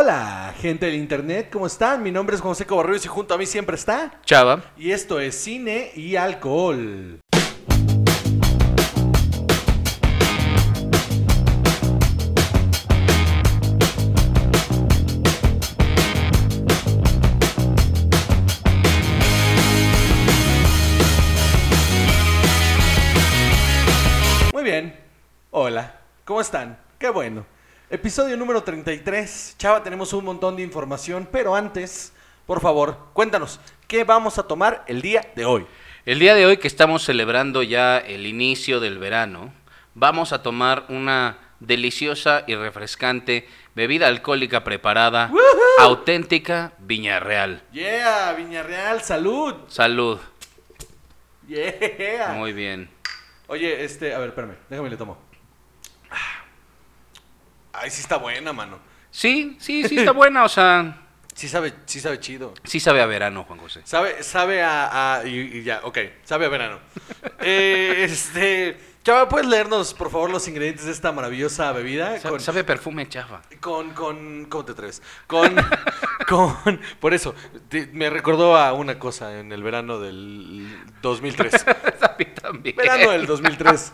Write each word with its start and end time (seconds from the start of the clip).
Hola, 0.00 0.54
gente 0.60 0.86
del 0.86 0.94
internet, 0.94 1.48
¿cómo 1.52 1.66
están? 1.66 2.04
Mi 2.04 2.12
nombre 2.12 2.36
es 2.36 2.40
José 2.40 2.64
Cobarrios 2.64 3.04
y 3.04 3.08
junto 3.08 3.34
a 3.34 3.36
mí 3.36 3.46
siempre 3.46 3.74
está. 3.74 4.20
Chava. 4.24 4.62
Y 4.76 4.92
esto 4.92 5.18
es 5.18 5.34
Cine 5.34 5.90
y 5.96 6.14
Alcohol. 6.14 7.18
Muy 24.52 24.62
bien. 24.62 24.96
Hola, 25.50 25.98
¿cómo 26.24 26.40
están? 26.40 26.78
Qué 27.00 27.08
bueno. 27.10 27.57
Episodio 27.90 28.36
número 28.36 28.62
33. 28.62 29.54
Chava, 29.56 29.82
tenemos 29.82 30.12
un 30.12 30.22
montón 30.22 30.56
de 30.56 30.62
información, 30.62 31.26
pero 31.32 31.54
antes, 31.54 32.12
por 32.44 32.60
favor, 32.60 32.98
cuéntanos, 33.14 33.60
¿qué 33.86 34.04
vamos 34.04 34.36
a 34.36 34.42
tomar 34.42 34.84
el 34.88 35.00
día 35.00 35.22
de 35.34 35.46
hoy? 35.46 35.66
El 36.04 36.18
día 36.18 36.34
de 36.34 36.44
hoy 36.44 36.58
que 36.58 36.68
estamos 36.68 37.02
celebrando 37.02 37.62
ya 37.62 37.96
el 37.96 38.26
inicio 38.26 38.78
del 38.80 38.98
verano, 38.98 39.54
vamos 39.94 40.34
a 40.34 40.42
tomar 40.42 40.84
una 40.90 41.38
deliciosa 41.60 42.44
y 42.46 42.56
refrescante 42.56 43.48
bebida 43.74 44.06
alcohólica 44.06 44.64
preparada, 44.64 45.32
auténtica 45.78 46.74
Viña 46.80 47.20
Real. 47.20 47.62
Yeah, 47.72 48.34
Viñarreal, 48.34 49.00
salud. 49.00 49.54
Salud. 49.68 50.18
Yeah. 51.46 52.34
Muy 52.36 52.52
bien. 52.52 52.90
Oye, 53.46 53.82
este, 53.82 54.12
a 54.12 54.18
ver, 54.18 54.28
espérame, 54.28 54.56
déjame 54.68 54.90
le 54.90 54.98
tomo. 54.98 55.27
Ay, 57.72 57.90
sí 57.90 58.00
está 58.00 58.16
buena, 58.16 58.52
mano. 58.52 58.78
Sí, 59.10 59.56
sí, 59.60 59.86
sí 59.88 59.98
está 59.98 60.12
buena, 60.12 60.44
o 60.44 60.48
sea, 60.48 61.02
Sí 61.34 61.48
sabe, 61.48 61.72
sí 61.86 62.00
sabe 62.00 62.18
chido. 62.18 62.52
sí 62.64 62.80
sabe 62.80 63.00
a 63.00 63.06
verano, 63.06 63.44
Juan 63.44 63.60
José. 63.60 63.82
Sabe, 63.84 64.24
sabe 64.24 64.60
a, 64.62 65.18
a- 65.18 65.24
y, 65.24 65.58
y 65.58 65.62
ya, 65.62 65.80
ok, 65.84 65.98
sabe 66.24 66.46
a 66.46 66.48
verano. 66.48 66.78
Eh, 67.40 68.02
este, 68.04 68.76
Chava, 69.04 69.28
¿puedes 69.28 69.46
leernos, 69.46 69.94
por 69.94 70.10
favor, 70.10 70.28
los 70.30 70.48
ingredientes 70.48 70.86
de 70.86 70.90
esta 70.92 71.12
maravillosa 71.12 71.70
bebida? 71.72 72.18
Sa- 72.18 72.28
Con, 72.30 72.40
Sabe 72.40 72.64
perfume 72.64 73.08
chafa. 73.08 73.42
con, 73.60 73.90
con, 73.90 74.46
¿cómo 74.46 74.64
te 74.64 74.72
atreves? 74.72 75.00
Con, 75.28 75.54
con, 76.28 76.80
por 76.98 77.14
eso, 77.14 77.34
te- 77.68 77.86
me 77.92 78.10
recordó 78.10 78.56
a 78.56 78.72
una 78.72 78.98
cosa 78.98 79.38
en 79.38 79.52
el 79.52 79.62
verano 79.62 80.00
del 80.00 80.68
2003. 81.00 81.54
A 82.02 82.16
mí 82.18 82.24
también. 82.42 82.74
Verano 82.76 83.10
del 83.12 83.26
2003. 83.26 83.90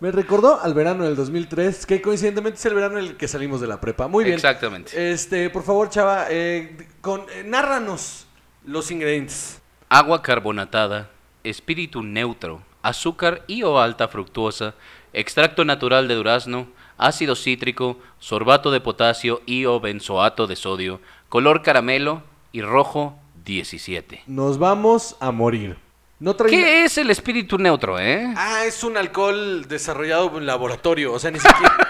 Me 0.00 0.12
recordó 0.12 0.60
al 0.60 0.74
verano 0.74 1.04
del 1.04 1.16
2003, 1.16 1.84
que 1.84 2.00
coincidentemente 2.00 2.58
es 2.58 2.66
el 2.66 2.74
verano 2.74 2.98
en 2.98 3.06
el 3.06 3.16
que 3.16 3.26
salimos 3.26 3.60
de 3.60 3.66
la 3.66 3.80
prepa. 3.80 4.06
Muy 4.06 4.24
bien. 4.24 4.36
Exactamente. 4.36 5.10
Este, 5.10 5.50
por 5.50 5.64
favor, 5.64 5.90
Chava, 5.90 6.26
eh, 6.30 6.86
con, 7.00 7.22
eh, 7.34 7.42
nárranos 7.44 8.26
los 8.64 8.92
ingredientes. 8.92 9.60
Agua 9.88 10.22
carbonatada, 10.22 11.10
espíritu 11.42 12.04
neutro, 12.04 12.62
azúcar 12.82 13.42
y 13.48 13.64
o 13.64 13.80
alta 13.80 14.06
fructuosa, 14.06 14.74
extracto 15.12 15.64
natural 15.64 16.06
de 16.06 16.14
durazno, 16.14 16.68
ácido 16.96 17.34
cítrico, 17.34 17.98
sorbato 18.20 18.70
de 18.70 18.80
potasio 18.80 19.42
y 19.46 19.64
o 19.64 19.80
benzoato 19.80 20.46
de 20.46 20.54
sodio, 20.54 21.00
color 21.28 21.62
caramelo 21.62 22.22
y 22.52 22.62
rojo 22.62 23.18
17. 23.44 24.22
Nos 24.26 24.58
vamos 24.58 25.16
a 25.18 25.32
morir. 25.32 25.87
No 26.20 26.34
trae 26.34 26.50
¿Qué 26.50 26.84
es 26.84 26.98
el 26.98 27.10
espíritu 27.10 27.58
neutro, 27.58 27.98
eh? 27.98 28.32
Ah, 28.36 28.64
es 28.64 28.82
un 28.82 28.96
alcohol 28.96 29.66
desarrollado 29.68 30.36
en 30.38 30.46
laboratorio, 30.46 31.12
o 31.12 31.18
sea, 31.18 31.30
ni 31.30 31.38
siquiera... 31.40 31.76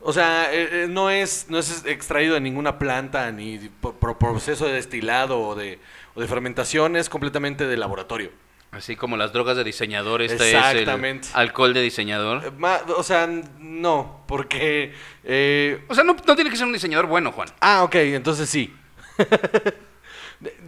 O 0.00 0.12
sea, 0.12 0.54
eh, 0.54 0.84
eh, 0.84 0.86
no, 0.88 1.10
es, 1.10 1.46
no 1.50 1.58
es 1.58 1.84
extraído 1.84 2.32
de 2.34 2.40
ninguna 2.40 2.78
planta 2.78 3.30
ni 3.30 3.58
por, 3.58 3.96
por 3.96 4.16
proceso 4.16 4.64
de 4.64 4.72
destilado 4.72 5.38
o 5.40 5.54
de, 5.54 5.80
o 6.14 6.20
de 6.22 6.26
fermentación, 6.28 6.96
es 6.96 7.10
completamente 7.10 7.66
de 7.66 7.76
laboratorio. 7.76 8.30
Así 8.70 8.96
como 8.96 9.18
las 9.18 9.34
drogas 9.34 9.58
de 9.58 9.64
diseñador, 9.64 10.22
este 10.22 10.52
Exactamente. 10.56 11.26
es 11.28 11.34
el 11.34 11.40
alcohol 11.40 11.74
de 11.74 11.82
diseñador. 11.82 12.42
Eh, 12.46 12.50
ma- 12.56 12.80
o 12.96 13.02
sea, 13.02 13.28
no, 13.58 14.22
porque... 14.26 14.94
eh, 15.24 15.84
O 15.88 15.94
sea, 15.94 16.04
no, 16.04 16.16
no 16.26 16.34
tiene 16.36 16.48
que 16.48 16.56
ser 16.56 16.66
un 16.66 16.72
diseñador 16.72 17.06
bueno, 17.06 17.32
Juan. 17.32 17.48
ah, 17.60 17.82
ok, 17.82 17.96
entonces 17.96 18.48
sí. 18.48 18.72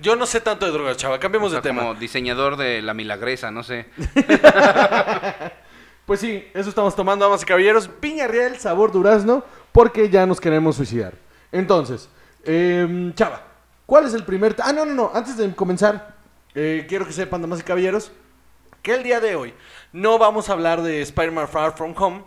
Yo 0.00 0.16
no 0.16 0.26
sé 0.26 0.40
tanto 0.40 0.66
de 0.66 0.72
drogas, 0.72 0.96
chava, 0.96 1.20
cambiemos 1.20 1.48
O 1.48 1.50
sea, 1.50 1.60
de 1.60 1.68
tema. 1.68 1.82
como 1.82 1.94
diseñador 1.94 2.56
de 2.56 2.82
la 2.82 2.94
milagresa, 2.94 3.50
no 3.50 3.62
sé. 3.62 3.86
Pues 6.06 6.18
sí, 6.18 6.44
eso 6.54 6.68
estamos 6.68 6.96
tomando, 6.96 7.24
damas 7.24 7.42
y 7.44 7.46
caballeros. 7.46 7.86
Piña 7.86 8.26
real, 8.26 8.56
sabor 8.58 8.90
durazno, 8.90 9.44
porque 9.70 10.10
ya 10.10 10.26
nos 10.26 10.40
queremos 10.40 10.74
suicidar. 10.74 11.14
Entonces, 11.52 12.08
em, 12.42 13.14
Chava, 13.14 13.44
¿cuál 13.86 14.06
es 14.06 14.14
el 14.14 14.24
primer... 14.24 14.56
Ah, 14.60 14.72
no, 14.72 14.84
no, 14.84 14.92
no, 14.92 15.10
antes 15.14 15.36
de 15.36 15.54
comenzar, 15.54 16.16
eh, 16.52 16.84
quiero 16.88 17.06
que 17.06 17.12
sepan, 17.12 17.40
damas 17.42 17.60
y 17.60 17.62
caballeros, 17.62 18.10
que 18.82 18.94
el 18.94 19.04
día 19.04 19.20
de 19.20 19.36
hoy 19.36 19.54
no 19.92 20.18
vamos 20.18 20.48
a 20.48 20.54
hablar 20.54 20.82
de 20.82 21.00
Spider-Man 21.02 21.46
Far 21.46 21.76
From 21.76 21.94
Home, 21.96 22.24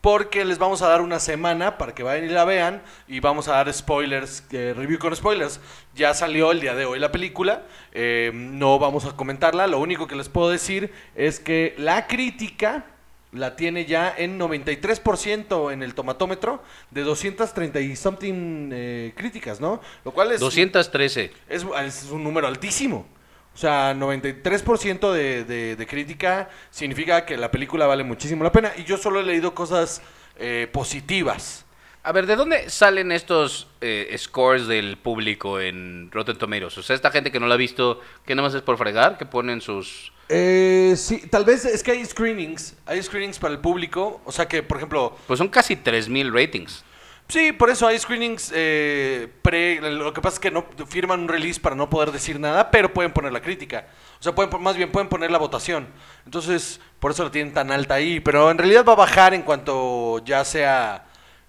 porque 0.00 0.44
les 0.44 0.58
vamos 0.58 0.82
a 0.82 0.88
dar 0.88 1.02
una 1.02 1.18
semana 1.18 1.76
para 1.76 1.94
que 1.94 2.02
vayan 2.02 2.24
y 2.24 2.28
la 2.28 2.44
vean 2.44 2.82
y 3.06 3.20
vamos 3.20 3.48
a 3.48 3.52
dar 3.52 3.72
spoilers, 3.72 4.44
eh, 4.50 4.72
review 4.76 4.98
con 4.98 5.14
spoilers. 5.14 5.60
Ya 5.94 6.14
salió 6.14 6.52
el 6.52 6.60
día 6.60 6.74
de 6.74 6.86
hoy 6.86 6.98
la 6.98 7.12
película, 7.12 7.64
eh, 7.92 8.30
no 8.34 8.78
vamos 8.78 9.04
a 9.04 9.14
comentarla, 9.16 9.66
lo 9.66 9.78
único 9.78 10.06
que 10.06 10.16
les 10.16 10.28
puedo 10.28 10.48
decir 10.50 10.92
es 11.14 11.38
que 11.38 11.74
la 11.76 12.06
crítica 12.06 12.86
la 13.32 13.54
tiene 13.54 13.84
ya 13.84 14.12
en 14.16 14.40
93% 14.40 15.72
en 15.72 15.82
el 15.82 15.94
tomatómetro 15.94 16.62
de 16.90 17.02
230 17.02 17.80
y 17.80 17.94
something 17.94 18.70
eh, 18.72 19.12
críticas, 19.16 19.60
¿no? 19.60 19.80
Lo 20.04 20.12
cual 20.12 20.32
es, 20.32 20.40
213. 20.40 21.32
es, 21.48 21.64
es 21.84 22.04
un 22.10 22.24
número 22.24 22.48
altísimo. 22.48 23.06
O 23.54 23.58
sea, 23.58 23.94
93% 23.94 25.12
de, 25.12 25.44
de, 25.44 25.76
de 25.76 25.86
crítica 25.86 26.48
significa 26.70 27.26
que 27.26 27.36
la 27.36 27.50
película 27.50 27.86
vale 27.86 28.04
muchísimo 28.04 28.44
la 28.44 28.52
pena. 28.52 28.72
Y 28.76 28.84
yo 28.84 28.96
solo 28.96 29.20
he 29.20 29.22
leído 29.24 29.54
cosas 29.54 30.00
eh, 30.38 30.68
positivas. 30.72 31.66
A 32.02 32.12
ver, 32.12 32.24
¿de 32.26 32.34
dónde 32.36 32.70
salen 32.70 33.12
estos 33.12 33.66
eh, 33.82 34.14
scores 34.16 34.66
del 34.66 34.96
público 34.96 35.60
en 35.60 36.10
Rotten 36.10 36.38
Tomatoes? 36.38 36.78
O 36.78 36.82
sea, 36.82 36.96
esta 36.96 37.10
gente 37.10 37.30
que 37.30 37.38
no 37.38 37.46
la 37.46 37.54
ha 37.54 37.58
visto, 37.58 38.00
que 38.24 38.34
nada 38.34 38.48
más 38.48 38.54
es 38.54 38.62
por 38.62 38.78
fregar, 38.78 39.18
que 39.18 39.26
ponen 39.26 39.60
sus... 39.60 40.10
Eh, 40.30 40.94
sí, 40.96 41.26
tal 41.28 41.44
vez 41.44 41.66
es 41.66 41.82
que 41.82 41.90
hay 41.90 42.04
screenings. 42.06 42.74
Hay 42.86 43.02
screenings 43.02 43.38
para 43.38 43.52
el 43.52 43.60
público. 43.60 44.22
O 44.24 44.32
sea 44.32 44.48
que, 44.48 44.62
por 44.62 44.78
ejemplo, 44.78 45.18
Pues 45.26 45.36
son 45.36 45.48
casi 45.48 45.76
3.000 45.76 46.32
ratings. 46.32 46.84
Sí, 47.30 47.52
por 47.52 47.70
eso 47.70 47.86
hay 47.86 47.96
screenings 47.96 48.52
eh, 48.54 49.28
pre. 49.42 49.80
Lo 49.80 50.12
que 50.12 50.20
pasa 50.20 50.34
es 50.34 50.40
que 50.40 50.50
no 50.50 50.66
firman 50.88 51.20
un 51.20 51.28
release 51.28 51.60
para 51.60 51.76
no 51.76 51.88
poder 51.88 52.10
decir 52.10 52.40
nada, 52.40 52.72
pero 52.72 52.92
pueden 52.92 53.12
poner 53.12 53.32
la 53.32 53.40
crítica. 53.40 53.86
O 54.18 54.22
sea, 54.22 54.34
pueden, 54.34 54.60
más 54.60 54.76
bien 54.76 54.90
pueden 54.90 55.08
poner 55.08 55.30
la 55.30 55.38
votación. 55.38 55.86
Entonces, 56.24 56.80
por 56.98 57.12
eso 57.12 57.22
la 57.22 57.30
tienen 57.30 57.54
tan 57.54 57.70
alta 57.70 57.94
ahí. 57.94 58.18
Pero 58.18 58.50
en 58.50 58.58
realidad 58.58 58.84
va 58.84 58.94
a 58.94 58.96
bajar 58.96 59.32
en 59.32 59.42
cuanto 59.42 60.24
ya 60.24 60.44
sea 60.44 61.06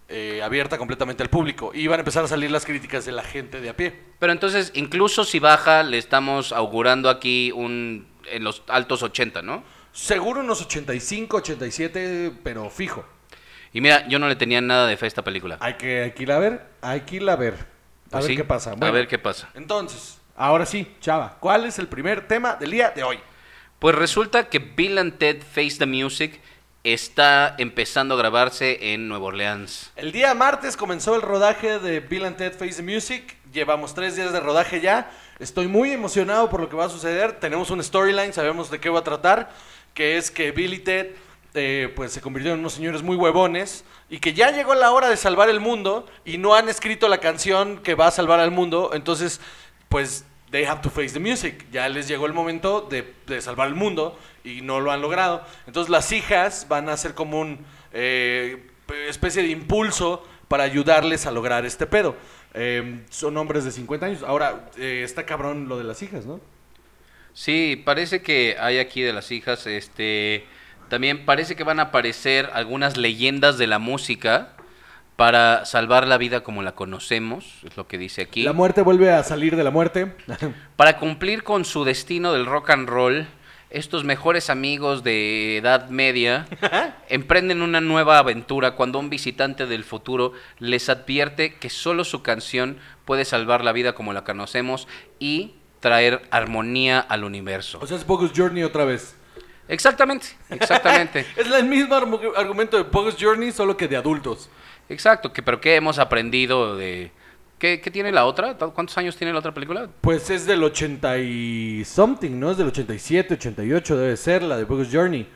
eh, 0.07 0.41
abierta 0.43 0.77
completamente 0.77 1.23
al 1.23 1.29
público. 1.29 1.71
Y 1.73 1.87
van 1.87 1.99
a 1.99 2.01
empezar 2.01 2.23
a 2.23 2.27
salir 2.27 2.51
las 2.51 2.63
críticas 2.63 3.03
de 3.05 3.13
la 3.13 3.23
gente 3.23 3.59
de 3.59 3.69
a 3.69 3.75
pie. 3.75 3.97
Pero 4.19 4.33
entonces, 4.33 4.71
incluso 4.75 5.25
si 5.25 5.39
baja, 5.39 5.81
le 5.81 5.97
estamos 5.97 6.51
augurando 6.51 7.09
aquí 7.09 7.51
un 7.51 8.07
en 8.29 8.43
los 8.43 8.61
altos 8.67 9.01
80, 9.01 9.41
¿no? 9.41 9.63
Seguro 9.91 10.41
unos 10.41 10.61
85, 10.61 11.37
87, 11.37 12.33
pero 12.43 12.69
fijo. 12.69 13.03
Y 13.73 13.81
mira, 13.81 14.07
yo 14.07 14.19
no 14.19 14.27
le 14.27 14.35
tenía 14.35 14.61
nada 14.61 14.87
de 14.87 14.97
fe 14.97 15.05
a 15.05 15.07
esta 15.07 15.23
película. 15.23 15.57
Hay 15.61 15.75
que, 15.75 16.03
hay 16.03 16.11
que 16.11 16.23
irla 16.23 16.35
a 16.35 16.39
ver. 16.39 16.65
Hay 16.81 17.01
que 17.01 17.15
irla 17.17 17.33
a 17.33 17.37
ver. 17.37 17.53
A 17.53 18.09
Pues 18.11 18.23
ver 18.25 18.31
sí, 18.31 18.37
qué 18.37 18.43
pasa. 18.43 18.75
A 18.79 18.91
ver 18.91 19.07
qué 19.07 19.17
pasa. 19.17 19.49
Entonces, 19.53 20.19
ahora 20.35 20.65
sí, 20.65 20.95
Chava, 20.99 21.37
¿cuál 21.39 21.65
es 21.65 21.79
el 21.79 21.87
primer 21.87 22.27
tema 22.27 22.55
del 22.55 22.71
día 22.71 22.89
de 22.91 23.03
hoy? 23.03 23.19
Pues 23.79 23.95
resulta 23.95 24.49
que 24.49 24.59
Bill 24.59 24.97
and 24.97 25.17
Ted 25.17 25.41
Face 25.41 25.77
the 25.77 25.85
Music 25.85 26.39
está 26.83 27.55
empezando 27.57 28.15
a 28.15 28.17
grabarse 28.17 28.93
en 28.93 29.07
Nueva 29.07 29.25
Orleans. 29.27 29.91
El 29.95 30.11
día 30.11 30.33
martes 30.33 30.75
comenzó 30.75 31.15
el 31.15 31.21
rodaje 31.21 31.79
de 31.79 31.99
Bill 31.99 32.25
and 32.25 32.37
Ted 32.37 32.53
Face 32.53 32.75
the 32.75 32.83
Music. 32.83 33.37
Llevamos 33.53 33.93
tres 33.93 34.15
días 34.15 34.33
de 34.33 34.39
rodaje 34.39 34.81
ya. 34.81 35.11
Estoy 35.39 35.67
muy 35.67 35.91
emocionado 35.91 36.49
por 36.49 36.59
lo 36.59 36.69
que 36.69 36.75
va 36.75 36.85
a 36.85 36.89
suceder. 36.89 37.39
Tenemos 37.39 37.69
un 37.71 37.83
storyline, 37.83 38.33
sabemos 38.33 38.69
de 38.69 38.79
qué 38.79 38.89
va 38.89 38.99
a 38.99 39.03
tratar, 39.03 39.49
que 39.93 40.17
es 40.17 40.29
que 40.31 40.51
Bill 40.51 40.73
y 40.73 40.79
Ted 40.79 41.07
eh, 41.53 41.91
pues 41.95 42.13
se 42.13 42.21
convirtieron 42.21 42.59
en 42.59 42.61
unos 42.61 42.73
señores 42.73 43.03
muy 43.03 43.15
huevones 43.15 43.83
y 44.09 44.19
que 44.19 44.33
ya 44.33 44.51
llegó 44.51 44.75
la 44.75 44.91
hora 44.91 45.09
de 45.09 45.17
salvar 45.17 45.49
el 45.49 45.59
mundo 45.59 46.05
y 46.25 46.37
no 46.37 46.55
han 46.55 46.69
escrito 46.69 47.07
la 47.07 47.19
canción 47.19 47.77
que 47.79 47.95
va 47.95 48.07
a 48.07 48.11
salvar 48.11 48.39
al 48.39 48.51
mundo. 48.51 48.91
Entonces, 48.93 49.41
pues 49.89 50.25
they 50.51 50.65
have 50.65 50.81
to 50.81 50.89
face 50.89 51.13
the 51.13 51.19
music. 51.19 51.65
Ya 51.71 51.87
les 51.89 52.07
llegó 52.07 52.25
el 52.25 52.33
momento 52.33 52.81
de, 52.81 53.13
de 53.27 53.41
salvar 53.41 53.67
el 53.67 53.75
mundo 53.75 54.17
y 54.43 54.61
no 54.61 54.79
lo 54.79 54.91
han 54.91 55.01
logrado. 55.01 55.45
Entonces 55.67 55.89
las 55.89 56.11
hijas 56.11 56.67
van 56.69 56.89
a 56.89 56.97
ser 56.97 57.13
como 57.13 57.39
un 57.39 57.65
eh, 57.93 58.67
especie 59.07 59.41
de 59.41 59.49
impulso 59.49 60.25
para 60.47 60.63
ayudarles 60.63 61.25
a 61.25 61.31
lograr 61.31 61.65
este 61.65 61.87
pedo. 61.87 62.15
Eh, 62.53 63.03
son 63.09 63.37
hombres 63.37 63.63
de 63.63 63.71
50 63.71 64.05
años. 64.05 64.23
Ahora, 64.23 64.69
eh, 64.77 65.01
está 65.03 65.25
cabrón 65.25 65.69
lo 65.69 65.77
de 65.77 65.83
las 65.83 66.01
hijas, 66.01 66.25
¿no? 66.25 66.41
Sí, 67.33 67.81
parece 67.85 68.21
que 68.21 68.57
hay 68.59 68.79
aquí 68.79 69.01
de 69.01 69.13
las 69.13 69.31
hijas, 69.31 69.65
este, 69.65 70.45
también 70.91 71.23
parece 71.23 71.55
que 71.55 71.63
van 71.63 71.79
a 71.79 71.83
aparecer 71.83 72.49
algunas 72.53 72.97
leyendas 72.97 73.57
de 73.57 73.65
la 73.65 73.79
música 73.79 74.49
para 75.15 75.63
salvar 75.63 76.05
la 76.05 76.17
vida 76.17 76.43
como 76.43 76.63
la 76.63 76.73
conocemos, 76.75 77.45
es 77.63 77.77
lo 77.77 77.87
que 77.87 77.97
dice 77.97 78.23
aquí. 78.23 78.43
La 78.43 78.51
muerte 78.51 78.81
vuelve 78.81 79.09
a 79.09 79.23
salir 79.23 79.55
de 79.55 79.63
la 79.63 79.71
muerte. 79.71 80.13
Para 80.75 80.97
cumplir 80.97 81.43
con 81.43 81.63
su 81.63 81.85
destino 81.85 82.33
del 82.33 82.45
rock 82.45 82.71
and 82.71 82.89
roll, 82.89 83.25
estos 83.69 84.03
mejores 84.03 84.49
amigos 84.49 85.01
de 85.01 85.55
edad 85.55 85.87
media 85.87 86.45
emprenden 87.07 87.61
una 87.61 87.79
nueva 87.79 88.17
aventura 88.17 88.71
cuando 88.75 88.99
un 88.99 89.09
visitante 89.09 89.67
del 89.67 89.85
futuro 89.85 90.33
les 90.59 90.89
advierte 90.89 91.53
que 91.53 91.69
solo 91.69 92.03
su 92.03 92.21
canción 92.21 92.79
puede 93.05 93.23
salvar 93.23 93.63
la 93.63 93.71
vida 93.71 93.93
como 93.93 94.11
la 94.11 94.25
conocemos 94.25 94.89
y 95.19 95.53
traer 95.79 96.23
armonía 96.31 96.99
al 96.99 97.23
universo. 97.23 97.79
o 97.81 97.87
sea, 97.87 97.95
es 97.95 98.05
Bogus 98.05 98.33
Journey 98.35 98.63
otra 98.63 98.83
vez. 98.83 99.15
Exactamente, 99.67 100.27
exactamente. 100.49 101.25
Es 101.37 101.47
el 101.47 101.65
mismo 101.65 101.95
argu- 101.95 102.33
argumento 102.35 102.77
de 102.77 102.83
Bogus 102.83 103.15
Journey, 103.19 103.51
solo 103.51 103.77
que 103.77 103.87
de 103.87 103.95
adultos. 103.97 104.49
Exacto, 104.89 105.31
que, 105.31 105.41
pero 105.41 105.61
¿qué 105.61 105.75
hemos 105.75 105.97
aprendido 105.99 106.75
de... 106.75 107.11
¿Qué, 107.57 107.79
qué 107.79 107.91
tiene 107.91 108.11
la 108.11 108.25
otra? 108.25 108.55
¿Cuántos 108.55 108.97
años 108.97 109.15
tiene 109.15 109.31
la 109.31 109.39
otra 109.39 109.53
película? 109.53 109.87
Pues 110.01 110.29
es 110.31 110.47
del 110.47 110.63
80 110.63 111.19
y 111.19 111.85
something, 111.85 112.31
¿no? 112.39 112.51
Es 112.51 112.57
del 112.57 112.67
87, 112.67 113.35
88 113.35 113.97
debe 113.97 114.17
ser 114.17 114.41
la 114.41 114.57
de 114.57 114.63
Bogus 114.63 114.89
Journey. 114.91 115.27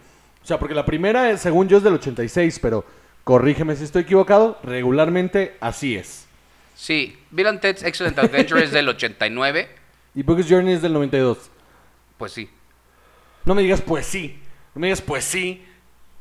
O 0.44 0.46
sea, 0.46 0.58
porque 0.58 0.74
la 0.74 0.86
primera, 0.86 1.38
según 1.38 1.68
yo, 1.70 1.78
es 1.78 1.84
del 1.84 1.94
86, 1.94 2.58
pero 2.60 2.84
corrígeme 3.24 3.76
si 3.76 3.84
estoy 3.84 4.02
equivocado, 4.02 4.58
regularmente 4.64 5.56
así 5.62 5.96
es. 5.96 6.26
Sí, 6.74 7.16
Bill 7.30 7.48
and 7.48 7.60
Ted's 7.62 7.84
Excellent 7.84 8.18
Adventure 8.18 8.64
es 8.64 8.72
del 8.72 8.90
89. 8.90 9.70
Y 10.16 10.24
Bogus 10.24 10.48
Journey 10.50 10.74
es 10.74 10.82
del 10.82 10.94
92. 10.94 11.52
Pues 12.18 12.32
sí. 12.32 12.50
No 13.46 13.56
me 13.56 13.62
digas 13.62 13.82
pues 13.82 14.06
sí. 14.06 14.40
No 14.74 14.82
me 14.82 14.88
digas 14.88 15.02
pues 15.02 15.24
sí. 15.24 15.64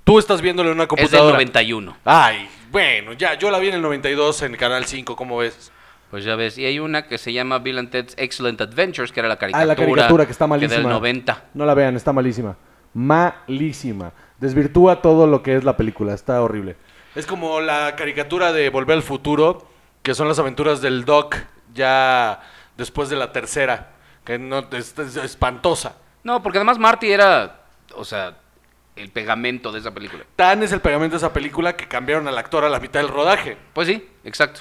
Tú 0.05 0.19
estás 0.19 0.43
viéndolo 0.43 0.71
en 0.71 0.76
una 0.76 0.85
Es 0.85 0.88
del 0.91 0.99
computadora. 0.99 1.32
91. 1.35 1.97
Ay, 2.05 2.49
bueno, 2.71 3.15
ya, 3.15 3.35
yo 3.35 3.50
la 3.50 3.59
vi 3.59 3.69
en 3.69 3.75
el 3.75 3.82
92 3.82 4.43
en 4.43 4.56
Canal 4.56 4.85
5, 4.85 5.17
¿cómo 5.17 5.38
ves? 5.38 5.73
Pues 6.11 6.25
ya 6.25 6.37
ves. 6.37 6.59
Y 6.59 6.67
hay 6.67 6.79
una 6.79 7.06
que 7.06 7.17
se 7.17 7.32
llama 7.32 7.59
Bill 7.59 7.79
and 7.79 7.91
Ted's 7.91 8.15
Excellent 8.19 8.61
Adventures, 8.61 9.11
que 9.11 9.21
era 9.21 9.29
la 9.29 9.37
caricatura. 9.37 9.62
Ah, 9.62 9.67
la 9.67 9.75
caricatura 9.75 10.26
que 10.26 10.32
está 10.32 10.47
malísima. 10.47 10.81
del 10.81 10.88
90. 10.88 11.44
No 11.55 11.65
la 11.65 11.75
vean, 11.75 11.97
está 11.97 12.12
malísima. 12.12 12.56
Malísima. 12.93 14.12
Desvirtúa 14.38 15.00
todo 15.00 15.27
lo 15.27 15.43
que 15.43 15.56
es 15.56 15.65
la 15.65 15.77
película, 15.77 16.12
está 16.12 16.43
horrible. 16.43 16.77
Es 17.15 17.27
como 17.27 17.61
la 17.61 17.97
caricatura 17.97 18.53
de 18.53 18.69
Volver 18.69 18.97
al 18.97 19.03
Futuro, 19.03 19.67
que 20.03 20.15
son 20.15 20.29
las 20.29 20.38
aventuras 20.38 20.82
del 20.82 21.05
Doc 21.05 21.37
ya 21.73 22.43
después 22.77 23.09
de 23.09 23.17
la 23.17 23.32
tercera, 23.32 23.93
que 24.25 24.38
no 24.38 24.67
es, 24.73 24.99
es 24.99 25.17
espantosa. 25.17 25.97
No, 26.25 26.43
porque 26.43 26.59
además 26.59 26.79
Marty 26.79 27.12
era, 27.12 27.61
o 27.94 28.05
sea, 28.05 28.35
el 28.97 29.11
pegamento 29.11 29.71
de 29.73 29.79
esa 29.81 29.93
película. 29.94 30.25
Tan 30.37 30.62
es 30.62 30.73
el 30.73 30.81
pegamento 30.81 31.15
de 31.15 31.19
esa 31.19 31.32
película 31.32 31.76
que 31.76 31.87
cambiaron 31.87 32.26
al 32.29 32.37
actor 32.38 32.65
a 32.65 32.69
la 32.69 32.81
mitad 32.81 33.00
del 33.00 33.09
rodaje. 33.09 33.56
Pues 33.73 33.87
sí, 33.88 34.06
exacto. 34.25 34.61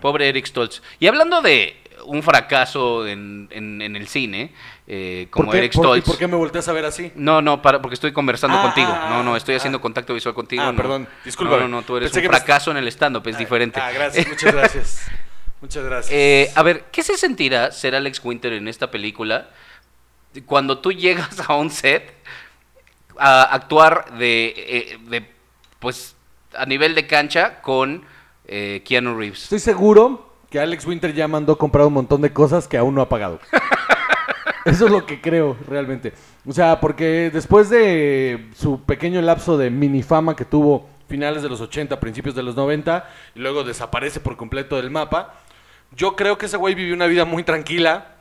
Pobre 0.00 0.28
Eric 0.28 0.46
Stoltz. 0.46 0.82
Y 0.98 1.06
hablando 1.06 1.42
de 1.42 1.76
un 2.06 2.22
fracaso 2.24 3.06
en, 3.06 3.46
en- 3.52 3.80
en 3.80 3.94
el 3.94 4.08
cine, 4.08 4.52
eh, 4.88 5.28
como 5.30 5.46
¿Por 5.46 5.52
qué, 5.52 5.58
Eric 5.58 5.72
por- 5.74 5.84
¿Y 5.84 5.86
Stoltz. 5.86 6.06
por 6.06 6.18
qué 6.18 6.26
me 6.26 6.36
volteas 6.36 6.66
a 6.66 6.72
ver 6.72 6.84
así? 6.84 7.12
No, 7.14 7.40
no, 7.42 7.62
para, 7.62 7.80
porque 7.80 7.94
estoy 7.94 8.12
conversando 8.12 8.58
Ah, 8.58 8.62
contigo. 8.62 8.90
ah, 8.92 9.08
No, 9.10 9.22
no, 9.22 9.36
estoy 9.36 9.54
ah. 9.54 9.58
haciendo 9.58 9.80
contacto 9.80 10.12
visual 10.14 10.34
contigo. 10.34 10.62
Ah, 10.64 10.72
no. 10.72 10.76
perdón, 10.76 11.08
discúlpame. 11.24 11.62
No, 11.62 11.68
no, 11.68 11.76
no, 11.76 11.82
tú 11.82 11.96
eres 11.98 12.12
un 12.14 12.22
me- 12.22 12.28
fracaso 12.28 12.70
en 12.72 12.78
el 12.78 12.88
stand-up, 12.88 13.26
es 13.28 13.38
diferente. 13.38 13.78
Ah, 13.80 13.92
gracias, 13.92 14.26
muchas 14.28 14.52
gracias. 14.54 15.02
Muchas 15.60 15.84
gracias. 15.84 16.12
Eh, 16.12 16.50
a 16.56 16.62
ver, 16.64 16.86
¿qué 16.90 17.04
se 17.04 17.16
sentirá 17.16 17.70
ser 17.70 17.94
Alex 17.94 18.20
Winter 18.24 18.52
en 18.54 18.66
esta 18.66 18.90
película 18.90 19.48
cuando 20.46 20.78
tú 20.78 20.92
llegas 20.92 21.38
a 21.48 21.54
un 21.56 21.70
set 21.70 22.14
a 23.18 23.42
actuar 23.42 24.16
de, 24.18 24.54
eh, 24.56 24.98
de 25.08 25.26
pues, 25.78 26.16
a 26.54 26.66
nivel 26.66 26.94
de 26.94 27.06
cancha 27.06 27.60
con 27.62 28.04
eh, 28.46 28.82
Keanu 28.84 29.16
Reeves? 29.16 29.44
Estoy 29.44 29.58
seguro 29.58 30.32
que 30.50 30.60
Alex 30.60 30.86
Winter 30.86 31.14
ya 31.14 31.28
mandó 31.28 31.56
comprar 31.56 31.86
un 31.86 31.94
montón 31.94 32.20
de 32.20 32.32
cosas 32.32 32.68
que 32.68 32.76
aún 32.76 32.94
no 32.94 33.00
ha 33.00 33.08
pagado. 33.08 33.40
Eso 34.64 34.86
es 34.86 34.92
lo 34.92 35.06
que 35.06 35.20
creo 35.20 35.56
realmente. 35.66 36.12
O 36.46 36.52
sea, 36.52 36.78
porque 36.78 37.30
después 37.32 37.68
de 37.68 38.48
su 38.54 38.82
pequeño 38.82 39.20
lapso 39.22 39.56
de 39.56 39.70
minifama 39.70 40.36
que 40.36 40.44
tuvo 40.44 40.88
finales 41.08 41.42
de 41.42 41.48
los 41.48 41.60
80, 41.60 41.98
principios 41.98 42.34
de 42.34 42.42
los 42.42 42.54
90, 42.54 43.08
y 43.34 43.40
luego 43.40 43.64
desaparece 43.64 44.20
por 44.20 44.36
completo 44.36 44.76
del 44.76 44.90
mapa, 44.90 45.34
yo 45.94 46.16
creo 46.16 46.38
que 46.38 46.46
ese 46.46 46.56
güey 46.56 46.74
vivió 46.74 46.94
una 46.94 47.06
vida 47.06 47.24
muy 47.24 47.42
tranquila. 47.42 48.11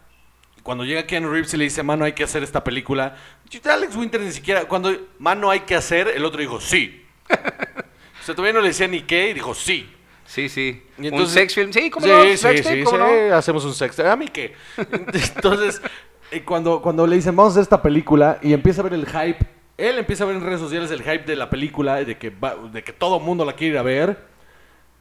Cuando 0.64 0.84
llega 0.86 1.08
Keanu 1.08 1.30
Reeves 1.30 1.54
y 1.54 1.58
le 1.58 1.64
dice, 1.66 1.82
mano, 1.84 2.06
hay 2.06 2.14
que 2.14 2.24
hacer 2.24 2.44
esta 2.44 2.64
película, 2.64 3.16
Alex 3.66 3.96
Winter 3.96 4.22
ni 4.22 4.32
siquiera, 4.32 4.66
cuando, 4.66 4.96
mano, 5.20 5.50
hay 5.50 5.62
que 5.62 5.76
hacer, 5.76 6.08
el 6.10 6.24
otro 6.24 6.40
dijo, 6.40 6.62
sí. 6.62 7.04
o 7.30 8.24
sea, 8.24 8.36
todavía 8.36 8.54
no 8.54 8.62
le 8.62 8.68
decía 8.70 8.88
ni 8.88 9.02
qué, 9.02 9.30
y 9.30 9.34
dijo, 9.34 9.54
sí. 9.54 9.90
Sí, 10.26 10.48
sí. 10.48 10.84
Y 10.98 11.02
un 11.02 11.06
entonces- 11.08 11.34
sex 11.34 11.56
film. 11.56 11.74
Sí, 11.74 11.90
¿cómo 11.90 12.06
sí, 12.06 12.12
no? 12.12 12.24
Sí, 12.24 12.38
Sex 12.38 12.58
sí, 12.60 12.64
tape, 12.64 12.76
sí, 12.78 12.84
¿cómo 12.84 12.98
no? 13.00 13.36
hacemos 13.36 13.66
un 13.66 13.74
sex 13.74 13.96
tape. 13.96 14.08
¿A 14.10 14.16
mí 14.16 14.28
qué? 14.30 14.54
Entonces, 14.78 15.82
cuando, 16.46 16.82
cuando 16.82 17.06
le 17.06 17.18
dicen, 17.18 17.36
vamos 17.36 17.52
a 17.52 17.54
hacer 17.56 17.64
esta 17.64 17.82
película, 17.82 18.40
y 18.42 18.54
empieza 18.54 18.80
a 18.82 18.84
ver 18.86 18.94
el 18.94 19.06
hype, 19.08 19.40
él 19.78 19.98
empieza 19.98 20.24
a 20.24 20.28
ver 20.28 20.38
en 20.38 20.44
redes 20.46 20.60
sociales 20.62 20.90
el 20.92 21.00
hype 21.02 21.26
de 21.26 21.36
la 21.36 21.50
película, 21.50 21.96
de 22.04 22.18
que, 22.18 22.30
va- 22.30 22.56
de 22.56 22.84
que 22.84 22.94
todo 22.94 23.18
el 23.18 23.24
mundo 23.24 23.44
la 23.44 23.54
quiere 23.54 23.74
ir 23.74 23.78
a 23.80 23.82
ver, 23.84 24.18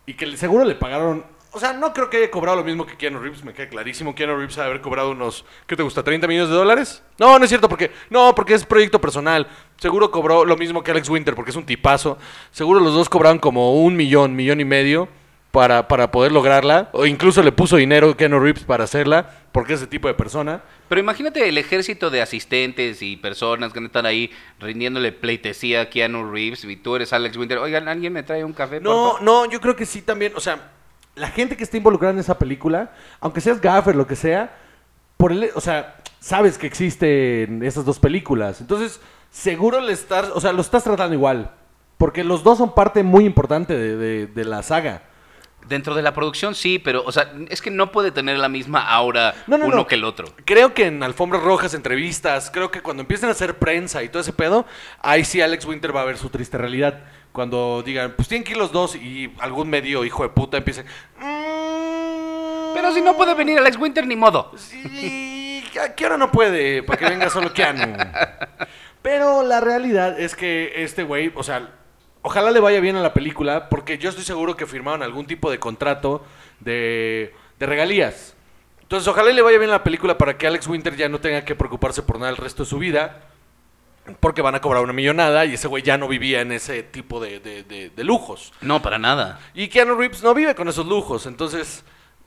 y 0.07 0.15
que 0.15 0.37
seguro 0.37 0.65
le 0.65 0.75
pagaron... 0.75 1.25
O 1.52 1.58
sea, 1.58 1.73
no 1.73 1.93
creo 1.93 2.08
que 2.08 2.19
haya 2.19 2.31
cobrado 2.31 2.58
lo 2.58 2.64
mismo 2.64 2.87
que 2.87 2.97
Keanu 2.97 3.19
Reeves, 3.19 3.43
me 3.44 3.52
queda 3.52 3.69
clarísimo. 3.69 4.14
Keanu 4.14 4.37
Reeves 4.37 4.56
ha 4.58 4.62
de 4.62 4.69
haber 4.69 4.81
cobrado 4.81 5.11
unos, 5.11 5.44
¿qué 5.67 5.75
te 5.75 5.82
gusta? 5.82 6.05
¿30 6.05 6.29
millones 6.29 6.49
de 6.49 6.55
dólares? 6.55 7.02
No, 7.19 7.38
no 7.38 7.44
es 7.44 7.49
cierto, 7.50 7.69
porque 7.69 7.91
no, 8.08 8.35
porque 8.35 8.55
es 8.55 8.64
proyecto 8.64 9.00
personal. 9.00 9.49
Seguro 9.79 10.11
cobró 10.12 10.44
lo 10.44 10.56
mismo 10.56 10.82
que 10.85 10.93
Alex 10.93 11.08
Winter, 11.08 11.35
porque 11.35 11.50
es 11.50 11.56
un 11.56 11.67
tipazo. 11.67 12.19
Seguro 12.52 12.79
los 12.79 12.94
dos 12.94 13.08
cobraron 13.08 13.38
como 13.41 13.75
un 13.82 13.97
millón, 13.97 14.37
millón 14.37 14.61
y 14.61 14.64
medio 14.64 15.08
para, 15.50 15.88
para 15.88 16.12
poder 16.12 16.31
lograrla. 16.31 16.88
O 16.93 17.05
incluso 17.05 17.43
le 17.43 17.50
puso 17.50 17.76
dinero 17.76 18.17
Keanu 18.17 18.38
Reeves 18.38 18.62
para 18.62 18.85
hacerla, 18.85 19.31
porque 19.50 19.73
es 19.73 19.81
ese 19.81 19.88
tipo 19.88 20.06
de 20.06 20.14
persona. 20.14 20.62
Pero 20.88 21.00
imagínate 21.00 21.49
el 21.49 21.58
ejército 21.58 22.11
de 22.11 22.23
asistentes 22.23 23.02
y 23.02 23.17
personas 23.17 23.73
que 23.73 23.85
están 23.85 24.06
ahí 24.06 24.31
rindiéndole 24.61 25.11
pleitesía 25.11 25.81
a 25.81 25.91
Keanu 25.91 26.31
Reeves 26.31 26.62
y 26.64 26.76
tú 26.76 26.94
eres 26.94 27.12
Alex 27.12 27.37
Winter. 27.37 27.58
Oigan, 27.58 27.88
¿alguien 27.88 28.12
me 28.12 28.23
trae 28.23 28.44
un 28.44 28.52
café? 28.52 28.76
por 28.81 28.85
No, 28.85 29.05
favor?" 29.06 29.23
no, 29.23 29.50
yo 29.50 29.61
creo 29.61 29.75
que 29.75 29.85
sí 29.87 30.02
también. 30.02 30.32
O 30.37 30.41
sea, 30.41 30.70
la 31.17 31.29
gente 31.29 31.57
que 31.57 31.65
está 31.65 31.77
involucrada 31.77 32.15
en 32.15 32.21
esa 32.21 32.39
película, 32.39 32.93
aunque 33.21 33.41
seas 33.41 33.61
gaffer, 33.61 33.97
lo 33.97 34.07
que 34.07 34.17
sea, 34.17 34.57
por 35.17 35.33
el, 35.33 35.51
o 35.55 35.61
sea, 35.61 35.97
sabes 36.21 36.57
que 36.59 36.67
existen 36.67 37.62
esas 37.62 37.85
dos 37.85 37.99
películas. 37.99 38.61
Entonces, 38.61 39.01
seguro 39.31 39.81
le 39.81 39.93
estás, 39.93 40.31
o 40.35 40.41
sea, 40.41 40.53
lo 40.53 40.61
estás 40.62 40.85
tratando 40.85 41.15
igual. 41.15 41.53
Porque 41.99 42.25
los 42.25 42.43
dos 42.43 42.57
son 42.57 42.75
parte 42.75 43.03
muy 43.03 43.27
importante 43.27 43.77
de, 43.77 43.97
de- 43.97 44.27
de 44.27 44.45
la 44.47 44.62
saga. 44.62 45.03
Dentro 45.69 45.95
de 45.95 46.01
la 46.01 46.15
producción 46.15 46.55
sí, 46.55 46.79
pero, 46.79 47.03
o 47.05 47.12
sea, 47.12 47.31
es 47.51 47.61
que 47.61 47.71
no 47.71 47.93
puede 47.93 48.11
tener 48.11 48.39
la 48.39 48.49
misma 48.49 48.89
aura 48.89 49.35
No, 49.47 49.59
no, 49.59 49.67
uno 49.67 49.76
no. 49.76 49.87
que 49.87 49.97
el 49.97 50.05
otro. 50.05 50.26
Creo 50.47 50.73
que 50.73 50.87
en 50.87 51.02
alfombras 51.02 51.43
rojas, 51.43 51.75
entrevistas, 51.75 52.50
creo 52.50 52.71
que 52.71 52.81
cuando 52.81 53.02
empiecen 53.02 53.29
a 53.29 53.33
hacer 53.33 53.59
prensa 53.59 54.02
y 54.02 54.09
todo 54.09 54.23
ese 54.23 54.33
pedo, 54.33 54.64
ahí 55.02 55.23
sí 55.26 55.43
Alex 55.43 55.67
Winter 55.67 55.95
va 55.95 56.00
a 56.00 56.07
ver 56.07 56.17
su 56.17 56.31
triste 56.31 56.57
realidad. 56.57 57.00
Cuando 57.33 57.83
digan, 57.85 58.15
pues 58.17 58.27
tienen 58.29 58.45
que 58.45 58.53
ir 58.53 58.57
los 58.59 58.73
dos 58.73 58.97
y 58.97 59.33
algún 59.39 59.69
medio 59.71 60.05
hijo 60.05 60.23
de 60.25 60.31
puta 60.31 60.57
empiece. 60.57 60.85
"Mm, 61.19 62.75
Pero 62.75 62.93
si 62.93 63.01
no 63.03 63.17
puede 63.17 63.35
venir 63.35 63.59
Alex 63.59 63.77
Winter, 63.77 64.07
ni 64.07 64.17
modo. 64.17 64.53
Sí, 64.57 65.63
¿a 65.81 65.95
qué 65.95 66.07
hora 66.07 66.17
no 66.17 66.31
puede? 66.33 66.83
Para 66.83 66.99
que 66.99 67.05
venga 67.09 67.31
solo 67.31 67.53
Keanu. 67.53 67.97
Pero 69.03 69.43
la 69.43 69.61
realidad 69.61 70.19
es 70.21 70.35
que 70.37 70.73
este 70.83 71.03
güey, 71.05 71.33
o 71.35 71.43
sea, 71.43 71.71
ojalá 72.23 72.51
le 72.51 72.61
vaya 72.61 72.81
bien 72.81 72.97
a 72.97 73.01
la 73.01 73.13
película, 73.15 73.69
porque 73.69 73.97
yo 73.99 74.11
estoy 74.11 74.25
seguro 74.25 74.57
que 74.57 74.67
firmaron 74.67 75.03
algún 75.03 75.27
tipo 75.27 75.51
de 75.51 75.59
contrato 75.59 76.25
de, 76.61 77.33
de 77.59 77.67
regalías. 77.67 78.35
Entonces, 78.83 79.07
ojalá 79.09 79.31
le 79.31 79.41
vaya 79.43 79.59
bien 79.59 79.71
a 79.71 79.75
la 79.75 79.85
película 79.85 80.19
para 80.19 80.37
que 80.37 80.47
Alex 80.47 80.67
Winter 80.67 80.97
ya 80.97 81.09
no 81.09 81.21
tenga 81.21 81.45
que 81.45 81.55
preocuparse 81.55 82.03
por 82.03 82.19
nada 82.19 82.31
el 82.31 82.37
resto 82.37 82.65
de 82.65 82.69
su 82.69 82.79
vida. 82.79 83.21
Porque 84.19 84.43
van 84.43 84.55
a 84.55 84.61
cobrar 84.61 84.83
una 84.83 84.93
millonada 84.93 85.45
y 85.45 85.55
ese 85.55 85.69
güey 85.69 85.83
ya 85.83 85.97
no 85.99 86.09
vivía 86.09 86.40
en 86.40 86.52
ese 86.52 86.83
tipo 86.83 87.21
de, 87.21 87.38
de- 87.40 87.62
de- 87.64 87.90
de 87.90 88.05
lujos. 88.05 88.52
No, 88.61 88.81
para 88.83 88.99
nada. 88.99 89.38
Y 89.55 89.69
Keanu 89.69 89.95
Reeves 89.95 90.23
no 90.23 90.35
vive 90.35 90.55
con 90.55 90.69
esos 90.69 90.87
lujos, 90.87 91.26
entonces 91.26 91.85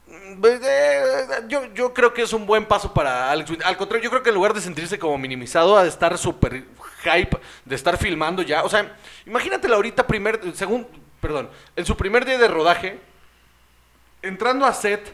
mm, 0.07 0.39
pues, 0.39 0.61
eh, 0.63 1.03
yo, 1.47 1.65
yo 1.73 1.93
creo 1.93 2.13
que 2.13 2.21
es 2.21 2.33
un 2.33 2.45
buen 2.45 2.65
paso 2.65 2.93
para 2.93 3.31
Alex 3.31 3.49
Winter. 3.49 3.67
Al 3.67 3.77
contrario, 3.77 4.03
yo 4.05 4.09
creo 4.09 4.23
que 4.23 4.29
en 4.29 4.35
lugar 4.35 4.53
de 4.53 4.61
sentirse 4.61 4.97
como 4.99 5.17
minimizado, 5.17 5.77
a 5.77 5.83
de 5.83 5.89
estar 5.89 6.17
súper 6.17 6.65
hype, 7.03 7.37
de 7.65 7.75
estar 7.75 7.97
filmando 7.97 8.41
ya. 8.43 8.63
O 8.63 8.69
sea, 8.69 8.95
imagínatelo 9.25 9.75
ahorita, 9.75 10.07
primer, 10.07 10.39
según, 10.55 10.87
perdón, 11.19 11.49
en 11.75 11.85
su 11.85 11.97
primer 11.97 12.23
día 12.25 12.37
de 12.37 12.47
rodaje, 12.47 12.99
entrando 14.21 14.65
a 14.65 14.73
set, 14.73 15.13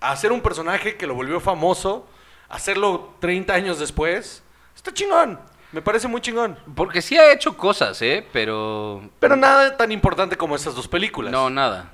a 0.00 0.12
hacer 0.12 0.32
un 0.32 0.40
personaje 0.40 0.96
que 0.96 1.06
lo 1.06 1.14
volvió 1.14 1.40
famoso, 1.40 2.06
hacerlo 2.48 3.14
30 3.20 3.54
años 3.54 3.78
después, 3.78 4.42
está 4.74 4.92
chingón. 4.92 5.40
Me 5.76 5.82
parece 5.82 6.08
muy 6.08 6.22
chingón. 6.22 6.56
Porque 6.74 7.02
sí 7.02 7.18
ha 7.18 7.30
hecho 7.30 7.54
cosas, 7.54 8.00
¿eh? 8.00 8.26
Pero... 8.32 9.10
Pero 9.20 9.36
nada 9.36 9.76
tan 9.76 9.92
importante 9.92 10.34
como 10.34 10.56
esas 10.56 10.74
dos 10.74 10.88
películas. 10.88 11.30
No, 11.30 11.50
nada. 11.50 11.92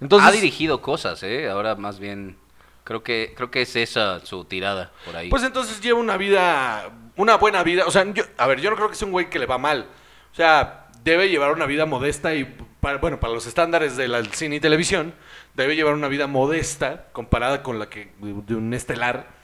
Entonces, 0.00 0.28
ha 0.28 0.32
dirigido 0.32 0.82
cosas, 0.82 1.22
¿eh? 1.22 1.48
Ahora 1.48 1.76
más 1.76 2.00
bien... 2.00 2.36
Creo 2.82 3.04
que, 3.04 3.32
creo 3.36 3.48
que 3.52 3.62
es 3.62 3.76
esa 3.76 4.18
su 4.26 4.44
tirada 4.46 4.90
por 5.04 5.14
ahí. 5.14 5.28
Pues 5.28 5.44
entonces 5.44 5.80
lleva 5.80 6.00
una 6.00 6.16
vida, 6.16 6.90
una 7.14 7.36
buena 7.36 7.62
vida. 7.62 7.84
O 7.86 7.92
sea, 7.92 8.04
yo, 8.12 8.24
a 8.36 8.48
ver, 8.48 8.60
yo 8.60 8.68
no 8.68 8.74
creo 8.74 8.88
que 8.88 8.96
sea 8.96 9.06
un 9.06 9.12
güey 9.12 9.30
que 9.30 9.38
le 9.38 9.46
va 9.46 9.58
mal. 9.58 9.86
O 10.32 10.34
sea, 10.34 10.88
debe 11.04 11.28
llevar 11.28 11.52
una 11.52 11.66
vida 11.66 11.86
modesta 11.86 12.34
y 12.34 12.44
para, 12.80 12.98
bueno, 12.98 13.20
para 13.20 13.32
los 13.32 13.46
estándares 13.46 13.96
de 13.96 14.08
la 14.08 14.24
cine 14.24 14.56
y 14.56 14.60
televisión, 14.60 15.14
debe 15.54 15.76
llevar 15.76 15.94
una 15.94 16.08
vida 16.08 16.26
modesta 16.26 17.06
comparada 17.12 17.62
con 17.62 17.78
la 17.78 17.88
que 17.88 18.12
de 18.18 18.56
un 18.56 18.74
estelar. 18.74 19.38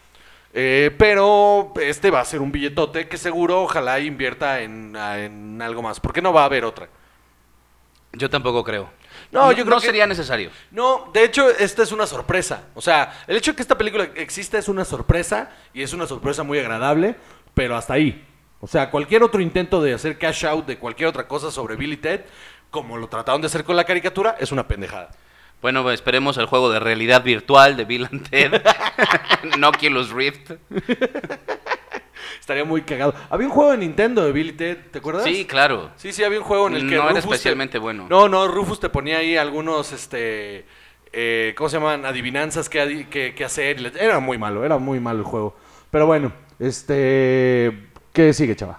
Eh, 0.59 0.91
pero 0.97 1.75
este 1.83 2.11
va 2.11 2.21
a 2.21 2.25
ser 2.25 2.41
un 2.41 2.51
billetote 2.51 3.09
que 3.09 3.19
seguro 3.19 3.63
ojalá 3.65 4.01
invierta 4.01 4.63
en, 4.63 4.97
en 4.97 5.61
algo 5.61 5.83
más, 5.83 6.01
porque 6.01 6.23
no 6.23 6.33
va 6.33 6.43
a 6.43 6.45
haber 6.47 6.65
otra. 6.65 6.89
Yo 8.13 8.31
tampoco 8.31 8.65
creo. 8.65 8.89
No, 9.31 9.53
yo 9.53 9.65
creo 9.65 9.75
no 9.75 9.81
que- 9.81 9.87
sería 9.87 10.07
necesario. 10.07 10.51
No, 10.71 11.11
de 11.13 11.25
hecho, 11.25 11.51
esta 11.51 11.83
es 11.83 11.93
una 11.93 12.07
sorpresa. 12.07 12.65
O 12.75 12.81
sea, 12.81 13.13
el 13.27 13.37
hecho 13.37 13.53
de 13.53 13.57
que 13.57 13.63
esta 13.63 13.77
película 13.77 14.05
exista 14.15 14.57
es 14.57 14.69
una 14.69 14.87
sorpresa 14.87 15.51
y 15.75 15.83
es 15.83 15.93
una 15.93 16.07
sorpresa 16.07 16.43
muy 16.43 16.59
agradable, 16.59 17.17
pero 17.53 17.77
hasta 17.77 17.93
ahí. 17.93 18.25
O 18.61 18.67
sea, 18.67 18.91
cualquier 18.91 19.23
otro 19.23 19.43
intento 19.43 19.83
de 19.83 19.93
hacer 19.93 20.17
cash 20.17 20.47
out 20.47 20.65
de 20.67 20.79
cualquier 20.79 21.11
otra 21.11 21.29
cosa 21.29 21.51
sobre 21.51 21.77
Bill 21.77 21.93
y 21.93 21.97
Ted, 21.99 22.23
como 22.71 22.97
lo 22.97 23.09
trataron 23.09 23.43
de 23.43 23.49
hacer 23.49 23.63
con 23.65 23.77
la 23.77 23.85
caricatura, 23.85 24.37
es 24.41 24.51
una 24.53 24.67
pendejada. 24.67 25.11
Bueno, 25.63 25.91
esperemos 25.91 26.37
el 26.39 26.47
juego 26.47 26.71
de 26.71 26.79
realidad 26.81 27.23
virtual 27.25 27.77
de 27.77 27.85
Bill 27.85 28.09
and 28.11 28.29
Ted. 28.29 28.63
no 29.59 29.69
Oculus 29.71 30.11
Rift. 30.11 30.53
Estaría 32.41 32.65
muy 32.65 32.83
cagado. 32.83 33.15
Había 33.31 33.49
un 33.49 33.53
juego 33.53 33.73
de 33.73 33.79
Nintendo 33.79 34.25
de 34.25 34.31
Bill 34.33 34.49
y 34.51 34.53
Ted, 34.53 34.79
¿te 34.93 34.99
acuerdas? 34.99 35.25
Sí, 35.25 35.45
claro. 35.47 35.91
Sí, 35.97 36.13
sí, 36.13 36.23
había 36.23 36.39
un 36.39 36.45
juego 36.45 36.69
en 36.69 36.75
el 36.77 36.89
que 36.89 36.95
No 36.95 37.03
era 37.05 37.13
te- 37.15 37.19
especialmente 37.21 37.79
bueno. 37.79 38.07
No, 38.09 38.29
no, 38.29 38.47
Rufus 38.47 38.79
te 38.79 38.89
ponía 38.89 39.19
ahí 39.19 39.37
algunos, 39.37 39.93
este, 39.93 40.65
eh, 41.13 41.55
¿cómo 41.57 41.69
se 41.69 41.79
llaman? 41.79 42.05
Adivinanzas 42.05 42.69
que, 42.69 42.81
adi- 42.81 43.09
que, 43.09 43.35
que 43.35 43.45
hacer. 43.45 43.81
y 43.81 43.91
Era 43.99 44.21
muy 44.21 44.39
malo, 44.39 44.65
era 44.65 44.79
muy 44.79 45.01
malo 45.01 45.21
el 45.21 45.25
juego. 45.25 45.57
Pero 45.91 46.07
bueno, 46.07 46.33
este, 46.61 47.89
¿qué 48.13 48.33
sigue, 48.33 48.55
chava? 48.55 48.79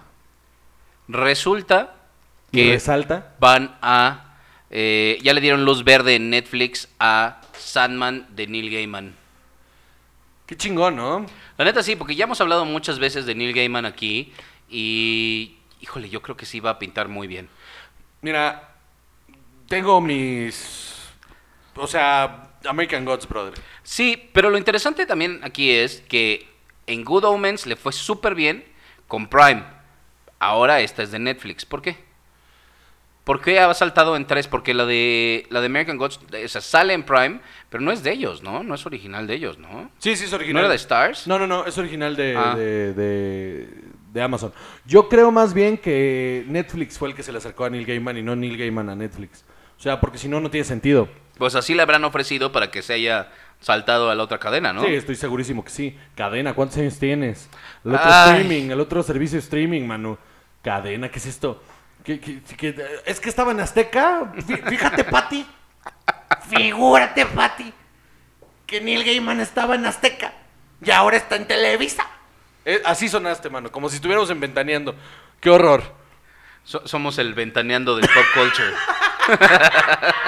Resulta 1.08 1.94
Y 2.50 2.62
que 2.64 2.72
resalta. 2.72 3.34
van 3.38 3.76
a... 3.82 4.27
eh, 4.70 5.18
ya 5.22 5.32
le 5.32 5.40
dieron 5.40 5.64
luz 5.64 5.84
verde 5.84 6.16
en 6.16 6.30
Netflix 6.30 6.88
a 6.98 7.40
Sandman 7.56 8.26
de 8.30 8.46
Neil 8.46 8.70
Gaiman. 8.70 9.14
Qué 10.46 10.56
chingón, 10.56 10.96
¿no? 10.96 11.26
La 11.56 11.64
neta 11.64 11.82
sí, 11.82 11.96
porque 11.96 12.14
ya 12.14 12.24
hemos 12.24 12.40
hablado 12.40 12.64
muchas 12.64 12.98
veces 12.98 13.26
de 13.26 13.34
Neil 13.34 13.54
Gaiman 13.54 13.86
aquí 13.86 14.32
y... 14.68 15.54
Híjole, 15.80 16.10
yo 16.10 16.22
creo 16.22 16.36
que 16.36 16.44
sí 16.44 16.58
va 16.58 16.70
a 16.70 16.78
pintar 16.80 17.06
muy 17.06 17.28
bien. 17.28 17.48
Mira, 18.20 18.74
tengo 19.68 20.00
mis, 20.00 20.96
o 21.76 21.86
sea, 21.86 22.50
American 22.64 23.04
Gods, 23.04 23.28
brother. 23.28 23.54
Sí, 23.84 24.28
pero 24.32 24.50
lo 24.50 24.58
interesante 24.58 25.06
también 25.06 25.40
aquí 25.44 25.70
es 25.70 26.00
que 26.08 26.48
en 26.86 27.04
Good 27.04 27.24
Omens 27.24 27.66
le 27.66 27.76
fue 27.76 27.92
súper 27.92 28.34
bien 28.34 28.64
con 29.06 29.28
Prime. 29.28 29.62
Ahora 30.40 30.80
esta 30.80 31.02
es 31.02 31.12
de 31.12 31.18
Netflix. 31.18 31.64
¿Por 31.64 31.82
qué? 31.82 32.07
¿Por 33.28 33.42
qué 33.42 33.60
ha 33.60 33.74
saltado 33.74 34.16
en 34.16 34.26
tres? 34.26 34.48
Porque 34.48 34.72
la 34.72 34.86
de 34.86 35.44
la 35.50 35.60
de 35.60 35.66
American 35.66 35.98
Gods 35.98 36.18
o 36.44 36.48
sea, 36.48 36.62
sale 36.62 36.94
en 36.94 37.02
Prime, 37.02 37.40
pero 37.68 37.82
no 37.82 37.92
es 37.92 38.02
de 38.02 38.10
ellos, 38.10 38.42
¿no? 38.42 38.62
No 38.62 38.74
es 38.74 38.86
original 38.86 39.26
de 39.26 39.34
ellos, 39.34 39.58
¿no? 39.58 39.90
Sí, 39.98 40.16
sí, 40.16 40.24
es 40.24 40.32
original. 40.32 40.54
¿No 40.54 40.60
era 40.60 40.68
de 40.70 40.76
Stars? 40.76 41.26
No, 41.26 41.38
no, 41.38 41.46
no, 41.46 41.66
es 41.66 41.76
original 41.76 42.16
de, 42.16 42.34
Ah. 42.34 42.54
de, 42.56 42.94
de- 42.94 43.68
de 44.14 44.22
Amazon. 44.22 44.50
Yo 44.86 45.10
creo 45.10 45.30
más 45.30 45.52
bien 45.52 45.76
que 45.76 46.42
Netflix 46.48 46.96
fue 46.96 47.10
el 47.10 47.14
que 47.14 47.22
se 47.22 47.30
le 47.30 47.36
acercó 47.36 47.66
a 47.66 47.70
Neil 47.70 47.84
Gaiman 47.84 48.16
y 48.16 48.22
no 48.22 48.34
Neil 48.34 48.56
Gaiman 48.56 48.88
a 48.88 48.96
Netflix. 48.96 49.44
O 49.78 49.82
sea, 49.82 50.00
porque 50.00 50.16
si 50.16 50.26
no, 50.26 50.40
no 50.40 50.50
tiene 50.50 50.64
sentido. 50.64 51.06
Pues 51.36 51.54
así 51.54 51.74
le 51.74 51.82
habrán 51.82 52.04
ofrecido 52.04 52.50
para 52.50 52.70
que 52.70 52.80
se 52.80 52.94
haya 52.94 53.28
saltado 53.60 54.10
a 54.10 54.14
la 54.14 54.22
otra 54.22 54.38
cadena, 54.38 54.72
¿no? 54.72 54.82
Sí, 54.84 54.94
estoy 54.94 55.16
segurísimo 55.16 55.62
que 55.62 55.70
sí. 55.70 55.96
Cadena, 56.16 56.54
¿cuántos 56.54 56.78
años 56.78 56.98
tienes? 56.98 57.50
El 57.84 57.94
otro 57.94 58.06
Ay. 58.10 58.40
streaming, 58.40 58.70
el 58.70 58.80
otro 58.80 59.02
servicio 59.02 59.38
streaming, 59.38 59.82
mano. 59.82 60.16
Cadena, 60.62 61.10
¿qué 61.10 61.18
es 61.18 61.26
esto? 61.26 61.62
¿Qué- 62.04 62.20
qué- 62.20 62.40
qué- 62.56 63.00
es 63.04 63.20
que 63.20 63.28
estaba 63.28 63.52
en 63.52 63.60
Azteca. 63.60 64.32
Fí- 64.36 64.62
Fíjate, 64.68 65.04
Pati. 65.04 65.46
Figúrate, 66.48 67.26
Pati. 67.26 67.72
Que 68.66 68.80
Neil 68.80 69.04
Gaiman 69.04 69.40
estaba 69.40 69.74
en 69.74 69.84
Azteca. 69.86 70.32
Y 70.82 70.90
ahora 70.90 71.16
está 71.16 71.36
en 71.36 71.46
Televisa. 71.46 72.06
Eh, 72.64 72.80
así 72.84 73.08
sonaste, 73.08 73.50
mano. 73.50 73.70
Como 73.72 73.88
si 73.88 73.96
estuviéramos 73.96 74.30
en 74.30 74.40
Ventaneando. 74.40 74.94
Qué 75.40 75.50
horror. 75.50 75.82
So- 76.64 76.86
somos 76.86 77.18
el 77.18 77.32
ventaneando 77.34 77.96
del 77.96 78.06
pop 78.08 78.24
culture. 78.34 78.72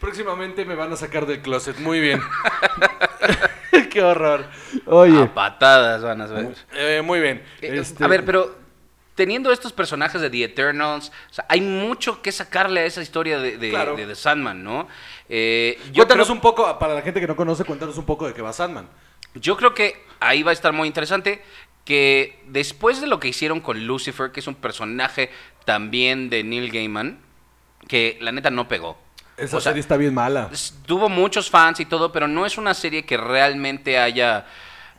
Próximamente 0.00 0.64
me 0.64 0.74
van 0.76 0.92
a 0.92 0.96
sacar 0.96 1.26
del 1.26 1.40
closet. 1.42 1.78
Muy 1.78 1.98
bien. 2.00 2.20
Qué 3.90 4.02
horror. 4.02 4.46
Oye. 4.86 5.22
A 5.24 5.34
patadas 5.34 6.02
van 6.02 6.20
a 6.20 6.26
ver. 6.26 6.54
eh, 6.74 7.02
muy 7.04 7.20
bien. 7.20 7.42
Eh, 7.60 7.78
Este- 7.80 8.04
A 8.04 8.06
ver, 8.06 8.24
pero 8.24 8.56
teniendo 9.18 9.50
estos 9.50 9.72
personajes 9.72 10.20
de 10.20 10.30
The 10.30 10.44
Eternals, 10.44 11.10
o 11.30 11.34
sea, 11.34 11.44
hay 11.48 11.60
mucho 11.60 12.22
que 12.22 12.30
sacarle 12.30 12.80
a 12.80 12.84
esa 12.84 13.02
historia 13.02 13.40
de, 13.40 13.58
de- 13.58 13.70
Claro. 13.70 13.96
de 13.96 14.06
The 14.06 14.14
Sandman, 14.14 14.62
¿no? 14.62 14.86
Eh, 15.28 15.76
yo, 15.88 16.04
Cuéntanos 16.04 16.28
creo, 16.28 16.34
un 16.36 16.40
poco, 16.40 16.78
para 16.78 16.94
la 16.94 17.02
gente 17.02 17.20
que 17.20 17.26
no 17.26 17.34
conoce, 17.34 17.64
cuéntanos 17.64 17.98
un 17.98 18.04
poco 18.06 18.28
de 18.28 18.32
qué 18.32 18.42
va 18.42 18.52
Sandman. 18.52 18.88
yo 19.34 19.56
creo 19.56 19.74
que 19.74 20.00
ahí 20.20 20.44
va 20.44 20.52
a 20.52 20.54
estar 20.54 20.72
muy 20.72 20.86
interesante 20.86 21.42
que 21.84 22.38
después 22.46 23.00
de 23.00 23.08
lo 23.08 23.18
que 23.18 23.26
hicieron 23.26 23.60
con 23.60 23.86
Lucifer, 23.88 24.30
que 24.30 24.38
es 24.38 24.46
un 24.46 24.54
personaje 24.54 25.30
también 25.64 26.30
de 26.30 26.44
Neil 26.44 26.70
Gaiman, 26.70 27.18
que 27.88 28.18
la 28.20 28.30
neta 28.30 28.50
no 28.50 28.68
pegó. 28.68 28.96
Esa 29.36 29.56
O 29.56 29.60
sea, 29.60 29.70
serie 29.72 29.80
está 29.80 29.96
bien 29.96 30.14
mala. 30.14 30.48
tuvo 30.86 31.08
muchos 31.08 31.50
fans 31.50 31.80
y 31.80 31.86
todo, 31.86 32.12
pero 32.12 32.28
no 32.28 32.46
es 32.46 32.56
una 32.56 32.72
serie 32.74 33.04
que 33.04 33.16
realmente 33.16 33.98
haya, 33.98 34.46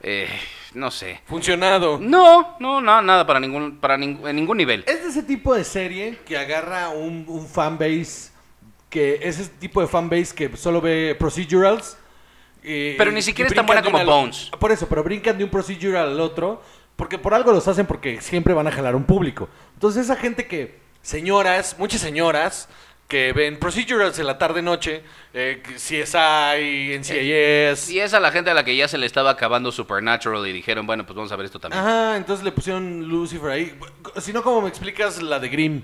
eh, 0.01 0.29
no 0.73 0.91
sé. 0.91 1.21
Funcionado. 1.25 1.97
No, 1.99 2.55
no, 2.59 2.81
no, 2.81 3.01
nada 3.01 3.25
para 3.25 3.39
ningún, 3.39 3.77
para 3.77 3.97
ningún, 3.97 4.27
en 4.29 4.35
ningún 4.35 4.57
nivel. 4.57 4.83
Es 4.87 5.03
de 5.03 5.09
ese 5.09 5.23
tipo 5.23 5.53
de 5.55 5.63
serie 5.63 6.19
que 6.25 6.37
agarra 6.37 6.89
un, 6.89 7.25
un 7.27 7.47
fanbase, 7.47 8.31
que 8.89 9.19
es 9.21 9.39
ese 9.39 9.49
tipo 9.59 9.81
de 9.81 9.87
fanbase 9.87 10.33
que 10.35 10.55
solo 10.57 10.81
ve 10.81 11.15
procedurals. 11.17 11.97
y- 12.63 12.93
Pero 12.93 13.11
ni 13.11 13.21
siquiera 13.21 13.47
es 13.49 13.55
tan 13.55 13.65
buena 13.65 13.81
como 13.81 14.03
Bones. 14.03 14.51
Por 14.59 14.71
eso, 14.71 14.87
pero 14.87 15.03
brincan 15.03 15.37
de 15.37 15.43
un 15.43 15.49
procedural 15.49 16.09
al 16.09 16.19
otro, 16.19 16.61
porque 16.95 17.17
por 17.17 17.33
algo 17.33 17.51
los 17.51 17.67
hacen 17.67 17.85
porque 17.85 18.19
siempre 18.21 18.53
van 18.53 18.67
a 18.67 18.71
jalar 18.71 18.95
un 18.95 19.05
público. 19.05 19.47
Entonces 19.73 20.05
esa 20.05 20.15
gente 20.15 20.47
que, 20.47 20.79
señoras, 21.01 21.75
muchas 21.79 22.01
señoras, 22.01 22.67
que 23.09 23.33
ven 23.33 23.57
procedurals 23.57 24.19
en 24.19 24.27
la 24.27 24.37
tarde-noche, 24.37 25.01
eh, 25.33 25.63
CSI, 25.63 26.95
NCIS... 26.99 27.89
Y 27.89 27.99
es 27.99 28.13
a 28.13 28.19
la 28.19 28.31
gente 28.31 28.51
a 28.51 28.53
la 28.53 28.63
que 28.63 28.75
ya 28.75 28.87
se 28.87 28.99
le 28.99 29.07
estaba 29.07 29.31
acabando 29.31 29.71
Supernatural 29.71 30.47
y 30.47 30.53
dijeron, 30.53 30.85
bueno, 30.85 31.07
pues 31.07 31.17
vamos 31.17 31.31
a 31.31 31.35
ver 31.35 31.47
esto 31.47 31.59
también. 31.59 31.83
Ajá, 31.83 32.17
entonces 32.17 32.45
le 32.45 32.51
pusieron 32.51 33.09
Lucifer 33.09 33.49
ahí. 33.49 33.75
Si 34.21 34.31
no, 34.31 34.43
¿cómo 34.43 34.61
me 34.61 34.69
explicas 34.69 35.19
la 35.23 35.39
de 35.39 35.49
Grimm? 35.49 35.81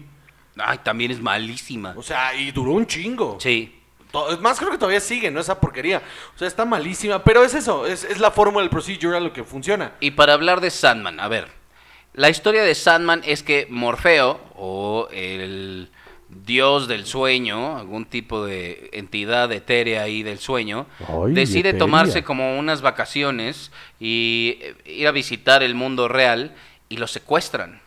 Ay, 0.56 0.78
también 0.84 1.10
es 1.10 1.20
malísima. 1.20 1.96
O 1.98 2.04
sea, 2.04 2.36
y 2.36 2.52
duró 2.52 2.74
un 2.74 2.86
chingo. 2.86 3.40
Sí. 3.42 3.82
To- 4.12 4.38
más, 4.40 4.60
creo 4.60 4.70
que 4.70 4.78
todavía 4.78 5.00
sigue, 5.00 5.32
¿no? 5.32 5.40
Esa 5.40 5.60
porquería. 5.60 6.04
O 6.36 6.38
sea, 6.38 6.48
está 6.48 6.64
malísima. 6.64 7.24
Pero 7.24 7.44
es 7.44 7.56
eso, 7.56 7.88
es, 7.88 8.04
es 8.04 8.20
la 8.20 8.30
fórmula 8.30 8.62
del 8.62 8.70
procedural 8.70 9.24
lo 9.24 9.34
que 9.34 9.44
funciona. 9.44 9.94
Y 10.00 10.12
para 10.12 10.34
hablar 10.34 10.62
de 10.62 10.70
Sandman, 10.70 11.20
a 11.20 11.28
ver. 11.28 11.48
La 12.14 12.30
historia 12.30 12.64
de 12.64 12.76
Sandman 12.76 13.24
es 13.26 13.42
que 13.42 13.66
Morfeo, 13.70 14.40
o 14.56 15.10
el 15.12 15.90
dios 16.46 16.88
del 16.88 17.06
sueño, 17.06 17.78
algún 17.78 18.06
tipo 18.06 18.46
de 18.46 18.90
entidad 18.94 19.52
etérea 19.52 20.04
ahí 20.04 20.22
del 20.24 20.40
sueño, 20.40 20.86
Ay, 21.08 21.34
decide 21.34 21.70
etérea. 21.70 21.80
tomarse 21.80 22.24
como 22.24 22.58
unas 22.60 22.82
vacaciones 22.82 23.72
y 24.00 24.58
eh, 24.62 24.76
ir 24.86 25.08
a 25.08 25.12
visitar 25.12 25.64
el 25.64 25.76
mundo 25.76 26.08
real 26.08 26.54
y 26.90 26.98
lo 26.98 27.08
secuestran. 27.08 27.82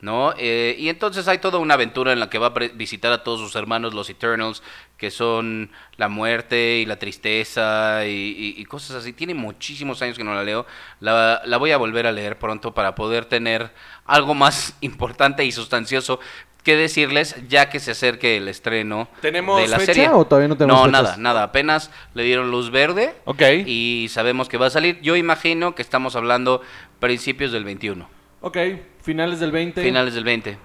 ¿No? 0.00 0.32
Eh, 0.38 0.76
y 0.78 0.90
entonces 0.90 1.26
hay 1.26 1.38
toda 1.38 1.58
una 1.58 1.74
aventura 1.74 2.12
en 2.12 2.20
la 2.20 2.30
que 2.30 2.38
va 2.38 2.46
a 2.46 2.50
visitar 2.74 3.10
a 3.10 3.24
todos 3.24 3.40
sus 3.40 3.56
hermanos, 3.56 3.94
los 3.94 4.08
Eternals, 4.08 4.62
que 4.96 5.10
son 5.10 5.72
la 5.96 6.08
muerte 6.08 6.76
y 6.78 6.86
la 6.86 7.00
tristeza 7.00 8.06
y, 8.06 8.10
y- 8.10 8.54
y 8.60 8.64
cosas 8.66 8.94
así. 8.94 9.12
Tiene 9.12 9.34
muchísimos 9.34 10.00
años 10.00 10.16
que 10.16 10.22
no 10.22 10.34
la 10.36 10.44
leo. 10.44 10.66
La, 11.00 11.42
la 11.44 11.56
voy 11.56 11.72
a 11.72 11.78
volver 11.78 12.06
a 12.06 12.12
leer 12.12 12.38
pronto 12.38 12.72
para 12.74 12.94
poder 12.94 13.24
tener 13.24 13.72
algo 14.06 14.34
más 14.34 14.76
importante 14.82 15.44
y 15.44 15.50
sustancioso 15.50 16.20
que 16.68 16.76
decirles 16.76 17.34
ya 17.48 17.70
que 17.70 17.80
se 17.80 17.92
acerque 17.92 18.36
el 18.36 18.46
estreno 18.46 19.08
¿Tenemos 19.22 19.58
de 19.62 19.68
la 19.68 19.78
fecha 19.78 19.94
serie. 19.94 20.10
o 20.10 20.26
todavía 20.26 20.48
no 20.48 20.56
tenemos 20.58 20.78
No, 20.80 20.84
fechas? 20.86 21.02
nada, 21.02 21.16
nada. 21.16 21.42
Apenas 21.44 21.90
le 22.12 22.24
dieron 22.24 22.50
luz 22.50 22.70
verde 22.70 23.14
Ok. 23.24 23.40
y 23.64 24.08
sabemos 24.10 24.50
que 24.50 24.58
va 24.58 24.66
a 24.66 24.70
salir. 24.70 25.00
Yo 25.00 25.16
imagino 25.16 25.74
que 25.74 25.80
estamos 25.80 26.14
hablando 26.14 26.60
principios 27.00 27.52
del 27.52 27.64
21, 27.64 28.06
Ok, 28.42 28.58
finales 29.02 29.40
del 29.40 29.50
20. 29.50 29.82
finales 29.82 30.12
del 30.12 30.24
20. 30.24 30.58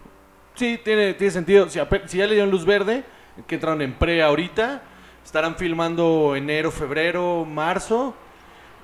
Sí, 0.55 0.77
tiene, 0.83 1.13
tiene 1.13 1.31
sentido. 1.31 1.69
Si, 1.69 1.79
ape- 1.79 2.03
si 2.07 2.17
ya 2.17 2.25
le 2.27 2.33
dieron 2.33 2.51
luz 2.51 2.65
verde, 2.65 3.05
que 3.48 3.55
entraron 3.55 3.81
en 3.81 3.93
pre 3.93 4.22
ahorita, 4.22 4.81
estarán 5.24 5.55
filmando 5.55 6.36
enero, 6.36 6.69
febrero, 6.69 7.45
marzo. 7.45 8.13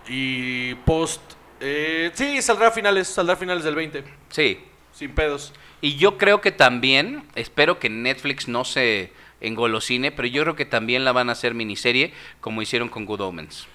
Y 0.07 0.73
post. 0.85 1.21
eh, 1.59 2.11
sí, 2.13 2.41
saldrá 2.41 2.69
a 2.69 2.71
finales, 2.71 3.09
saldrá 3.09 3.33
a 3.33 3.37
finales 3.37 3.63
del 3.65 3.75
20. 3.75 4.03
Sí. 4.29 4.59
Sin 4.93 5.11
pedos. 5.11 5.53
Y 5.81 5.95
yo 5.95 6.17
creo 6.17 6.41
que 6.41 6.51
también, 6.51 7.23
espero 7.35 7.79
que 7.79 7.89
Netflix 7.89 8.47
no 8.47 8.65
se 8.65 9.11
engolosine, 9.41 10.11
pero 10.11 10.27
yo 10.27 10.43
creo 10.43 10.55
que 10.55 10.65
también 10.65 11.05
la 11.05 11.11
van 11.13 11.29
a 11.29 11.31
hacer 11.33 11.53
miniserie 11.53 12.13
como 12.41 12.61
hicieron 12.61 12.89
con 12.89 13.05
Good 13.05 13.21
Omens. 13.21 13.67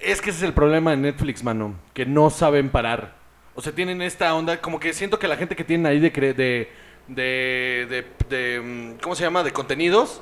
Es 0.00 0.20
que 0.20 0.30
ese 0.30 0.38
es 0.40 0.42
el 0.42 0.52
problema 0.52 0.90
de 0.90 0.96
Netflix, 0.96 1.44
mano. 1.44 1.76
Que 1.94 2.04
no 2.04 2.28
saben 2.30 2.70
parar. 2.70 3.14
O 3.54 3.62
sea, 3.62 3.72
tienen 3.72 4.02
esta 4.02 4.34
onda. 4.34 4.60
Como 4.60 4.80
que 4.80 4.92
siento 4.92 5.18
que 5.20 5.28
la 5.28 5.36
gente 5.36 5.54
que 5.54 5.62
tienen 5.62 5.86
ahí 5.86 6.00
de, 6.00 6.12
cre- 6.12 6.34
de, 6.34 6.72
de, 7.06 7.86
de, 7.88 8.06
de, 8.28 8.60
mm, 8.60 9.00
¿cómo 9.00 9.14
se 9.14 9.22
llama? 9.22 9.44
De 9.44 9.52
contenidos, 9.52 10.20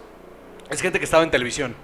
es 0.69 0.83
gente 0.83 0.99
que 0.99 1.07
estaba 1.07 1.23
en 1.23 1.31
televisión. 1.31 1.75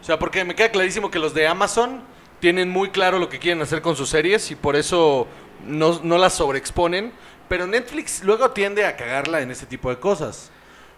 O 0.00 0.04
sea, 0.04 0.18
porque 0.18 0.44
me 0.46 0.54
queda 0.54 0.70
clarísimo 0.70 1.10
que 1.10 1.18
los 1.18 1.34
de 1.34 1.46
Amazon 1.46 2.02
tienen 2.40 2.70
muy 2.70 2.88
claro 2.88 3.18
lo 3.18 3.28
que 3.28 3.38
quieren 3.38 3.60
hacer 3.62 3.82
con 3.82 3.96
sus 3.96 4.08
series 4.08 4.50
y 4.50 4.54
por 4.56 4.74
eso 4.74 5.28
no, 5.66 6.00
no 6.02 6.16
las 6.16 6.32
sobreexponen. 6.34 7.12
Pero 7.52 7.66
Netflix 7.66 8.24
luego 8.24 8.50
tiende 8.52 8.86
a 8.86 8.96
cagarla 8.96 9.42
en 9.42 9.50
ese 9.50 9.66
tipo 9.66 9.90
de 9.90 9.98
cosas. 9.98 10.50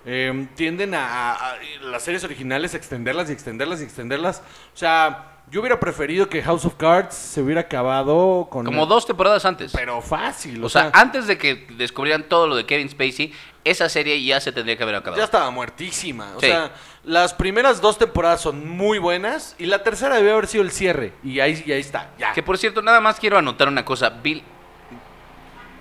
Eh, 0.06 0.46
tienden 0.54 0.94
a, 0.94 1.32
a- 1.32 1.50
a 1.50 1.56
las 1.82 2.04
series 2.04 2.22
originales 2.22 2.74
a 2.74 2.76
extenderlas 2.76 3.28
y 3.28 3.32
extenderlas 3.32 3.80
y 3.80 3.82
extenderlas. 3.82 4.40
O 4.72 4.76
sea, 4.76 5.32
yo 5.50 5.58
hubiera 5.60 5.80
preferido 5.80 6.28
que 6.28 6.40
House 6.44 6.64
of 6.64 6.74
Cards 6.76 7.16
se 7.16 7.42
hubiera 7.42 7.62
acabado 7.62 8.46
con... 8.52 8.64
Como 8.64 8.86
dos 8.86 9.04
temporadas 9.04 9.44
antes. 9.44 9.72
Pero 9.72 10.00
fácil, 10.00 10.62
o 10.62 10.68
sea, 10.68 10.92
antes 10.94 11.26
de 11.26 11.36
que 11.38 11.66
descubrieran 11.76 12.28
todo 12.28 12.46
lo 12.46 12.54
de 12.54 12.64
Kevin 12.66 12.88
Spacey, 12.88 13.32
esa 13.64 13.88
serie 13.88 14.22
ya 14.22 14.40
se 14.40 14.52
tendría 14.52 14.76
que 14.76 14.84
haber 14.84 14.94
acabado. 14.94 15.16
Ya 15.18 15.24
estaba 15.24 15.50
muertísima. 15.50 16.34
O 16.36 16.40
Sí. 16.40 16.46
sea, 16.46 16.70
las 17.02 17.34
primeras 17.34 17.80
dos 17.80 17.98
temporadas 17.98 18.40
son 18.40 18.68
muy 18.68 18.98
buenas 18.98 19.56
y 19.58 19.66
la 19.66 19.82
tercera 19.82 20.14
debe 20.18 20.30
haber 20.30 20.46
sido 20.46 20.62
el 20.62 20.70
cierre. 20.70 21.14
Y 21.24 21.40
ahí, 21.40 21.60
y 21.66 21.72
ahí 21.72 21.80
está, 21.80 22.10
ya. 22.16 22.32
Que 22.32 22.44
por 22.44 22.58
cierto, 22.58 22.80
nada 22.80 23.00
más 23.00 23.18
quiero 23.18 23.38
anotar 23.38 23.66
una 23.66 23.84
cosa. 23.84 24.08
Bill, 24.10 24.44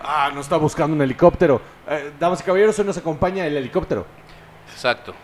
Ah, 0.04 0.32
no 0.34 0.42
está 0.42 0.58
buscando 0.58 0.96
un 0.96 1.02
helicóptero. 1.02 1.62
Eh, 1.88 2.12
damas 2.20 2.42
y 2.42 2.44
caballeros, 2.44 2.78
hoy 2.78 2.86
nos 2.86 2.98
acompaña 2.98 3.48
el 3.48 3.56
helicóptero. 3.56 4.06
Exacto. 4.72 5.16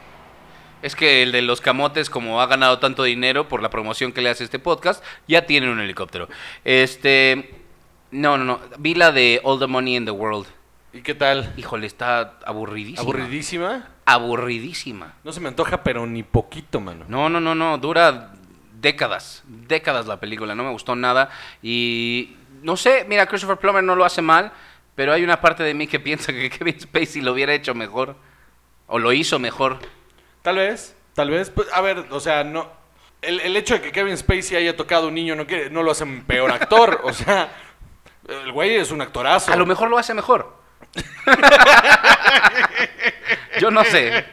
Es 0.82 0.96
que 0.96 1.22
el 1.24 1.34
de 1.34 1.42
los 1.42 1.60
camotes, 1.60 2.10
como 2.10 2.42
ha 2.42 2.46
ganado 2.46 2.80
tanto 2.80 3.04
dinero 3.04 3.50
por 3.50 3.62
la 3.62 3.70
promoción 3.70 4.14
que 4.14 4.22
le 4.22 4.30
hace 4.30 4.46
este 4.46 4.60
podcast, 4.60 5.04
ya 5.28 5.46
tiene 5.46 5.70
un 5.70 5.80
helicóptero. 5.80 6.30
Este. 6.64 7.56
No, 8.12 8.38
no, 8.38 8.46
no. 8.46 8.60
Vi 8.78 8.96
la 8.96 9.12
de 9.12 9.42
All 9.44 9.60
the 9.60 9.68
Money 9.68 9.98
in 9.98 10.06
the 10.06 10.12
World. 10.12 10.48
¿Y 10.94 11.02
qué 11.02 11.14
tal? 11.14 11.54
Híjole, 11.58 11.86
está 11.86 12.40
aburridísima. 12.46 13.02
¿Aburridísima? 13.02 13.88
Aburridísima. 14.06 15.14
No 15.24 15.34
se 15.34 15.42
me 15.42 15.50
antoja, 15.50 15.84
pero 15.84 16.08
ni 16.08 16.24
poquito, 16.24 16.80
mano. 16.80 17.06
No, 17.10 17.30
no, 17.30 17.42
no, 17.42 17.54
no. 17.54 17.78
Dura 17.78 18.32
décadas. 18.80 19.44
Décadas 19.46 20.08
la 20.08 20.20
película. 20.22 20.56
No 20.56 20.64
me 20.64 20.72
gustó 20.72 20.96
nada. 20.96 21.30
Y. 21.62 22.38
No 22.64 22.78
sé, 22.78 23.06
mira, 23.08 23.26
Christopher 23.26 23.58
Plummer 23.58 23.84
no 23.84 23.96
lo 23.96 24.06
hace 24.06 24.22
mal. 24.22 24.52
Pero 25.00 25.14
hay 25.14 25.24
una 25.24 25.40
parte 25.40 25.64
de 25.64 25.74
mí 25.74 25.88
que 25.88 25.98
piensa 25.98 26.34
que 26.34 26.50
Kevin 26.58 26.78
Spacey 26.78 27.22
lo 27.22 27.32
hubiera 27.32 27.54
hecho 27.54 27.74
mejor. 27.74 28.18
O 28.86 29.00
lo 29.00 29.14
hizo 29.14 29.40
mejor. 29.40 29.80
Tal 30.42 30.58
vez, 30.58 30.94
tal 31.14 31.30
vez. 31.30 31.50
Pues, 31.50 31.70
a 31.72 31.80
ver, 31.80 32.08
o 32.10 32.20
sea, 32.20 32.44
no. 32.44 32.70
El, 33.22 33.40
el 33.40 33.56
hecho 33.56 33.76
de 33.76 33.82
que 33.82 33.94
Kevin 33.94 34.18
Spacey 34.18 34.58
haya 34.58 34.76
tocado 34.76 35.06
a 35.06 35.08
un 35.08 35.14
niño 35.14 35.38
no, 35.38 35.48
quiere, 35.48 35.70
no 35.70 35.84
lo 35.84 35.92
hace 35.92 36.04
un 36.04 36.26
peor 36.26 36.52
actor. 36.52 37.00
o 37.06 37.14
sea, 37.14 37.50
el 38.28 38.52
güey 38.52 38.76
es 38.76 38.92
un 38.92 39.00
actorazo. 39.00 39.54
A 39.54 39.56
lo 39.56 39.66
mejor 39.66 39.90
lo 39.90 39.98
hace 39.98 40.14
mejor. 40.14 40.54
Yo 43.62 43.72
no 43.72 43.86
sé. 43.86 44.26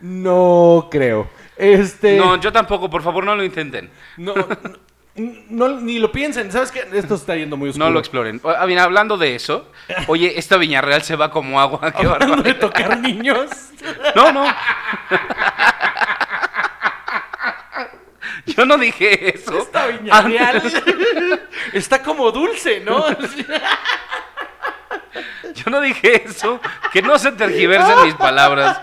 No 0.00 0.88
creo. 0.88 1.28
Este. 1.56 2.16
No, 2.16 2.40
yo 2.40 2.52
tampoco, 2.52 2.88
por 2.88 3.02
favor, 3.02 3.24
no 3.24 3.34
lo 3.34 3.42
intenten. 3.42 3.90
No, 4.16 4.36
no, 4.36 4.46
no, 5.18 5.68
ni 5.80 5.98
lo 5.98 6.12
piensen. 6.12 6.50
¿Sabes 6.52 6.70
qué? 6.70 6.86
Esto 6.92 7.14
está 7.14 7.36
yendo 7.36 7.56
muy 7.56 7.70
oscuro. 7.70 7.86
No 7.86 7.92
lo 7.92 7.98
exploren. 7.98 8.40
Ah, 8.44 8.66
bien, 8.66 8.78
hablando 8.78 9.16
de 9.16 9.34
eso, 9.34 9.70
oye, 10.06 10.38
esta 10.38 10.56
Viñarreal 10.56 11.02
se 11.02 11.16
va 11.16 11.30
como 11.30 11.60
agua. 11.60 11.92
Qué 11.92 12.06
Hablando 12.06 12.42
de 12.42 12.54
tocar 12.54 12.98
niños. 12.98 13.50
No, 14.16 14.32
no. 14.32 14.44
Yo 18.46 18.64
no 18.64 18.76
dije 18.78 19.36
eso. 19.36 19.58
Esta 19.58 19.86
viña 19.86 20.20
real 20.22 20.62
está 21.72 22.02
como 22.02 22.32
dulce, 22.32 22.80
¿no? 22.80 23.04
Yo 25.54 25.70
no 25.70 25.80
dije 25.80 26.24
eso. 26.24 26.60
Que 26.92 27.02
no 27.02 27.18
se 27.18 27.32
tergiversen 27.32 28.04
mis 28.04 28.14
palabras. 28.14 28.80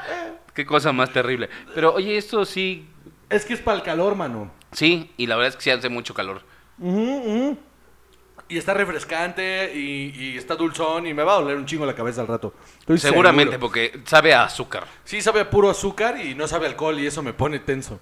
Qué 0.53 0.65
cosa 0.65 0.93
más 0.93 1.11
terrible. 1.11 1.49
Pero 1.73 1.93
oye, 1.93 2.15
esto 2.17 2.45
sí. 2.45 2.87
Es 3.29 3.43
que 3.43 3.53
es 3.53 3.59
para 3.59 3.77
el 3.77 3.83
calor, 3.83 4.15
mano. 4.15 4.51
Sí, 4.75 5.11
y 5.17 5.25
la 5.25 5.35
verdad 5.35 5.49
es 5.49 5.55
que 5.55 5.61
sí 5.63 5.69
hace 5.71 5.89
mucho 5.89 6.13
calor. 6.13 6.43
Y 8.47 8.57
está 8.57 8.75
refrescante 8.75 9.71
y, 9.73 10.13
y 10.15 10.37
está 10.37 10.55
dulzón 10.55 11.07
y 11.07 11.13
me 11.15 11.23
va 11.23 11.33
a 11.33 11.41
doler 11.41 11.57
un 11.57 11.65
chingo 11.65 11.85
la 11.85 11.95
cabeza 11.95 12.21
al 12.21 12.27
rato. 12.27 12.53
Estoy 12.79 12.99
Seguramente, 12.99 13.53
seguro. 13.53 13.59
porque 13.67 14.01
sabe 14.05 14.33
a 14.35 14.43
azúcar. 14.43 14.85
Sí, 15.03 15.21
sabe 15.21 15.39
a 15.39 15.49
puro 15.49 15.69
azúcar 15.71 16.19
y 16.23 16.35
no 16.35 16.47
sabe 16.47 16.67
a 16.67 16.69
alcohol 16.69 16.99
y 16.99 17.07
eso 17.07 17.23
me 17.23 17.33
pone 17.33 17.57
tenso. 17.59 17.99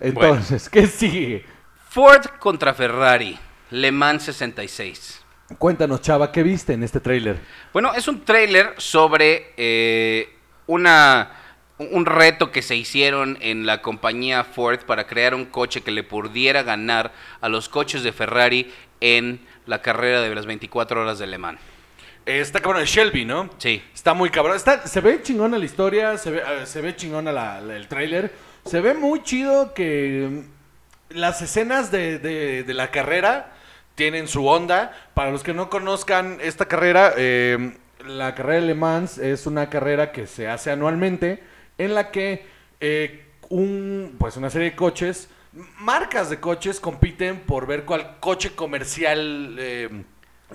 Entonces, 0.00 0.70
¿qué 0.70 0.86
sigue? 0.86 1.44
Ford 1.90 2.24
contra 2.38 2.72
Ferrari. 2.72 3.38
Le 3.70 3.92
Mans 3.92 4.22
66. 4.22 5.22
Cuéntanos, 5.58 6.00
chava, 6.00 6.32
¿qué 6.32 6.42
viste 6.42 6.72
en 6.72 6.82
este 6.82 7.00
tráiler? 7.00 7.38
Bueno, 7.72 7.92
es 7.94 8.08
un 8.08 8.24
tráiler 8.24 8.74
sobre 8.78 9.52
eh, 9.56 10.34
una 10.66 11.30
un 11.78 12.06
reto 12.06 12.50
que 12.50 12.62
se 12.62 12.74
hicieron 12.76 13.38
en 13.40 13.64
la 13.66 13.82
compañía 13.82 14.44
Ford 14.44 14.80
para 14.80 15.06
crear 15.06 15.34
un 15.34 15.44
coche 15.44 15.80
que 15.82 15.90
le 15.90 16.02
pudiera 16.02 16.62
ganar 16.62 17.12
a 17.40 17.48
los 17.48 17.68
coches 17.68 18.02
de 18.02 18.12
Ferrari 18.12 18.72
en 19.00 19.40
la 19.66 19.80
carrera 19.80 20.20
de 20.20 20.34
las 20.34 20.46
24 20.46 21.00
horas 21.02 21.18
de 21.18 21.26
Le 21.26 21.38
Mans. 21.38 21.60
Está 22.26 22.60
cabrón 22.60 22.82
el 22.82 22.86
Shelby, 22.88 23.24
¿no? 23.24 23.48
Sí. 23.58 23.82
Está 23.94 24.12
muy 24.12 24.28
cabrón. 24.28 24.56
Está, 24.56 24.86
se 24.86 25.00
ve 25.00 25.22
chingona 25.22 25.56
la 25.56 25.64
historia, 25.64 26.18
se 26.18 26.30
ve, 26.32 26.38
eh, 26.40 26.66
se 26.66 26.80
ve 26.82 26.94
chingona 26.96 27.32
la- 27.32 27.60
la- 27.60 27.76
el 27.76 27.88
tráiler. 27.88 28.32
Se 28.66 28.80
ve 28.80 28.92
muy 28.92 29.22
chido 29.22 29.72
que 29.72 30.28
mm, 31.10 31.16
las 31.16 31.40
escenas 31.40 31.90
de, 31.90 32.18
de- 32.18 32.64
de 32.64 32.74
la 32.74 32.90
carrera 32.90 33.52
tienen 33.94 34.28
su 34.28 34.46
onda. 34.46 34.94
Para 35.14 35.30
los 35.30 35.42
que 35.42 35.54
no 35.54 35.70
conozcan 35.70 36.38
esta 36.42 36.66
carrera, 36.66 37.14
eh, 37.16 37.76
la 38.04 38.34
carrera 38.34 38.60
de 38.60 38.66
Le 38.66 38.74
Mans 38.74 39.16
es 39.18 39.46
una 39.46 39.70
carrera 39.70 40.12
que 40.12 40.26
se 40.26 40.48
hace 40.48 40.70
anualmente 40.70 41.42
en 41.78 41.94
la 41.94 42.10
que 42.10 42.44
eh, 42.80 43.24
un, 43.48 44.16
pues 44.18 44.36
una 44.36 44.50
serie 44.50 44.70
de 44.70 44.76
coches, 44.76 45.28
marcas 45.80 46.28
de 46.30 46.38
coches 46.40 46.80
compiten 46.80 47.40
por 47.40 47.66
ver 47.66 47.84
cuál 47.84 48.18
coche 48.20 48.50
comercial 48.54 49.56
de, 49.56 50.04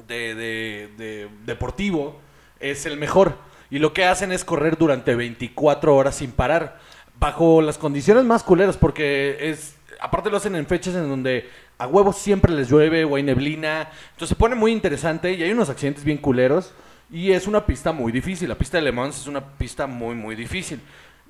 de- 0.08 0.90
de- 0.98 1.30
deportivo 1.46 2.20
es 2.60 2.86
el 2.86 2.98
mejor. 2.98 3.38
Y 3.70 3.80
lo 3.80 3.94
que 3.94 4.06
hacen 4.06 4.32
es 4.32 4.44
correr 4.46 4.78
durante 4.78 5.16
24 5.16 5.96
horas 5.96 6.16
sin 6.16 6.32
parar. 6.32 6.80
Bajo 7.20 7.62
las 7.62 7.78
condiciones 7.78 8.24
más 8.24 8.44
culeras, 8.44 8.78
porque 8.78 9.38
es. 9.40 9.76
Aparte 10.00 10.30
lo 10.30 10.38
hacen 10.38 10.56
en 10.56 10.66
fechas 10.68 10.94
en 10.96 11.08
donde 11.08 11.50
a 11.78 11.88
huevos 11.88 12.18
siempre 12.18 12.52
les 12.54 12.70
llueve 12.70 13.06
o 13.06 13.16
hay 13.16 13.24
neblina. 13.24 13.90
Entonces 14.12 14.30
se 14.30 14.36
pone 14.36 14.56
muy 14.56 14.72
interesante 14.72 15.32
y 15.34 15.42
hay 15.42 15.52
unos 15.52 15.70
accidentes 15.70 16.04
bien 16.04 16.18
culeros. 16.18 16.74
Y 17.12 17.32
es 17.32 17.48
una 17.48 17.66
pista 17.66 17.92
muy 17.92 18.12
difícil. 18.12 18.50
La 18.50 18.56
pista 18.58 18.78
de 18.78 18.84
Le 18.84 18.92
Mans 18.92 19.20
es 19.22 19.28
una 19.28 19.42
pista 19.58 19.88
muy, 19.88 20.16
muy 20.16 20.36
difícil. 20.36 20.82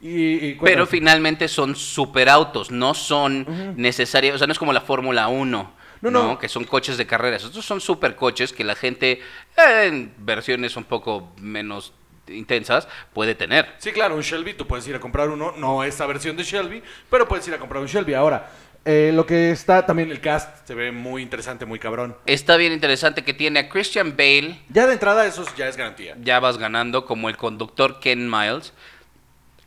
Y, 0.03 0.47
y 0.49 0.57
Pero 0.61 0.85
finalmente 0.85 1.47
son 1.47 1.75
superautos, 1.77 2.69
no 2.71 2.93
son 2.93 3.45
necesarios, 3.77 4.35
o 4.35 4.37
sea, 4.37 4.47
no 4.47 4.53
es 4.53 4.59
como 4.59 4.73
la 4.73 4.81
Fórmula 4.81 5.29
1, 5.29 5.73
No, 6.01 6.11
no, 6.11 6.23
no. 6.23 6.39
que 6.39 6.49
son 6.49 6.65
coches 6.65 6.97
de 6.97 7.07
carreras. 7.07 7.43
Estos 7.45 7.65
son 7.65 7.79
supercoches 7.79 8.51
que 8.51 8.65
la 8.65 8.75
gente, 8.75 9.21
eh, 9.57 9.85
en 9.87 10.13
versiones 10.17 10.75
un 10.75 10.83
poco 10.83 11.31
menos 11.39 11.93
intensas, 12.27 12.87
puede 13.13 13.33
tener. 13.35 13.73
Sí, 13.77 13.91
claro, 13.93 14.15
un 14.15 14.21
Shelby, 14.21 14.53
tú 14.55 14.67
puedes 14.67 14.85
ir 14.87 14.95
a 14.95 14.99
comprar 14.99 15.29
uno, 15.29 15.53
no 15.57 15.83
esa 15.85 16.05
versión 16.05 16.35
de 16.35 16.43
Shelby, 16.43 16.83
pero 17.09 17.27
puedes 17.27 17.47
ir 17.47 17.53
a 17.53 17.57
comprar 17.57 17.81
un 17.81 17.87
Shelby. 17.87 18.13
Ahora, 18.13 18.49
eh, 18.85 19.11
lo 19.13 19.25
que 19.25 19.51
está 19.51 19.85
también 19.85 20.11
el 20.11 20.19
cast 20.19 20.67
se 20.67 20.75
ve 20.75 20.91
muy 20.91 21.21
interesante, 21.21 21.65
muy 21.65 21.79
cabrón. 21.79 22.17
Está 22.25 22.57
bien 22.57 22.73
interesante 22.73 23.23
que 23.23 23.33
tiene 23.33 23.59
a 23.61 23.69
Christian 23.69 24.15
Bale, 24.17 24.59
Ya 24.69 24.85
de 24.87 24.93
entrada 24.93 25.25
eso 25.25 25.45
ya 25.55 25.69
es 25.69 25.77
garantía. 25.77 26.15
ya 26.21 26.41
vas 26.41 26.57
ganando 26.57 27.05
como 27.05 27.29
el 27.29 27.37
conductor 27.37 28.01
Ken 28.01 28.29
Miles, 28.29 28.73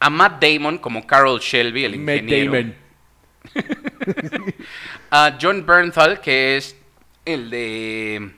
a 0.01 0.11
Matt 0.11 0.43
Damon 0.43 0.79
como 0.79 1.07
Carol 1.07 1.41
Shelby, 1.41 1.85
el 1.85 1.99
Matt 1.99 2.17
ingeniero. 2.23 2.53
Damon. 2.53 2.75
a 5.11 5.39
John 5.41 5.65
Bernthal, 5.67 6.21
que 6.21 6.57
es 6.57 6.77
el 7.25 7.51
de 7.51 8.31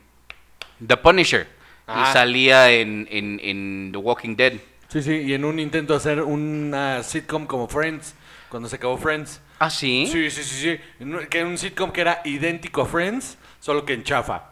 The 0.86 0.96
Punisher, 0.96 1.48
Ah. 1.86 2.08
y 2.08 2.12
salía 2.12 2.70
en, 2.70 3.08
en- 3.10 3.40
en 3.42 3.88
The 3.92 3.98
Walking 3.98 4.36
Dead. 4.36 4.54
Sí, 4.88 5.02
sí, 5.02 5.12
y 5.16 5.34
en 5.34 5.44
un 5.44 5.58
intento 5.58 5.94
de 5.94 5.96
hacer 5.98 6.22
una 6.22 7.02
sitcom 7.02 7.46
como 7.46 7.66
Friends, 7.68 8.14
cuando 8.50 8.68
se 8.68 8.76
acabó 8.76 8.96
Friends. 8.98 9.40
¿Ah, 9.58 9.70
sí? 9.70 10.06
Sí, 10.10 10.30
sí, 10.30 10.44
sí, 10.44 10.78
sí. 11.00 11.04
Que 11.30 11.44
un 11.44 11.56
sitcom 11.58 11.90
que 11.90 12.00
era 12.02 12.20
idéntico 12.24 12.82
a 12.82 12.86
Friends, 12.86 13.38
solo 13.60 13.84
que 13.84 13.94
en 13.94 14.04
chafa. 14.04 14.50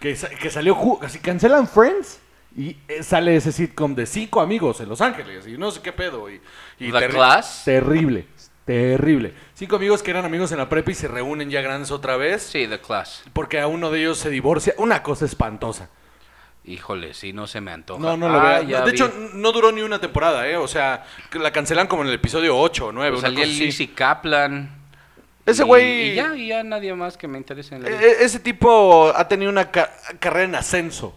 Que, 0.00 0.16
que 0.40 0.50
salió, 0.50 0.74
ju- 0.76 0.98
así 1.04 1.18
cancelan 1.18 1.68
Friends 1.68 2.20
y 2.58 2.76
eh, 2.88 3.02
sale 3.02 3.36
ese 3.36 3.52
sitcom 3.52 3.94
de 3.94 4.04
cinco 4.04 4.40
amigos 4.40 4.80
en 4.80 4.88
Los 4.88 5.00
Ángeles 5.00 5.46
y 5.46 5.56
no 5.56 5.70
sé 5.70 5.80
qué 5.80 5.92
pedo. 5.92 6.28
Y, 6.28 6.40
y 6.80 6.90
The 6.92 6.98
terri- 6.98 7.10
Class. 7.12 7.62
Terrible, 7.64 8.26
terrible. 8.64 9.32
Cinco 9.54 9.76
amigos 9.76 10.02
que 10.02 10.10
eran 10.10 10.24
amigos 10.24 10.50
en 10.52 10.58
la 10.58 10.68
prepa 10.68 10.90
y 10.90 10.94
se 10.94 11.08
reúnen 11.08 11.48
ya 11.50 11.60
grandes 11.62 11.90
otra 11.90 12.16
vez 12.16 12.42
Sí, 12.42 12.66
The 12.66 12.80
Class. 12.80 13.22
porque 13.32 13.60
a 13.60 13.66
uno 13.68 13.90
de 13.90 14.00
ellos 14.00 14.18
se 14.18 14.28
divorcia. 14.30 14.74
Una 14.78 15.02
cosa 15.02 15.24
espantosa. 15.24 15.88
Híjole, 16.64 17.14
sí, 17.14 17.32
no 17.32 17.46
se 17.46 17.62
me 17.62 17.70
antoja. 17.72 17.98
No, 18.02 18.16
no 18.18 18.28
lo 18.28 18.40
Ah, 18.40 18.58
veo. 18.58 18.62
ya 18.68 18.80
de 18.84 18.90
vi. 18.90 18.96
hecho, 18.96 19.10
no 19.34 19.52
duró 19.52 19.72
ni 19.72 19.80
una 19.80 20.00
temporada, 20.00 20.46
¿eh? 20.46 20.56
O 20.56 20.68
sea, 20.68 21.06
la 21.32 21.50
cancelan 21.50 21.86
como 21.86 22.02
en 22.02 22.08
el 22.08 22.14
episodio 22.14 22.58
8 22.58 22.86
o 22.88 22.92
9. 22.92 23.12
Pues 23.12 23.22
salía. 23.22 23.46
Lizzie 23.46 23.94
Kaplan. 23.94 24.76
Ese 25.46 25.64
güey- 25.64 26.10
Y 26.10 26.14
ya, 26.16 26.34
y 26.36 26.48
ya 26.48 26.62
nadie 26.62 26.92
más 26.94 27.16
que 27.16 27.26
me 27.26 27.38
interese 27.38 27.74
en 27.76 27.84
la. 27.84 27.88
E- 27.88 27.94
e- 27.94 28.24
ese 28.24 28.38
tipo 28.40 29.10
ha 29.16 29.26
tenido 29.28 29.50
una 29.50 29.70
ca- 29.70 29.90
carrera 30.18 30.44
en 30.44 30.54
ascenso. 30.56 31.16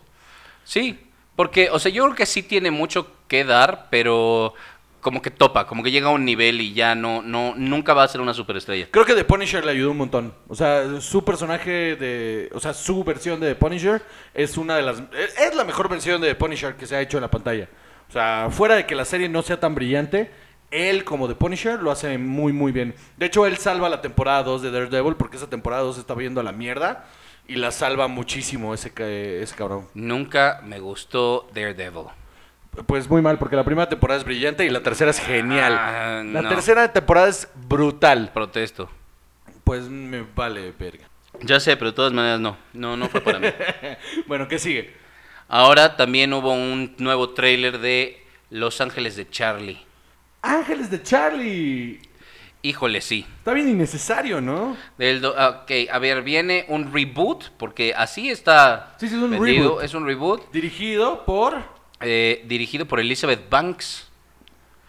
Sí, 0.64 0.98
Porque, 1.42 1.72
o 1.72 1.80
sea, 1.80 1.92
yo 1.92 2.04
creo 2.04 2.16
que 2.16 2.28
sí 2.28 2.44
tiene 2.44 2.70
mucho 2.70 3.08
que 3.28 3.44
dar, 3.44 3.88
pero 3.90 4.54
como 5.00 5.24
que 5.24 5.32
topa, 5.32 5.66
como 5.66 5.82
que 5.82 5.90
llega 5.90 6.10
a 6.10 6.12
un 6.12 6.24
nivel 6.24 6.62
y 6.62 6.76
ya 6.76 6.94
no, 6.94 7.24
no, 7.24 7.56
nunca 7.56 7.96
va 7.96 8.04
a 8.04 8.08
ser 8.08 8.22
una 8.22 8.36
superestrella. 8.36 8.88
Creo 8.92 9.06
que 9.06 9.16
The 9.16 9.24
Punisher 9.24 9.66
le 9.66 9.72
ayudó 9.72 9.90
un 9.90 9.98
montón. 9.98 10.36
O 10.48 10.54
sea, 10.54 11.02
su 11.02 11.26
personaje 11.26 11.96
de. 11.96 12.48
O 12.54 12.60
sea, 12.60 12.76
su 12.76 13.04
versión 13.04 13.40
de 13.40 13.48
The 13.48 13.56
Punisher 13.56 14.04
es 14.36 14.56
una 14.56 14.76
de 14.76 14.84
las. 14.84 15.02
Es 15.40 15.56
la 15.56 15.64
mejor 15.64 15.90
versión 15.90 16.22
de 16.22 16.28
The 16.28 16.36
Punisher 16.36 16.76
que 16.76 16.86
se 16.86 16.96
ha 16.96 17.02
hecho 17.02 17.18
en 17.18 17.22
la 17.22 17.32
pantalla. 17.32 17.68
O 18.08 18.12
sea, 18.12 18.50
fuera 18.52 18.76
de 18.76 18.86
que 18.86 18.94
la 18.94 19.04
serie 19.04 19.28
no 19.28 19.42
sea 19.42 19.60
tan 19.60 19.74
brillante, 19.74 20.30
él 20.70 21.04
como 21.04 21.28
The 21.28 21.34
Punisher 21.34 21.82
lo 21.82 21.90
hace 21.90 22.20
muy, 22.20 22.54
muy 22.54 22.72
bien. 22.72 22.94
De 23.18 23.26
hecho, 23.26 23.48
él 23.48 23.58
salva 23.58 23.90
la 23.90 24.00
temporada 24.00 24.44
2 24.44 24.62
de 24.62 24.70
Daredevil 24.70 25.16
porque 25.16 25.38
esa 25.38 25.50
temporada 25.50 25.82
2 25.82 25.98
está 25.98 26.14
viendo 26.14 26.40
a 26.40 26.44
la 26.44 26.52
mierda 26.52 27.08
y 27.48 27.56
la 27.56 27.72
salva 27.72 28.08
muchísimo 28.08 28.74
ese, 28.74 28.92
ese 29.42 29.56
cabrón. 29.56 29.88
Nunca 29.94 30.62
me 30.64 30.80
gustó 30.80 31.50
Daredevil. 31.54 32.08
Pues 32.86 33.10
muy 33.10 33.22
mal, 33.22 33.38
porque 33.38 33.58
la 33.58 33.66
primera 33.66 33.90
temporada 33.90 34.20
es 34.20 34.26
brillante 34.26 34.66
y 34.66 34.70
la 34.70 34.82
tercera 34.82 35.12
es 35.12 35.20
genial. 35.20 35.76
Ah, 35.78 36.24
la 36.26 36.42
no. 36.42 36.50
tercera 36.50 36.92
temporada 36.94 37.28
es 37.28 37.50
brutal. 37.68 38.32
Protesto. 38.34 38.90
Pues 39.66 39.90
me 39.90 40.26
vale 40.36 40.74
verga. 40.80 41.06
Ya 41.42 41.60
sé, 41.60 41.76
pero 41.76 41.92
de 41.92 41.96
todas 41.96 42.14
maneras 42.14 42.40
no. 42.40 42.58
No, 42.74 42.96
no 42.96 43.10
fue 43.10 43.20
para 43.22 43.40
mí. 43.40 43.48
bueno, 44.28 44.48
¿qué 44.48 44.58
sigue? 44.58 44.96
Ahora 45.50 45.98
también 45.98 46.32
hubo 46.34 46.54
un 46.54 46.96
nuevo 46.98 47.32
tráiler 47.32 47.80
de 47.80 48.24
Los 48.50 48.80
Ángeles 48.80 49.18
de 49.18 49.30
Charlie. 49.30 49.80
Ángeles 50.42 50.90
de 50.90 51.04
Charlie. 51.04 52.00
Híjole, 52.64 53.02
sí. 53.02 53.26
Está 53.40 53.54
bien 53.54 53.70
innecesario, 53.70 54.40
¿no? 54.40 54.78
Del 54.98 55.26
ah, 55.36 55.64
ok, 55.64 55.72
a 55.92 55.98
ver, 56.00 56.22
viene 56.22 56.66
un 56.68 56.94
reboot, 56.94 57.50
porque 57.58 57.94
así 57.96 58.30
está 58.30 58.94
Sí, 59.00 59.08
sí, 59.08 59.16
es 59.16 59.22
un 59.22 59.32
vendido. 59.32 59.64
reboot. 59.70 59.84
Es 59.84 59.94
un 59.96 60.06
reboot 60.06 60.52
Dirigido 60.52 61.26
por... 61.26 61.58
eh, 62.02 62.44
dirigido 62.46 62.86
por 62.86 63.00
Elizabeth 63.00 63.50
Banks. 63.50 64.08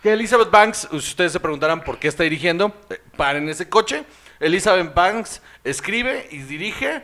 Que 0.02 0.12
Elizabeth 0.12 0.50
Banks, 0.50 0.88
ustedes 0.92 1.32
se 1.32 1.40
preguntarán 1.40 1.82
por 1.82 1.98
qué 1.98 2.08
está 2.08 2.24
dirigiendo, 2.24 2.74
eh, 2.90 3.00
paren 3.16 3.48
ese 3.48 3.68
coche. 3.68 4.04
Elizabeth 4.40 4.92
Banks 4.92 5.40
escribe 5.64 6.26
y 6.30 6.38
dirige 6.38 7.02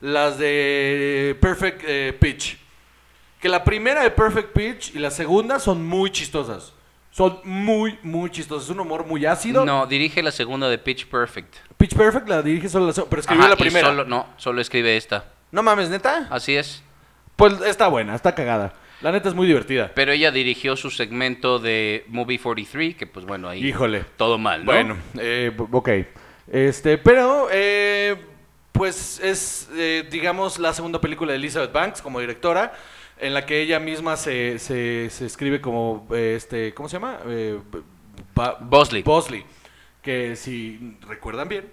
las 0.00 0.38
de 0.38 1.36
Perfect 1.40 1.82
eh, 1.86 2.16
Pitch. 2.18 2.58
Que 3.40 3.48
la 3.48 3.62
primera 3.62 4.02
de 4.02 4.10
Perfect 4.10 4.52
Pitch 4.52 4.94
y 4.96 4.98
la 4.98 5.10
segunda 5.12 5.60
son 5.60 5.86
muy 5.86 6.10
chistosas. 6.10 6.72
Son 7.18 7.40
muy, 7.42 7.98
muy 8.04 8.30
chistosas. 8.30 8.66
Es 8.66 8.70
un 8.70 8.78
humor 8.78 9.04
muy 9.04 9.26
ácido. 9.26 9.64
No, 9.64 9.86
dirige 9.88 10.22
la 10.22 10.30
segunda 10.30 10.68
de 10.68 10.78
Pitch 10.78 11.06
Perfect. 11.08 11.52
Pitch 11.76 11.96
Perfect 11.96 12.28
la 12.28 12.42
dirige 12.42 12.68
solo 12.68 12.86
la 12.86 12.92
segunda, 12.92 13.10
pero 13.10 13.20
escribió 13.20 13.40
Ajá, 13.42 13.48
la 13.50 13.56
y 13.56 13.58
primera. 13.58 13.88
solo- 13.88 14.04
no, 14.04 14.26
solo 14.36 14.60
escribe 14.60 14.96
esta. 14.96 15.24
No 15.50 15.64
mames, 15.64 15.90
neta. 15.90 16.28
Así 16.30 16.54
es. 16.56 16.80
Pues 17.34 17.60
está 17.62 17.88
buena, 17.88 18.14
está 18.14 18.36
cagada. 18.36 18.72
La 19.00 19.10
neta 19.10 19.28
es 19.28 19.34
muy 19.34 19.48
divertida. 19.48 19.90
Pero 19.96 20.12
ella 20.12 20.30
dirigió 20.30 20.76
su 20.76 20.90
segmento 20.90 21.58
de 21.58 22.04
Movie 22.06 22.38
43, 22.38 22.94
que 22.94 23.06
pues 23.08 23.26
bueno, 23.26 23.48
ahí 23.48 23.66
Híjole. 23.66 24.04
todo 24.16 24.38
mal, 24.38 24.64
¿no? 24.64 24.70
Bueno, 24.72 24.96
eh, 25.18 25.50
b- 25.56 25.66
ok. 25.72 25.88
Este, 26.52 26.98
pero, 26.98 27.48
eh, 27.50 28.16
pues 28.70 29.18
es, 29.20 29.68
eh, 29.76 30.06
digamos, 30.08 30.60
la 30.60 30.72
segunda 30.72 31.00
película 31.00 31.32
de 31.32 31.38
Elizabeth 31.38 31.72
Banks 31.72 32.00
como 32.00 32.20
directora, 32.20 32.72
en 33.20 33.34
la 33.34 33.46
que 33.46 33.60
ella 33.60 33.80
misma 33.80 34.16
se, 34.16 34.58
se, 34.58 35.10
se 35.10 35.26
escribe 35.26 35.60
como, 35.60 36.06
eh, 36.12 36.34
este, 36.36 36.74
¿cómo 36.74 36.88
se 36.88 36.96
llama? 36.96 37.18
Eh, 37.26 37.58
Bosley. 38.60 39.02
Bosley. 39.02 39.44
Que 40.02 40.36
si 40.36 40.96
recuerdan 41.06 41.48
bien, 41.48 41.68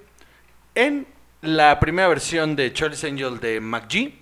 en 0.73 1.07
la 1.41 1.79
primera 1.79 2.07
versión 2.07 2.55
de 2.55 2.73
Charlie's 2.73 3.03
Angel 3.03 3.39
de 3.39 3.59
McGee, 3.61 4.19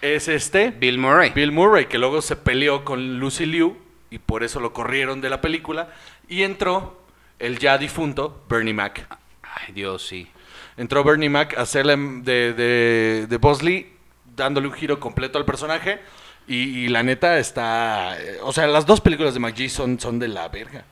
es 0.00 0.28
este, 0.28 0.70
Bill 0.70 0.98
Murray. 0.98 1.30
Bill 1.30 1.52
Murray, 1.52 1.86
que 1.86 1.98
luego 1.98 2.22
se 2.22 2.36
peleó 2.36 2.84
con 2.84 3.18
Lucy 3.18 3.46
Liu 3.46 3.76
y 4.10 4.18
por 4.18 4.44
eso 4.44 4.60
lo 4.60 4.72
corrieron 4.72 5.20
de 5.20 5.30
la 5.30 5.40
película. 5.40 5.88
Y 6.28 6.42
entró 6.42 7.02
el 7.38 7.58
ya 7.58 7.78
difunto 7.78 8.44
Bernie 8.48 8.74
Mac. 8.74 9.06
Ay, 9.42 9.72
Dios, 9.72 10.06
sí. 10.06 10.28
Entró 10.76 11.04
Bernie 11.04 11.30
Mac 11.30 11.56
a 11.56 11.62
hacerle 11.62 11.96
de, 11.96 12.52
de, 12.52 13.26
de 13.28 13.36
Bosley, 13.38 13.92
dándole 14.36 14.68
un 14.68 14.74
giro 14.74 15.00
completo 15.00 15.38
al 15.38 15.44
personaje. 15.44 16.00
Y, 16.46 16.84
y 16.84 16.88
la 16.88 17.02
neta 17.02 17.38
está. 17.38 18.20
eh, 18.20 18.38
O 18.42 18.52
sea, 18.52 18.66
las 18.66 18.84
dos 18.86 19.00
películas 19.00 19.34
de 19.34 19.40
McGee 19.40 19.68
son, 19.68 19.98
son 19.98 20.18
de 20.18 20.28
la 20.28 20.48
verga. 20.48 20.84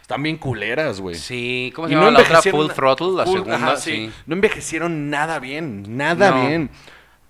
Están 0.00 0.22
bien 0.22 0.36
culeras, 0.36 1.00
güey. 1.00 1.14
Sí, 1.16 1.72
¿cómo 1.74 1.88
Y 1.88 1.90
se 1.90 1.96
llama 1.96 2.10
la 2.10 2.20
otra? 2.20 2.42
Full 2.42 2.68
Throttle, 2.72 3.12
la 3.16 3.24
Full- 3.24 3.32
segunda, 3.34 3.56
ajá, 3.56 3.76
sí. 3.76 4.10
No 4.26 4.34
envejecieron 4.34 5.10
nada 5.10 5.38
bien, 5.38 5.96
nada 5.96 6.30
No. 6.30 6.46
bien. 6.46 6.70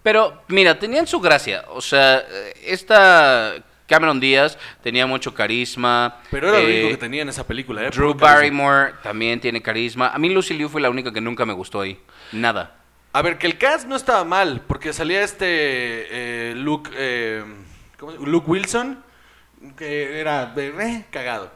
Pero, 0.02 0.42
mira, 0.48 0.78
tenían 0.78 1.06
su 1.06 1.20
gracia. 1.20 1.64
O 1.68 1.80
sea, 1.80 2.18
eh, 2.28 2.54
esta 2.66 3.52
Cameron 3.86 4.18
Díaz 4.18 4.58
tenía 4.82 5.06
mucho 5.06 5.32
carisma. 5.32 6.16
Pero 6.30 6.48
era 6.48 6.58
lo 6.60 6.68
eh, 6.68 6.72
único 6.74 6.88
que 6.88 6.96
tenía 6.96 7.22
en 7.22 7.28
esa 7.28 7.46
película, 7.46 7.82
¿eh? 7.84 7.90
Drew. 7.90 8.14
Barrymore 8.14 8.94
también 9.02 9.38
tiene 9.40 9.62
carisma. 9.62 10.08
A 10.08 10.18
mí 10.18 10.28
Lucy 10.30 10.54
Liu 10.54 10.68
fue 10.68 10.80
la 10.80 10.90
única 10.90 11.12
que 11.12 11.20
nunca 11.20 11.46
me 11.46 11.52
gustó 11.52 11.80
ahí. 11.82 12.00
Nada. 12.32 12.74
A 13.12 13.20
ver, 13.22 13.38
que 13.38 13.46
el 13.46 13.58
cast 13.58 13.86
no 13.86 13.96
estaba 13.96 14.24
mal, 14.24 14.62
porque 14.66 14.92
salía 14.92 15.22
este 15.22 15.44
eh, 15.48 16.54
Luke, 16.56 16.90
eh, 16.94 17.44
¿cómo 17.98 18.12
se- 18.12 18.18
Luke 18.18 18.50
Wilson, 18.50 19.02
que 19.76 20.18
era 20.18 20.54
eh, 20.56 21.04
cagado. 21.10 21.50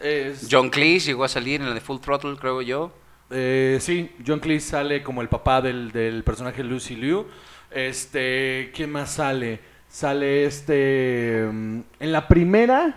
Es- 0.00 0.48
John 0.50 0.70
Cleese 0.70 1.06
llegó 1.08 1.24
a 1.24 1.28
salir 1.28 1.60
en 1.60 1.68
la 1.68 1.74
de 1.74 1.80
Full 1.80 2.00
Throttle, 2.00 2.36
creo 2.40 2.62
yo. 2.62 2.92
eh, 3.34 3.78
sí, 3.80 4.10
John 4.26 4.40
Cleese 4.40 4.68
sale 4.70 5.02
como 5.02 5.22
el 5.22 5.28
papá 5.28 5.60
del, 5.62 5.90
del 5.92 6.22
personaje 6.24 6.62
Lucy 6.62 6.96
Liu. 6.96 7.26
Este, 7.70 8.70
¿quién 8.74 8.90
más 8.90 9.12
sale? 9.12 9.60
Sale 9.88 10.44
este, 10.46 11.46
mm, 11.50 11.80
en 12.00 12.12
la 12.12 12.26
primera, 12.28 12.94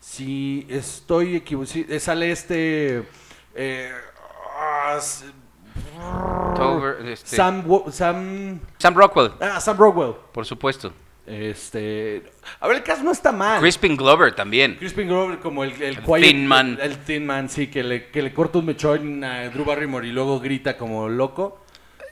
si 0.00 0.66
estoy 0.70 1.36
equivocado, 1.36 1.98
sale 2.00 2.30
este, 2.32 3.02
este, 7.04 7.36
Sam, 7.36 7.64
Wo- 7.66 7.90
Sam, 7.90 8.60
Sam 8.78 8.94
Rockwell, 8.94 9.32
ah, 9.40 9.60
Sam 9.60 9.76
Rockwell. 9.76 10.14
por 10.32 10.44
supuesto. 10.46 10.92
Este. 11.26 12.22
A 12.60 12.68
ver, 12.68 12.76
el 12.76 12.82
cast 12.84 13.02
no 13.02 13.10
está 13.10 13.32
mal. 13.32 13.60
Crispin 13.60 13.96
Glover 13.96 14.32
también. 14.34 14.76
Crispin 14.76 15.08
Glover 15.08 15.38
como 15.40 15.64
el, 15.64 15.72
el, 15.82 16.00
quiet- 16.02 16.22
Thin 16.22 16.46
Man. 16.46 16.78
El, 16.80 16.98
Thin 16.98 17.26
Man, 17.26 17.48
sí, 17.48 17.66
que 17.66 17.82
le, 17.82 18.06
que 18.10 18.22
le 18.22 18.32
corta 18.32 18.58
un 18.58 18.66
mechón 18.66 19.24
a 19.24 19.48
Drew 19.48 19.64
Barrymore 19.64 20.06
y 20.06 20.12
luego 20.12 20.38
grita 20.38 20.76
como 20.76 21.08
loco. 21.08 21.62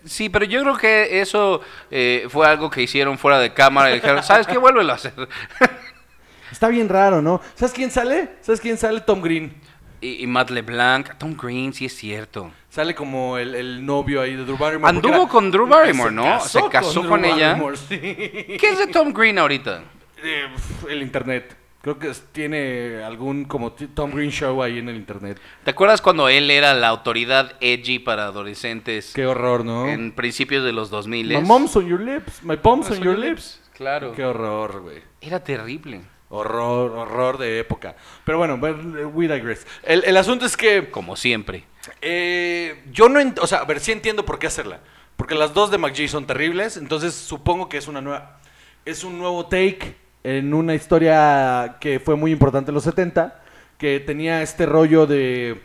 Sí, 0.05 0.29
pero 0.29 0.45
yo 0.45 0.61
creo 0.63 0.77
que 0.77 1.21
eso 1.21 1.61
eh, 1.91 2.27
fue 2.29 2.47
algo 2.47 2.69
que 2.71 2.83
hicieron 2.83 3.17
fuera 3.17 3.39
de 3.39 3.55
cámara 3.55 3.91
y 3.93 3.95
dijeron, 3.95 4.23
¿sabes 4.23 4.47
qué? 4.49 4.59
Vuélvelo 4.59 4.93
a 4.93 4.97
hacer. 4.97 5.15
Está 6.53 6.69
bien 6.69 6.89
raro, 6.89 7.23
¿no? 7.23 7.41
¿Sabes 7.55 7.73
quién 7.73 7.91
sale? 7.91 8.31
¿Sabes 8.41 8.61
quién 8.61 8.77
sale? 8.77 9.01
Tom 9.01 9.23
Green. 9.23 9.55
y, 10.01 10.23
y 10.23 10.27
Matt 10.27 10.51
LeBlanc, 10.51 11.17
Tom 11.19 11.37
Green, 11.41 11.73
sí 11.73 11.87
es 11.87 11.97
cierto. 11.97 12.51
Sale 12.75 12.93
como 12.93 13.39
el, 13.39 13.55
el 13.55 13.87
novio 13.87 14.21
ahí 14.21 14.35
de 14.35 14.45
Drew 14.45 14.57
Barrymore. 14.59 14.91
Anduvo 14.97 15.15
era- 15.15 15.29
con 15.29 15.49
Drew 15.53 15.65
Barrymore, 15.69 16.09
Se 16.11 16.15
¿no? 16.17 16.25
casó 16.25 16.61
Se 16.65 16.69
casó 16.69 17.01
Drew 17.03 17.09
con 17.09 17.25
ella. 17.25 17.57
Sí. 17.89 17.97
¿Qué 17.99 18.69
es 18.73 18.79
de 18.79 18.89
Tom 18.89 19.13
Green 19.13 19.39
ahorita? 19.39 19.83
Eh, 20.27 20.47
el 20.89 21.03
internet. 21.03 21.55
Creo 21.83 21.99
que 21.99 22.11
tiene 22.33 23.03
algún 23.05 23.45
como 23.45 23.73
Tom 23.73 24.11
Green 24.13 24.31
Show 24.31 24.63
ahí 24.63 24.79
en 24.79 24.89
el 24.89 24.97
internet. 24.97 25.39
¿Te 25.65 25.71
acuerdas 25.71 26.01
cuando 26.01 26.31
él 26.31 26.51
era 26.51 26.73
la 26.73 26.89
autoridad 26.89 27.53
edgy 27.61 27.99
para 27.99 28.25
adolescentes 28.25 29.13
Qué 29.15 29.27
horror, 29.27 29.67
¿no? 29.67 29.87
en 29.87 30.13
principios 30.13 30.65
de 30.65 30.73
los 30.73 30.89
2000? 30.89 31.29
My 31.29 31.43
mom's 31.43 31.77
on 31.77 31.87
your 31.87 32.01
lips. 32.01 32.43
My 32.43 32.59
mom's 32.63 32.91
on 32.91 33.03
your 33.03 33.19
lips. 33.19 33.61
Claro. 33.75 34.15
Qué 34.15 34.25
horror, 34.25 34.81
güey. 34.81 35.03
Era 35.21 35.45
terrible. 35.45 36.01
Horror, 36.31 36.91
horror 36.93 37.39
de 37.39 37.61
época. 37.61 37.95
Pero 38.25 38.39
bueno, 38.39 38.55
we 38.57 39.29
digress. 39.29 39.67
El, 39.83 40.05
el 40.05 40.17
asunto 40.17 40.47
es 40.47 40.57
que 40.57 40.91
Como 40.91 41.17
siempre. 41.17 41.65
eh, 42.03 42.83
yo 42.93 43.09
no, 43.09 43.21
o 43.41 43.47
sea, 43.47 43.59
a 43.59 43.65
ver, 43.65 43.81
sí 43.81 43.93
entiendo 43.93 44.25
por 44.25 44.39
qué 44.39 44.47
hacerla. 44.47 44.81
Porque 45.17 45.35
las 45.37 45.55
dos 45.55 45.71
de 45.71 45.79
McGee 45.79 46.09
son 46.09 46.27
terribles, 46.27 46.77
entonces 46.77 47.15
supongo 47.15 47.69
que 47.69 47.77
es 47.79 47.87
una 47.87 48.01
nueva, 48.01 48.41
es 48.85 49.05
un 49.05 49.17
nuevo 49.19 49.47
take 49.47 49.95
en 50.25 50.55
una 50.55 50.75
historia 50.75 51.77
que 51.81 52.01
fue 52.01 52.17
muy 52.17 52.33
importante 52.33 52.71
en 52.73 52.75
los 52.75 52.83
70, 52.83 53.41
que 53.79 54.01
tenía 54.01 54.43
este 54.43 54.67
rollo 54.67 55.07
de 55.07 55.61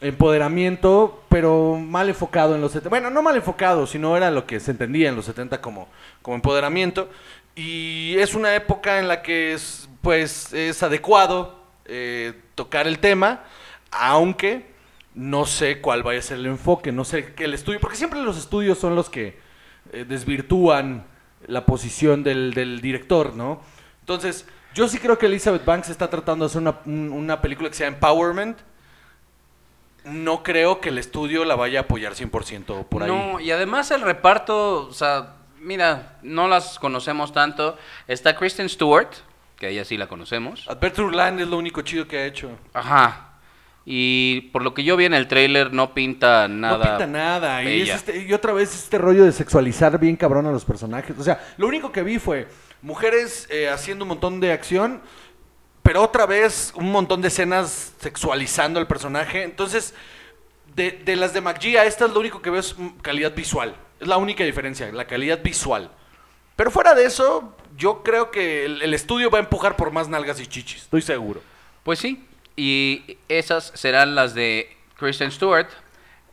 empoderamiento, 0.00 1.24
pero 1.28 1.76
mal 1.76 2.08
enfocado 2.08 2.54
en 2.54 2.60
los 2.60 2.72
70. 2.72 2.88
Bueno, 2.88 3.10
no 3.10 3.22
mal 3.22 3.36
enfocado, 3.36 3.86
sino 3.86 4.16
era 4.16 4.30
lo 4.30 4.46
que 4.46 4.60
se 4.60 4.70
entendía 4.70 5.08
en 5.08 5.16
los 5.16 5.24
70 5.24 5.60
como, 5.60 5.88
como 6.22 6.36
empoderamiento. 6.36 7.10
Y 7.56 8.14
es 8.18 8.34
una 8.34 8.54
época 8.54 8.98
en 8.98 9.08
la 9.08 9.22
que 9.22 9.54
es, 9.54 9.88
pues, 10.04 10.52
es 10.52 10.80
adecuado 10.84 11.58
eh, 11.86 12.40
tocar 12.54 12.86
el 12.86 13.00
tema, 13.00 13.42
aunque 13.90 14.72
no 15.14 15.46
sé 15.46 15.80
cuál 15.80 16.02
vaya 16.04 16.20
a 16.20 16.22
ser 16.22 16.38
el 16.38 16.46
enfoque, 16.46 16.92
no 16.92 17.04
sé 17.04 17.34
qué 17.34 17.44
el 17.44 17.54
estudio, 17.54 17.80
porque 17.80 17.96
siempre 17.96 18.20
los 18.22 18.36
estudios 18.38 18.78
son 18.78 18.94
los 18.94 19.10
que 19.10 19.38
eh, 19.92 20.04
desvirtúan 20.08 21.04
la 21.46 21.66
posición 21.66 22.22
del, 22.22 22.80
director, 22.80 23.34
¿no? 23.34 23.60
Entonces, 24.00 24.46
yo 24.74 24.88
sí 24.88 24.98
creo 24.98 25.18
que 25.18 25.26
Elizabeth 25.26 25.64
Banks 25.64 25.88
está 25.88 26.08
tratando 26.08 26.44
de 26.44 26.50
hacer 26.50 26.62
una, 26.62 26.78
un- 26.86 27.10
una 27.12 27.40
película 27.40 27.68
que 27.68 27.74
sea 27.76 27.86
Empowerment. 27.88 28.58
No 30.04 30.42
creo 30.42 30.80
que 30.80 30.90
el 30.90 30.98
estudio 30.98 31.44
la 31.44 31.54
vaya 31.54 31.78
a 31.80 31.82
apoyar 31.82 32.12
100% 32.14 32.84
por 32.88 33.02
ahí. 33.02 33.08
No, 33.10 33.40
y 33.40 33.50
además 33.50 33.90
el 33.90 34.02
reparto, 34.02 34.86
o 34.86 34.92
sea, 34.92 35.36
mira, 35.60 36.18
no 36.22 36.46
las 36.48 36.78
conocemos 36.78 37.32
tanto. 37.32 37.78
Está 38.06 38.36
Kristen 38.36 38.68
Stewart, 38.68 39.08
que 39.56 39.68
ella 39.68 39.84
sí 39.84 39.96
la 39.96 40.06
conocemos. 40.08 40.68
Adventure 40.68 41.14
Land 41.16 41.40
es 41.40 41.48
lo 41.48 41.56
único 41.58 41.82
chido 41.82 42.06
que 42.08 42.18
ha 42.18 42.26
hecho. 42.26 42.50
Ajá. 42.72 43.30
Y 43.86 44.42
por 44.52 44.62
lo 44.62 44.72
que 44.72 44.82
yo 44.82 44.96
vi 44.96 45.04
en 45.04 45.12
el 45.14 45.28
tráiler 45.28 45.72
no 45.72 45.92
pinta 45.92 46.48
nada. 46.48 46.76
No 46.78 46.82
pinta 46.82 47.06
nada. 47.06 47.62
Y, 47.64 47.82
es 47.82 47.90
este- 47.90 48.16
y 48.26 48.32
otra 48.32 48.52
vez 48.52 48.74
este 48.74 48.96
rollo 48.98 49.24
de 49.24 49.32
sexualizar 49.32 49.98
bien 49.98 50.16
cabrón 50.16 50.46
a 50.46 50.52
los 50.52 50.64
personajes. 50.64 51.16
O 51.18 51.22
sea, 51.22 51.44
lo 51.58 51.66
único 51.66 51.92
que 51.92 52.02
vi 52.02 52.18
fue 52.18 52.48
mujeres 52.82 53.46
eh, 53.50 53.68
haciendo 53.68 54.04
un 54.04 54.08
montón 54.08 54.40
de 54.40 54.52
acción, 54.52 55.02
pero 55.82 56.02
otra 56.02 56.24
vez 56.24 56.72
un 56.76 56.90
montón 56.90 57.20
de 57.20 57.28
escenas 57.28 57.92
sexualizando 58.00 58.80
al 58.80 58.86
personaje. 58.86 59.42
Entonces, 59.42 59.94
de, 60.74 60.90
de 60.90 61.16
las 61.16 61.34
de 61.34 61.42
McGee 61.42 61.76
a 61.76 61.84
esta 61.84 62.06
es 62.06 62.12
lo 62.12 62.20
único 62.20 62.40
que 62.40 62.48
veo 62.50 62.60
es 62.60 62.74
calidad 63.02 63.34
visual. 63.34 63.76
Es 64.00 64.08
la 64.08 64.16
única 64.16 64.44
diferencia, 64.44 64.90
la 64.92 65.06
calidad 65.06 65.40
visual. 65.42 65.90
Pero 66.56 66.70
fuera 66.70 66.94
de 66.94 67.04
eso, 67.06 67.54
yo 67.76 68.02
creo 68.02 68.30
que 68.30 68.64
el, 68.64 68.82
el 68.82 68.94
estudio 68.94 69.30
va 69.30 69.38
a 69.38 69.42
empujar 69.42 69.76
por 69.76 69.90
más 69.90 70.08
nalgas 70.08 70.40
y 70.40 70.46
chichis. 70.46 70.82
Estoy 70.82 71.02
seguro. 71.02 71.40
Pues 71.82 71.98
sí. 71.98 72.24
Y 72.56 73.18
esas 73.28 73.72
serán 73.74 74.14
las 74.14 74.34
de 74.34 74.76
Kristen 74.96 75.30
Stewart. 75.32 75.68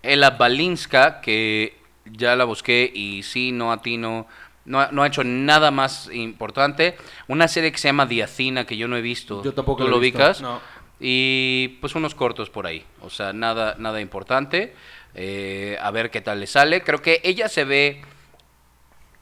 Ella 0.04 0.32
Balinska, 0.32 1.22
que 1.22 1.78
ya 2.06 2.36
la 2.36 2.44
busqué 2.46 2.92
y 2.94 3.24
sí, 3.24 3.52
no 3.52 3.72
atino. 3.72 4.28
No, 4.66 4.80
ha- 4.80 4.90
no 4.92 5.02
ha 5.02 5.08
hecho 5.08 5.24
nada 5.24 5.72
más 5.72 6.10
importante. 6.14 6.96
Una 7.28 7.48
serie 7.48 7.72
que 7.72 7.80
se 7.80 7.88
llama 7.88 8.06
Diacina, 8.06 8.66
que 8.66 8.78
yo 8.78 8.88
no 8.88 8.96
he 8.98 9.02
visto. 9.02 9.44
Yo 9.44 9.54
tampoco 9.54 9.82
¿Tú 9.84 9.88
he 9.88 9.92
lo 9.92 10.00
visto, 10.00 10.20
ubicas? 10.20 10.42
no. 10.42 10.62
Y 11.00 11.80
pues 11.82 11.96
unos 11.96 12.14
cortos 12.14 12.52
por 12.52 12.68
ahí. 12.68 12.86
O 13.02 13.10
sea, 13.10 13.34
nada, 13.34 13.76
nada 13.80 14.00
importante. 14.02 14.76
Eh, 15.16 15.78
a 15.82 15.90
ver 15.90 16.12
qué 16.12 16.22
tal 16.22 16.40
le 16.40 16.46
sale. 16.48 16.84
Creo 16.84 17.02
que 17.02 17.20
ella 17.24 17.50
se 17.50 17.64
ve 17.64 18.02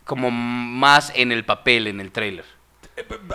como 0.10 0.32
más 0.32 1.12
en 1.16 1.32
el 1.32 1.46
papel, 1.46 1.86
en 1.86 2.02
el 2.02 2.12
trailer. 2.12 2.44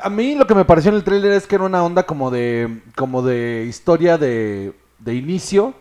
A 0.03 0.11
mí 0.11 0.35
lo 0.35 0.45
que 0.47 0.57
me 0.57 0.65
pareció 0.65 0.91
en 0.91 0.97
el 0.97 1.05
tráiler 1.05 1.31
es 1.33 1.47
que 1.47 1.55
era 1.55 1.65
una 1.65 1.85
onda 1.85 2.03
como 2.03 2.31
de 2.33 2.81
como 2.97 3.23
de 3.23 3.65
historia 3.69 4.19
de, 4.19 4.75
de 4.99 5.15
inicio, 5.15 5.73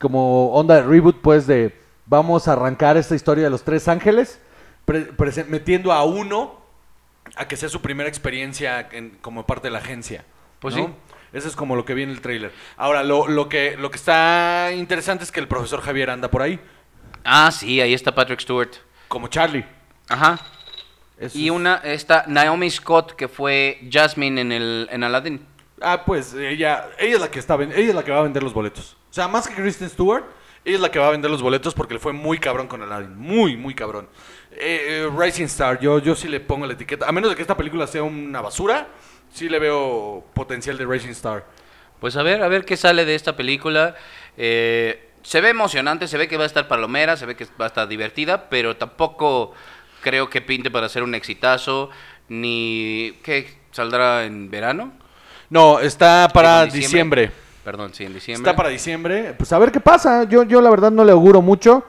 como 0.00 0.52
onda 0.54 0.76
de 0.76 0.82
reboot, 0.84 1.20
pues 1.20 1.46
de 1.46 1.78
vamos 2.06 2.48
a 2.48 2.54
arrancar 2.54 2.96
esta 2.96 3.14
historia 3.14 3.44
de 3.44 3.50
los 3.50 3.62
tres 3.62 3.86
ángeles, 3.88 4.40
metiendo 5.48 5.92
a 5.92 6.02
uno 6.04 6.60
a 7.36 7.46
que 7.46 7.56
sea 7.56 7.68
su 7.68 7.80
primera 7.82 8.08
experiencia 8.08 8.88
en- 8.90 9.10
como 9.20 9.46
parte 9.46 9.68
de 9.68 9.72
la 9.72 9.78
agencia. 9.78 10.24
Pues 10.58 10.74
¿no? 10.74 10.86
sí. 10.86 10.92
Eso 11.32 11.48
es 11.48 11.54
como 11.56 11.76
lo 11.76 11.84
que 11.84 11.94
vi 11.94 12.02
en 12.02 12.10
el 12.10 12.20
tráiler. 12.20 12.52
Ahora, 12.76 13.02
lo, 13.02 13.26
lo, 13.28 13.48
que, 13.48 13.76
lo 13.78 13.90
que 13.90 13.96
está 13.96 14.70
interesante 14.74 15.24
es 15.24 15.32
que 15.32 15.40
el 15.40 15.48
profesor 15.48 15.80
Javier 15.80 16.10
anda 16.10 16.30
por 16.30 16.42
ahí, 16.42 16.58
Ah, 17.24 17.50
sí, 17.52 17.80
ahí 17.80 17.94
está 17.94 18.14
Patrick 18.14 18.40
Stewart. 18.40 18.70
como 19.08 19.28
Charlie. 19.28 19.64
Ajá. 20.12 20.38
Eso 21.18 21.38
Y 21.38 21.46
es- 21.46 21.50
una, 21.50 21.76
esta 21.84 22.24
Naomi 22.26 22.70
Scott, 22.70 23.12
que 23.14 23.28
fue 23.28 23.80
Jasmine 23.90 24.40
en, 24.40 24.52
el, 24.52 24.88
en 24.90 25.04
Aladdin. 25.04 25.46
Ah, 25.80 26.04
pues 26.04 26.34
ella, 26.34 26.88
ella 26.98 27.14
es 27.14 27.20
la 27.20 27.30
que 27.30 27.38
está 27.38 27.54
ella 27.54 27.74
es 27.76 27.94
la 27.94 28.04
que 28.04 28.10
va 28.12 28.18
a 28.20 28.22
vender 28.22 28.42
los 28.42 28.52
boletos. 28.54 28.96
O 29.10 29.12
sea, 29.14 29.28
más 29.28 29.48
que 29.48 29.54
Kristen 29.54 29.88
Stewart, 29.90 30.24
ella 30.64 30.76
es 30.76 30.80
la 30.80 30.90
que 30.90 30.98
va 30.98 31.08
a 31.08 31.10
vender 31.10 31.30
los 31.30 31.42
boletos 31.42 31.74
porque 31.74 31.94
le 31.94 32.00
fue 32.00 32.12
muy 32.12 32.38
cabrón 32.38 32.68
con 32.68 32.82
Aladdin, 32.82 33.16
muy 33.18 33.56
muy 33.56 33.74
cabrón. 33.74 34.08
Eh, 34.52 35.06
eh, 35.06 35.10
Rising 35.16 35.44
Star, 35.46 35.80
yo 35.80 35.98
yo 35.98 36.14
sí 36.14 36.28
le 36.28 36.38
pongo 36.40 36.66
la 36.66 36.74
etiqueta, 36.74 37.08
a 37.08 37.12
menos 37.12 37.30
de 37.30 37.36
que 37.36 37.42
esta 37.42 37.56
película 37.56 37.86
sea 37.86 38.02
una 38.04 38.40
basura, 38.40 38.86
sí 39.32 39.48
le 39.48 39.58
veo 39.58 40.24
potencial 40.34 40.76
de 40.78 40.86
Rising 40.86 41.10
Star. 41.10 41.44
Pues 42.00 42.16
a 42.16 42.22
ver, 42.22 42.42
a 42.42 42.48
ver 42.48 42.64
qué 42.64 42.76
sale 42.76 43.04
de 43.04 43.14
esta 43.14 43.34
película. 43.36 43.94
Eh, 44.36 45.08
se 45.22 45.40
ve 45.40 45.50
emocionante, 45.50 46.06
se 46.08 46.18
ve 46.18 46.26
que 46.28 46.36
va 46.36 46.42
a 46.44 46.46
estar 46.46 46.66
palomera, 46.68 47.16
se 47.16 47.26
ve 47.26 47.36
que 47.36 47.44
va 47.60 47.66
a 47.66 47.68
estar 47.68 47.86
divertida, 47.88 48.48
pero 48.50 48.76
tampoco 48.76 49.54
creo 50.02 50.28
que 50.28 50.42
pinte 50.42 50.70
para 50.70 50.88
ser 50.90 51.02
un 51.02 51.14
exitazo, 51.14 51.88
ni... 52.28 53.14
¿Qué? 53.22 53.46
¿Saldrá 53.70 54.24
en 54.24 54.50
verano? 54.50 54.92
No, 55.48 55.80
está 55.80 56.28
para 56.32 56.64
¿En 56.64 56.70
diciembre. 56.70 57.30
Perdón, 57.64 57.94
sí, 57.94 58.04
en 58.04 58.12
diciembre. 58.12 58.50
Está 58.50 58.56
para 58.56 58.68
diciembre. 58.68 59.34
Pues 59.38 59.52
a 59.52 59.58
ver 59.58 59.70
qué 59.72 59.80
pasa. 59.80 60.24
Yo, 60.24 60.42
yo 60.42 60.60
la 60.60 60.68
verdad 60.70 60.90
no 60.90 61.04
le 61.04 61.12
auguro 61.12 61.40
mucho. 61.40 61.84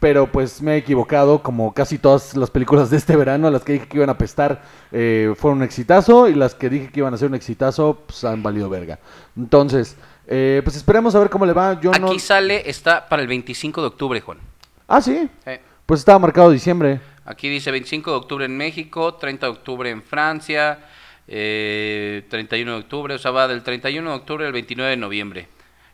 Pero 0.00 0.26
pues 0.30 0.62
me 0.62 0.74
he 0.74 0.76
equivocado. 0.78 1.42
Como 1.42 1.74
casi 1.74 1.98
todas 1.98 2.36
las 2.36 2.50
películas 2.50 2.90
de 2.90 2.96
este 2.96 3.14
verano. 3.16 3.50
Las 3.50 3.62
que 3.62 3.74
dije 3.74 3.88
que 3.88 3.96
iban 3.98 4.08
a 4.10 4.16
pestar 4.16 4.62
eh, 4.92 5.34
fueron 5.36 5.58
un 5.58 5.64
exitazo. 5.64 6.28
Y 6.28 6.34
las 6.34 6.54
que 6.54 6.68
dije 6.70 6.90
que 6.90 7.00
iban 7.00 7.12
a 7.12 7.18
ser 7.18 7.28
un 7.28 7.34
exitazo. 7.34 7.98
Pues 8.06 8.24
han 8.24 8.42
valido 8.42 8.68
verga. 8.70 8.98
Entonces, 9.36 9.96
eh, 10.26 10.60
pues 10.64 10.76
esperemos 10.76 11.14
a 11.14 11.18
ver 11.18 11.28
cómo 11.30 11.44
le 11.44 11.52
va. 11.52 11.78
Yo 11.80 11.90
Aquí 11.90 12.00
no. 12.00 12.18
sale, 12.18 12.68
está 12.70 13.08
para 13.08 13.20
el 13.20 13.28
25 13.28 13.80
de 13.80 13.86
octubre, 13.88 14.20
Juan. 14.20 14.38
Ah, 14.86 15.00
sí. 15.02 15.28
Eh, 15.44 15.60
Pues 15.84 16.00
estaba 16.00 16.18
marcado 16.18 16.50
diciembre. 16.50 17.00
Aquí 17.28 17.50
dice 17.50 17.70
25 17.70 18.10
de 18.10 18.16
octubre 18.16 18.44
en 18.46 18.56
México, 18.56 19.16
30 19.16 19.44
de 19.44 19.52
octubre 19.52 19.90
en 19.90 20.02
Francia, 20.02 20.78
eh, 21.26 22.24
31 22.30 22.72
de 22.72 22.78
octubre, 22.78 23.14
o 23.14 23.18
sea, 23.18 23.32
va 23.32 23.46
del 23.46 23.62
31 23.62 24.08
de 24.08 24.16
octubre 24.16 24.46
al 24.46 24.52
29 24.52 24.92
de 24.92 24.96
noviembre. 24.96 25.48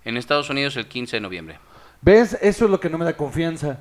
En 0.04 0.16
Estados 0.16 0.48
Unidos 0.48 0.76
el 0.76 0.86
15 0.86 1.16
de 1.16 1.20
noviembre. 1.20 1.58
¿Ves? 2.02 2.38
Eso 2.40 2.66
es 2.66 2.70
lo 2.70 2.78
que 2.78 2.88
no 2.88 2.98
me 2.98 3.04
da 3.04 3.16
confianza. 3.16 3.80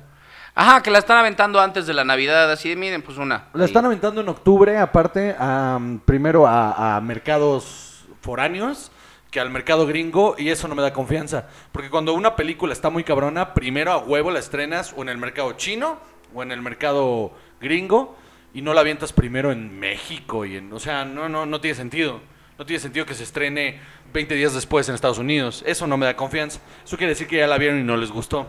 Ajá, 0.52 0.82
que 0.82 0.90
la 0.90 0.98
están 0.98 1.16
aventando 1.16 1.60
antes 1.60 1.86
de 1.86 1.94
la 1.94 2.02
Navidad, 2.02 2.50
así 2.50 2.70
de 2.70 2.74
miren, 2.74 3.02
pues 3.02 3.18
una. 3.18 3.46
La 3.52 3.62
ahí. 3.62 3.66
están 3.66 3.84
aventando 3.84 4.20
en 4.20 4.28
octubre, 4.30 4.76
aparte, 4.76 5.36
a, 5.38 5.76
um, 5.78 6.00
primero 6.00 6.48
a, 6.48 6.96
a 6.96 7.00
mercados 7.00 8.04
foráneos 8.20 8.90
que 9.30 9.38
al 9.38 9.50
mercado 9.50 9.86
gringo, 9.86 10.34
y 10.36 10.48
eso 10.48 10.66
no 10.66 10.74
me 10.74 10.82
da 10.82 10.92
confianza. 10.92 11.46
Porque 11.70 11.88
cuando 11.88 12.14
una 12.14 12.34
película 12.34 12.72
está 12.72 12.90
muy 12.90 13.04
cabrona, 13.04 13.54
primero 13.54 13.92
a 13.92 13.98
huevo 13.98 14.32
la 14.32 14.40
estrenas 14.40 14.92
o 14.96 15.02
en 15.02 15.08
el 15.08 15.18
mercado 15.18 15.52
chino 15.52 15.98
o 16.34 16.42
en 16.42 16.52
el 16.52 16.60
mercado 16.60 17.32
gringo, 17.64 18.16
y 18.52 18.62
no 18.62 18.72
la 18.72 18.82
avientas 18.82 19.12
primero 19.12 19.50
en 19.50 19.80
México. 19.80 20.44
y 20.44 20.56
en, 20.56 20.72
O 20.72 20.78
sea, 20.78 21.04
no, 21.04 21.28
no, 21.28 21.44
no 21.44 21.60
tiene 21.60 21.74
sentido. 21.74 22.20
No 22.56 22.64
tiene 22.64 22.78
sentido 22.78 23.04
que 23.04 23.14
se 23.14 23.24
estrene 23.24 23.80
20 24.12 24.32
días 24.36 24.54
después 24.54 24.88
en 24.88 24.94
Estados 24.94 25.18
Unidos. 25.18 25.64
Eso 25.66 25.88
no 25.88 25.96
me 25.96 26.06
da 26.06 26.14
confianza. 26.14 26.60
Eso 26.84 26.96
quiere 26.96 27.10
decir 27.10 27.26
que 27.26 27.38
ya 27.38 27.48
la 27.48 27.58
vieron 27.58 27.80
y 27.80 27.82
no 27.82 27.96
les 27.96 28.12
gustó. 28.12 28.46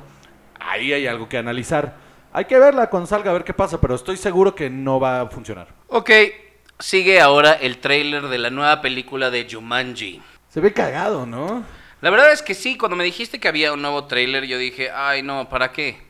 Ahí 0.59 0.93
hay 0.93 1.07
algo 1.07 1.27
que 1.27 1.39
analizar. 1.39 1.95
Hay 2.31 2.45
que 2.45 2.59
verla 2.59 2.89
cuando 2.91 3.07
salga 3.07 3.31
a 3.31 3.33
ver 3.33 3.43
qué 3.43 3.53
pasa, 3.53 3.81
pero 3.81 3.95
estoy 3.95 4.17
seguro 4.17 4.53
que 4.53 4.69
no 4.69 4.99
va 4.99 5.21
a 5.21 5.27
funcionar. 5.27 5.69
Ok, 5.87 6.11
sigue 6.77 7.19
ahora 7.19 7.53
el 7.53 7.79
tráiler 7.79 8.27
de 8.27 8.37
la 8.37 8.51
nueva 8.51 8.81
película 8.81 9.31
de 9.31 9.47
Jumanji. 9.49 10.21
Se 10.49 10.59
ve 10.59 10.71
cagado, 10.71 11.25
¿no? 11.25 11.63
La 12.01 12.09
verdad 12.11 12.31
es 12.31 12.43
que 12.43 12.53
sí, 12.53 12.77
cuando 12.77 12.95
me 12.95 13.03
dijiste 13.03 13.39
que 13.39 13.47
había 13.47 13.73
un 13.73 13.81
nuevo 13.81 14.05
tráiler, 14.05 14.45
yo 14.45 14.59
dije, 14.59 14.91
ay 14.91 15.23
no, 15.23 15.49
¿para 15.49 15.71
qué? 15.71 16.04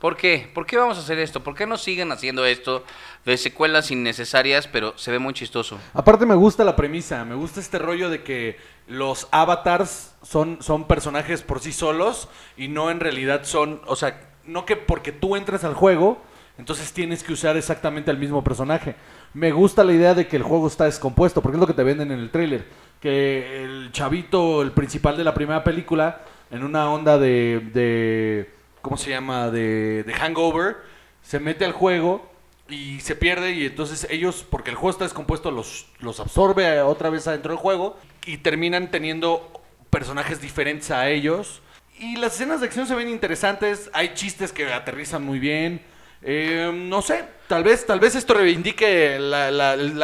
¿Por 0.00 0.16
qué? 0.16 0.50
¿Por 0.52 0.66
qué 0.66 0.76
vamos 0.76 0.98
a 0.98 1.00
hacer 1.00 1.18
esto? 1.18 1.42
¿Por 1.42 1.54
qué 1.54 1.66
no 1.66 1.78
siguen 1.78 2.12
haciendo 2.12 2.44
esto 2.44 2.84
de 3.24 3.36
secuelas 3.36 3.90
innecesarias, 3.90 4.68
pero 4.68 4.96
se 4.98 5.10
ve 5.10 5.18
muy 5.18 5.32
chistoso? 5.32 5.78
Aparte 5.94 6.26
me 6.26 6.34
gusta 6.34 6.64
la 6.64 6.76
premisa, 6.76 7.24
me 7.24 7.34
gusta 7.34 7.60
este 7.60 7.78
rollo 7.78 8.10
de 8.10 8.22
que 8.22 8.58
los 8.86 9.28
avatars 9.30 10.14
son, 10.22 10.58
son 10.60 10.86
personajes 10.86 11.42
por 11.42 11.60
sí 11.60 11.72
solos 11.72 12.28
y 12.56 12.68
no 12.68 12.90
en 12.90 13.00
realidad 13.00 13.44
son, 13.44 13.80
o 13.86 13.96
sea, 13.96 14.20
no 14.44 14.66
que 14.66 14.76
porque 14.76 15.12
tú 15.12 15.36
entras 15.36 15.64
al 15.64 15.74
juego, 15.74 16.20
entonces 16.58 16.92
tienes 16.92 17.24
que 17.24 17.32
usar 17.32 17.56
exactamente 17.56 18.10
al 18.10 18.18
mismo 18.18 18.44
personaje. 18.44 18.94
Me 19.32 19.52
gusta 19.52 19.82
la 19.84 19.92
idea 19.92 20.14
de 20.14 20.28
que 20.28 20.36
el 20.36 20.42
juego 20.42 20.68
está 20.68 20.84
descompuesto, 20.84 21.42
porque 21.42 21.56
es 21.56 21.60
lo 21.60 21.66
que 21.66 21.72
te 21.72 21.82
venden 21.82 22.12
en 22.12 22.20
el 22.20 22.30
tráiler, 22.30 22.66
que 23.00 23.64
el 23.64 23.90
chavito, 23.92 24.62
el 24.62 24.72
principal 24.72 25.16
de 25.16 25.24
la 25.24 25.34
primera 25.34 25.64
película, 25.64 26.20
en 26.50 26.62
una 26.62 26.90
onda 26.90 27.18
de, 27.18 27.70
de 27.72 28.50
¿cómo 28.84 28.98
se 28.98 29.08
llama? 29.08 29.50
De, 29.50 30.04
de 30.04 30.12
hangover, 30.12 30.76
se 31.22 31.40
mete 31.40 31.64
al 31.64 31.72
juego 31.72 32.30
y 32.68 33.00
se 33.00 33.16
pierde 33.16 33.52
y 33.52 33.64
entonces 33.64 34.06
ellos, 34.10 34.44
porque 34.48 34.68
el 34.70 34.76
juego 34.76 34.90
está 34.90 35.04
descompuesto, 35.04 35.50
los, 35.50 35.86
los 36.00 36.20
absorbe 36.20 36.82
otra 36.82 37.08
vez 37.08 37.26
adentro 37.26 37.52
del 37.52 37.58
juego 37.58 37.98
y 38.26 38.36
terminan 38.36 38.90
teniendo 38.90 39.62
personajes 39.88 40.42
diferentes 40.42 40.90
a 40.90 41.08
ellos. 41.08 41.62
Y 41.98 42.16
las 42.16 42.34
escenas 42.34 42.60
de 42.60 42.66
acción 42.66 42.86
se 42.86 42.94
ven 42.94 43.08
interesantes, 43.08 43.90
hay 43.94 44.12
chistes 44.12 44.52
que 44.52 44.70
aterrizan 44.70 45.24
muy 45.24 45.38
bien. 45.38 45.80
Eh, 46.20 46.70
no 46.74 47.00
sé, 47.00 47.24
tal 47.48 47.64
vez, 47.64 47.86
tal 47.86 48.00
vez 48.00 48.14
esto 48.14 48.34
reivindique 48.34 49.18
la, 49.18 49.48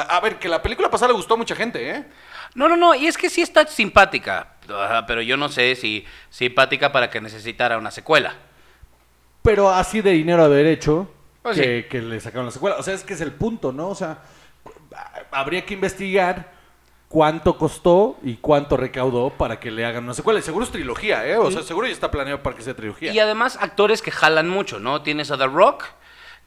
A 0.08 0.20
ver, 0.20 0.38
que 0.38 0.48
la 0.48 0.62
película 0.62 0.90
pasada 0.90 1.08
le 1.08 1.16
gustó 1.16 1.34
a 1.34 1.38
mucha 1.38 1.54
gente, 1.54 1.90
¿eh? 1.90 2.04
No, 2.54 2.66
no, 2.66 2.76
no, 2.76 2.94
y 2.94 3.06
es 3.06 3.18
que 3.18 3.28
sí 3.28 3.42
está 3.42 3.66
simpática, 3.66 4.54
ajá, 4.68 5.04
pero 5.06 5.20
yo 5.20 5.36
no 5.36 5.50
sé 5.50 5.76
si 5.76 6.06
simpática 6.30 6.92
para 6.92 7.10
que 7.10 7.20
necesitara 7.20 7.76
una 7.76 7.90
secuela. 7.90 8.34
Pero 9.42 9.70
así 9.70 10.02
de 10.02 10.10
dinero 10.12 10.42
a 10.42 10.48
derecho 10.48 11.10
Pues 11.42 11.58
que, 11.58 11.86
que 11.88 12.02
le 12.02 12.20
sacaron 12.20 12.46
la 12.46 12.52
secuela. 12.52 12.76
O 12.76 12.82
sea, 12.82 12.94
es 12.94 13.04
que 13.04 13.14
es 13.14 13.20
el 13.20 13.32
punto, 13.32 13.72
¿no? 13.72 13.88
O 13.88 13.94
sea, 13.94 14.18
habría 15.30 15.64
que 15.64 15.74
investigar 15.74 16.52
cuánto 17.08 17.58
costó 17.58 18.18
y 18.22 18.36
cuánto 18.36 18.76
recaudó 18.76 19.30
para 19.30 19.58
que 19.58 19.70
le 19.70 19.84
hagan 19.84 20.04
una 20.04 20.14
secuela. 20.14 20.38
Y 20.38 20.42
seguro 20.42 20.64
es 20.64 20.70
trilogía, 20.70 21.26
¿eh? 21.26 21.36
O 21.36 21.50
sea, 21.50 21.62
seguro 21.62 21.86
ya 21.86 21.92
está 21.92 22.10
planeado 22.10 22.42
para 22.42 22.56
que 22.56 22.62
sea 22.62 22.74
trilogía. 22.74 23.12
Y 23.12 23.18
además 23.18 23.58
actores 23.60 24.00
que 24.00 24.10
jalan 24.10 24.48
mucho, 24.48 24.78
¿no? 24.78 25.02
Tienes 25.02 25.30
a 25.30 25.36
The 25.36 25.46
Rock, 25.46 25.84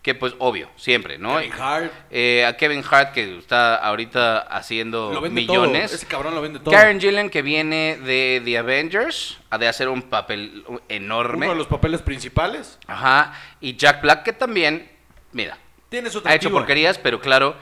que 0.04 0.14
pues 0.14 0.36
obvio, 0.38 0.70
siempre, 0.76 1.18
¿no? 1.18 1.38
Kevin 1.38 1.54
Hart. 1.60 1.92
Eh, 2.12 2.46
a 2.46 2.56
Kevin 2.58 2.84
Hart, 2.88 3.14
que 3.14 3.38
está 3.40 3.76
ahorita 3.78 4.40
haciendo 4.40 5.10
millones. 5.32 5.86
todo. 5.92 5.96
Ese 5.96 6.06
cabrón 6.06 6.36
lo 6.36 6.42
vende 6.42 6.60
todo. 6.60 6.72
Karen 6.72 7.00
Gillan, 7.00 7.30
que 7.30 7.42
viene 7.42 7.98
de 8.04 8.42
The 8.44 8.58
Avengers, 8.60 9.40
ha 9.50 9.58
de 9.58 9.68
hacer 9.70 9.88
un 9.90 10.02
papel 10.04 10.66
enorme. 10.90 11.46
Uno 11.46 11.54
de 11.54 11.58
los 11.60 11.68
papeles 11.68 12.02
principales. 12.02 12.78
Ajá. 12.86 13.34
Y 13.62 13.78
Jack 13.78 14.02
Black, 14.02 14.24
que 14.24 14.34
también, 14.34 14.92
mira, 15.32 15.58
Tiene 15.90 16.10
su 16.10 16.22
ha 16.26 16.36
hecho 16.36 16.52
porquerías, 16.52 16.98
pero 16.98 17.22
claro, 17.22 17.56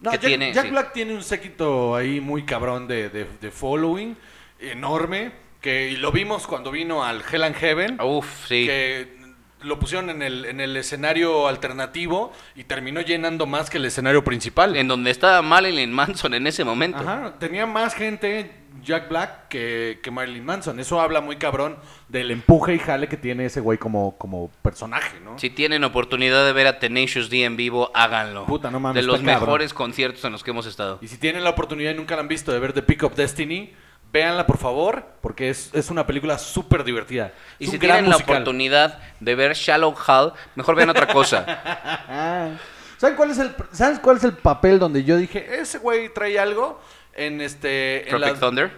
No, 0.00 0.10
que 0.12 0.16
Jack, 0.16 0.26
tiene. 0.26 0.52
Jack 0.54 0.64
sí. 0.64 0.70
Black 0.70 0.92
tiene 0.94 1.12
un 1.14 1.22
séquito 1.22 1.94
ahí 1.94 2.20
muy 2.22 2.44
cabrón 2.46 2.88
de, 2.88 3.10
de- 3.10 3.26
de 3.38 3.50
following, 3.50 4.16
enorme, 4.60 5.32
que 5.60 5.90
y 5.90 5.96
lo 5.96 6.10
vimos 6.10 6.46
cuando 6.46 6.70
vino 6.70 7.04
al 7.04 7.22
Hell 7.30 7.42
and 7.44 7.56
Heaven, 7.56 8.00
Uf, 8.00 8.46
sí. 8.48 8.64
que 8.66 9.19
lo 9.62 9.78
pusieron 9.78 10.10
en 10.10 10.22
el, 10.22 10.44
en 10.44 10.60
el 10.60 10.76
escenario 10.76 11.48
alternativo 11.48 12.32
y 12.54 12.64
terminó 12.64 13.00
llenando 13.00 13.46
más 13.46 13.70
que 13.70 13.78
el 13.78 13.84
escenario 13.84 14.24
principal. 14.24 14.76
En 14.76 14.88
donde 14.88 15.10
estaba 15.10 15.42
Marilyn 15.42 15.92
Manson 15.92 16.34
en 16.34 16.46
ese 16.46 16.64
momento. 16.64 16.98
Ajá, 16.98 17.34
tenía 17.38 17.66
más 17.66 17.94
gente 17.94 18.52
Jack 18.82 19.08
Black 19.08 19.48
que, 19.48 20.00
que 20.02 20.10
Marilyn 20.10 20.44
Manson. 20.44 20.80
Eso 20.80 21.00
habla 21.00 21.20
muy 21.20 21.36
cabrón 21.36 21.76
del 22.08 22.30
empuje 22.30 22.74
y 22.74 22.78
jale 22.78 23.08
que 23.08 23.16
tiene 23.16 23.46
ese 23.46 23.60
güey 23.60 23.78
como, 23.78 24.16
como 24.16 24.50
personaje, 24.62 25.20
¿no? 25.20 25.38
Si 25.38 25.50
tienen 25.50 25.84
oportunidad 25.84 26.44
de 26.46 26.52
ver 26.52 26.66
a 26.66 26.78
Tenacious 26.78 27.30
D 27.30 27.44
en 27.44 27.56
vivo, 27.56 27.90
háganlo. 27.94 28.46
Puta, 28.46 28.70
no 28.70 28.80
mames, 28.80 29.02
de 29.02 29.06
los 29.06 29.20
cabrón. 29.20 29.40
mejores 29.40 29.74
conciertos 29.74 30.24
en 30.24 30.32
los 30.32 30.42
que 30.42 30.50
hemos 30.50 30.66
estado. 30.66 30.98
Y 31.02 31.08
si 31.08 31.18
tienen 31.18 31.44
la 31.44 31.50
oportunidad 31.50 31.92
y 31.92 31.94
nunca 31.94 32.14
la 32.14 32.22
han 32.22 32.28
visto 32.28 32.52
de 32.52 32.58
ver 32.58 32.72
The 32.72 32.82
Pick 32.82 33.02
of 33.02 33.14
Destiny, 33.14 33.74
véanla 34.12 34.46
por 34.46 34.58
favor, 34.58 35.04
porque 35.20 35.50
es, 35.50 35.70
es 35.72 35.90
una 35.90 36.06
película 36.06 36.38
súper 36.38 36.84
divertida. 36.84 37.32
Y 37.58 37.64
Es 37.64 37.70
si 37.70 37.78
tienen 37.78 38.08
la 38.10 38.16
oportunidad 38.16 38.98
de 39.20 39.34
ver 39.34 39.54
Shallow 39.54 39.94
Hal, 40.06 40.32
mejor 40.54 40.74
vean 40.74 40.90
otra 40.90 41.06
cosa. 41.06 41.44
¿Saben 42.98 43.16
cuál 43.16 43.30
es 43.30 43.38
el 43.38 43.54
¿Sabes 43.72 43.98
cuál 43.98 44.16
es 44.18 44.24
el 44.24 44.34
papel 44.34 44.78
donde 44.78 45.04
yo 45.04 45.16
dije, 45.16 45.60
ese 45.60 45.78
güey 45.78 46.12
trae 46.12 46.38
algo 46.38 46.80
en 47.14 47.40
este 47.40 48.02
en 48.02 48.08
Tropic 48.10 48.28
la- 48.34 48.40
Thunder, 48.40 48.72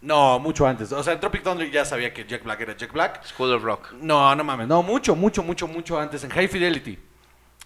No, 0.00 0.38
mucho 0.38 0.66
antes. 0.66 0.90
O 0.92 1.02
sea, 1.02 1.12
en 1.12 1.20
Tropic 1.20 1.42
Thunder 1.42 1.70
ya 1.70 1.84
sabía 1.84 2.12
que 2.12 2.24
Jack 2.26 2.42
Black 2.42 2.60
era 2.60 2.76
Jack 2.76 2.92
Black. 2.92 3.24
School 3.24 3.52
of 3.54 3.62
Rock. 3.62 3.92
No, 4.00 4.34
no 4.34 4.42
mames, 4.44 4.66
no, 4.66 4.82
mucho, 4.82 5.14
mucho, 5.14 5.42
mucho, 5.42 5.68
mucho 5.68 6.00
antes 6.00 6.24
en 6.24 6.30
High 6.30 6.48
Fidelity. 6.48 6.98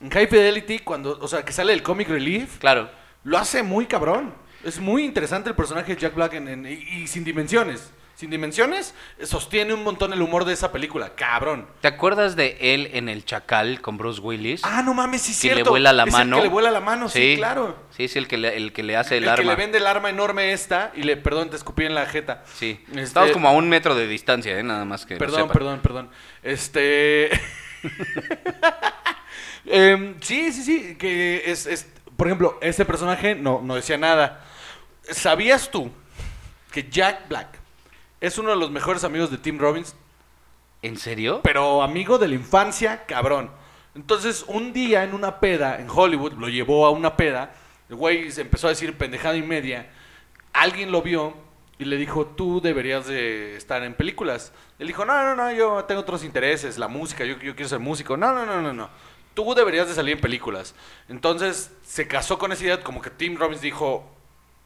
En 0.01 0.11
High 0.11 0.27
Fidelity 0.27 0.81
cuando, 0.81 1.19
o 1.21 1.29
sea, 1.29 1.45
que 1.45 1.53
sale 1.53 1.73
el 1.73 1.83
comic 1.83 2.09
relief, 2.09 2.59
Claro. 2.59 2.91
lo 3.23 3.39
hace 3.39 3.63
muy 3.63 3.87
cabrón. 3.87 4.35
Es 4.65 4.79
muy 4.81 5.05
interesante 5.05 5.49
el 5.51 5.55
personaje 5.57 5.95
de 5.95 6.01
Jack 6.01 6.15
Black 6.15 6.35
en- 6.35 6.49
en- 6.49 6.67
y, 6.67 6.73
y 7.03 7.07
sin 7.07 7.25
dimensiones. 7.25 7.91
Sin 8.17 8.31
dimensiones, 8.31 8.95
sostiene 9.25 9.75
un 9.75 9.83
montón 9.83 10.13
el 10.13 10.23
humor 10.23 10.45
de 10.45 10.53
esa 10.53 10.71
película, 10.71 11.17
cabrón. 11.17 11.67
¿Te 11.81 11.89
acuerdas 11.89 12.37
de 12.37 12.57
él 12.61 12.89
en 12.93 13.09
El 13.09 13.25
Chacal 13.25 13.81
con 13.81 13.99
Bruce 13.99 14.21
Willis? 14.21 14.61
Ah, 14.65 14.83
no 14.83 14.95
mames, 14.95 15.23
sí 15.23 15.33
es 15.33 15.37
que 15.39 15.41
cierto. 15.49 15.65
le 15.65 15.71
vuela 15.71 15.93
la 15.93 16.05
Es 16.05 16.13
mano. 16.13 16.37
El 16.37 16.43
que 16.43 16.47
le 16.49 16.53
vuela 16.53 16.71
la 16.71 16.79
mano, 16.81 17.09
sí, 17.09 17.35
claro. 17.37 17.77
Sí, 17.91 18.07
sí, 18.07 18.17
el 18.21 18.29
que 18.29 18.37
le, 18.39 18.57
el 18.57 18.73
que 18.73 18.85
le 18.85 18.97
hace 18.97 19.17
el, 19.17 19.25
El, 19.25 19.31
que 19.35 19.41
arma. 19.41 19.51
le 19.53 19.57
vende 19.57 19.79
el 19.79 19.87
arma 19.89 20.11
enorme 20.11 20.53
esta 20.53 20.93
y 20.95 21.03
le, 21.03 21.17
perdón, 21.17 21.51
te 21.51 21.57
escupí 21.57 21.87
en 21.87 21.95
la 21.97 22.07
jeta. 22.07 22.45
Sí. 22.55 22.81
Este- 22.91 23.03
Estamos 23.03 23.33
como 23.33 23.49
a 23.49 23.53
un 23.53 23.69
metro 23.69 23.97
de 23.97 24.07
distancia, 24.07 24.57
¿eh? 24.57 24.63
Nada 24.63 24.85
más 24.85 25.05
que. 25.07 25.17
Perdón, 25.17 25.49
perdón, 25.49 25.81
perdón. 25.83 26.09
Este. 26.45 27.31
Em, 29.67 30.15
sí, 30.21 30.53
sí, 30.53 30.63
sí. 30.63 30.95
Que 30.97 31.43
es, 31.51 31.67
es- 31.67 31.89
Por 32.17 32.29
ejemplo, 32.29 32.59
ese 32.63 32.85
personaje 32.85 33.35
no, 33.35 33.61
no 33.63 33.75
decía 33.75 33.99
nada. 33.99 34.45
¿Sabías 35.11 35.71
tú 35.71 35.91
que 36.73 36.89
Jack 36.89 37.29
Black 37.29 37.59
es 38.21 38.39
uno 38.39 38.51
de 38.51 38.57
los 38.57 38.71
mejores 38.71 39.05
amigos 39.05 39.31
de 39.31 39.39
Tim 39.39 39.59
Robbins? 39.59 39.95
¿En 40.83 40.97
serio? 40.97 41.41
Pero 41.43 41.83
amigo 41.83 42.19
de 42.19 42.29
la 42.29 42.35
infancia, 42.35 43.05
cabrón. 43.07 43.51
Entonces, 43.95 44.45
un 44.49 44.73
día 44.73 45.05
en 45.05 45.15
una 45.15 45.41
peda 45.41 45.79
en 45.79 45.89
Hollywood, 45.89 46.33
lo 46.33 46.49
llevó 46.49 46.87
a 46.87 46.91
una 46.91 47.17
peda. 47.17 47.55
El 47.89 47.97
güey 47.97 48.31
se 48.31 48.41
empezó 48.41 48.67
a 48.67 48.71
decir 48.71 48.97
pendejada 48.99 49.37
y 49.37 49.43
media. 49.43 49.91
Alguien 50.53 50.91
lo 50.91 51.03
vio 51.03 51.35
y 51.79 51.85
le 51.85 51.97
dijo, 51.97 52.27
tú 52.27 52.61
deberías 52.61 53.07
de 53.07 53.57
estar 53.57 53.83
en 53.83 53.95
películas. 53.95 54.53
Él 54.79 54.87
dijo, 54.87 55.05
no, 55.05 55.23
no, 55.23 55.35
no, 55.35 55.53
yo 55.53 55.85
tengo 55.85 56.01
otros 56.01 56.25
intereses, 56.25 56.79
la 56.79 56.89
música, 56.89 57.25
yo, 57.25 57.39
yo 57.39 57.55
quiero 57.55 57.69
ser 57.69 57.79
músico. 57.79 58.17
No, 58.17 58.33
no, 58.33 58.45
no, 58.47 58.61
no, 58.61 58.73
no. 58.73 58.91
Tú 59.35 59.55
deberías 59.55 59.89
de 59.89 59.95
salir 59.95 60.17
en 60.17 60.21
películas. 60.21 60.75
Entonces, 61.09 61.73
se 61.85 62.07
casó 62.09 62.39
con 62.39 62.53
esa 62.53 62.65
idea, 62.65 62.83
como 62.83 63.01
que 63.03 63.11
Tim 63.11 63.37
Robbins 63.37 63.61
dijo, 63.61 64.14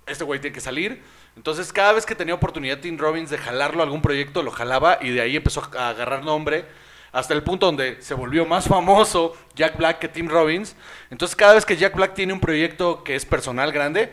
este 0.09 0.25
güey 0.25 0.40
tiene 0.40 0.55
que 0.55 0.61
salir. 0.61 1.03
Entonces, 1.37 1.73
cada 1.73 1.92
vez 1.92 2.05
que 2.05 2.14
tenía 2.14 2.35
oportunidad 2.35 2.79
Tim 2.79 2.99
Robbins 2.99 3.31
de 3.31 3.38
jalarlo 3.38 3.83
a 3.83 3.85
algún 3.85 4.03
proyecto, 4.03 4.42
lo 4.42 4.51
jalaba 4.51 4.99
y 5.01 5.11
de 5.11 5.21
ahí 5.21 5.37
empezó 5.37 5.68
a 5.79 5.90
agarrar 5.90 6.25
nombre. 6.25 6.64
Hasta 7.11 7.33
el 7.33 7.42
punto 7.42 7.66
donde 7.66 8.03
se 8.03 8.12
volvió 8.14 8.44
más 8.44 8.68
famoso 8.68 9.35
Jack 9.55 9.79
Black 9.79 9.99
que 9.99 10.09
Tim 10.09 10.29
Robbins. 10.29 10.77
Entonces, 11.11 11.35
cada 11.35 11.55
vez 11.55 11.64
que 11.64 11.77
Jack 11.77 11.94
Black 11.94 12.14
tiene 12.14 12.33
un 12.33 12.40
proyecto 12.40 13.03
que 13.03 13.14
es 13.14 13.25
personal 13.25 13.73
grande, 13.73 14.12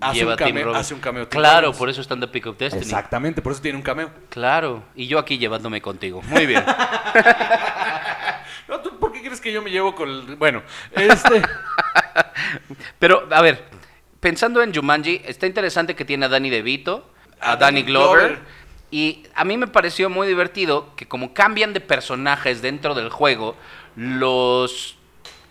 hace, 0.00 0.18
Lleva 0.18 0.32
un, 0.32 0.36
cameo, 0.38 0.74
hace 0.74 0.94
un 0.94 1.00
cameo. 1.00 1.28
Claro, 1.28 1.66
Robbins. 1.66 1.78
por 1.78 1.88
eso 1.90 2.00
está 2.00 2.14
en 2.14 2.20
The 2.20 2.28
Pick 2.28 2.46
of 2.46 2.58
Destiny. 2.58 2.82
Exactamente, 2.82 3.42
por 3.42 3.52
eso 3.52 3.60
tiene 3.60 3.76
un 3.76 3.82
cameo. 3.82 4.10
Claro. 4.30 4.82
Y 4.94 5.06
yo 5.06 5.18
aquí 5.18 5.38
llevándome 5.38 5.82
contigo. 5.82 6.22
Muy 6.22 6.46
bien. 6.46 6.64
No, 8.68 8.80
¿tú 8.80 8.98
¿Por 8.98 9.12
qué 9.12 9.20
crees 9.20 9.40
que 9.40 9.52
yo 9.52 9.60
me 9.60 9.70
llevo 9.70 9.94
con 9.94 10.08
el... 10.08 10.36
Bueno, 10.36 10.62
este... 10.92 11.42
Pero, 12.98 13.28
a 13.30 13.42
ver, 13.42 13.64
pensando 14.22 14.62
en 14.62 14.72
Jumanji, 14.72 15.20
está 15.26 15.46
interesante 15.46 15.94
que 15.94 16.06
tiene 16.06 16.26
a 16.26 16.28
Danny 16.30 16.48
DeVito, 16.48 17.10
a, 17.40 17.52
A 17.52 17.56
Danny 17.56 17.80
Danny 17.80 17.92
Glover. 17.92 18.28
Glover. 18.28 18.62
Y 18.90 19.24
a 19.34 19.44
mí 19.44 19.56
me 19.56 19.66
pareció 19.66 20.08
muy 20.08 20.28
divertido 20.28 20.94
que 20.96 21.08
como 21.08 21.34
cambian 21.34 21.72
de 21.72 21.80
personajes 21.80 22.62
dentro 22.62 22.94
del 22.94 23.10
juego, 23.10 23.56
los... 23.96 24.96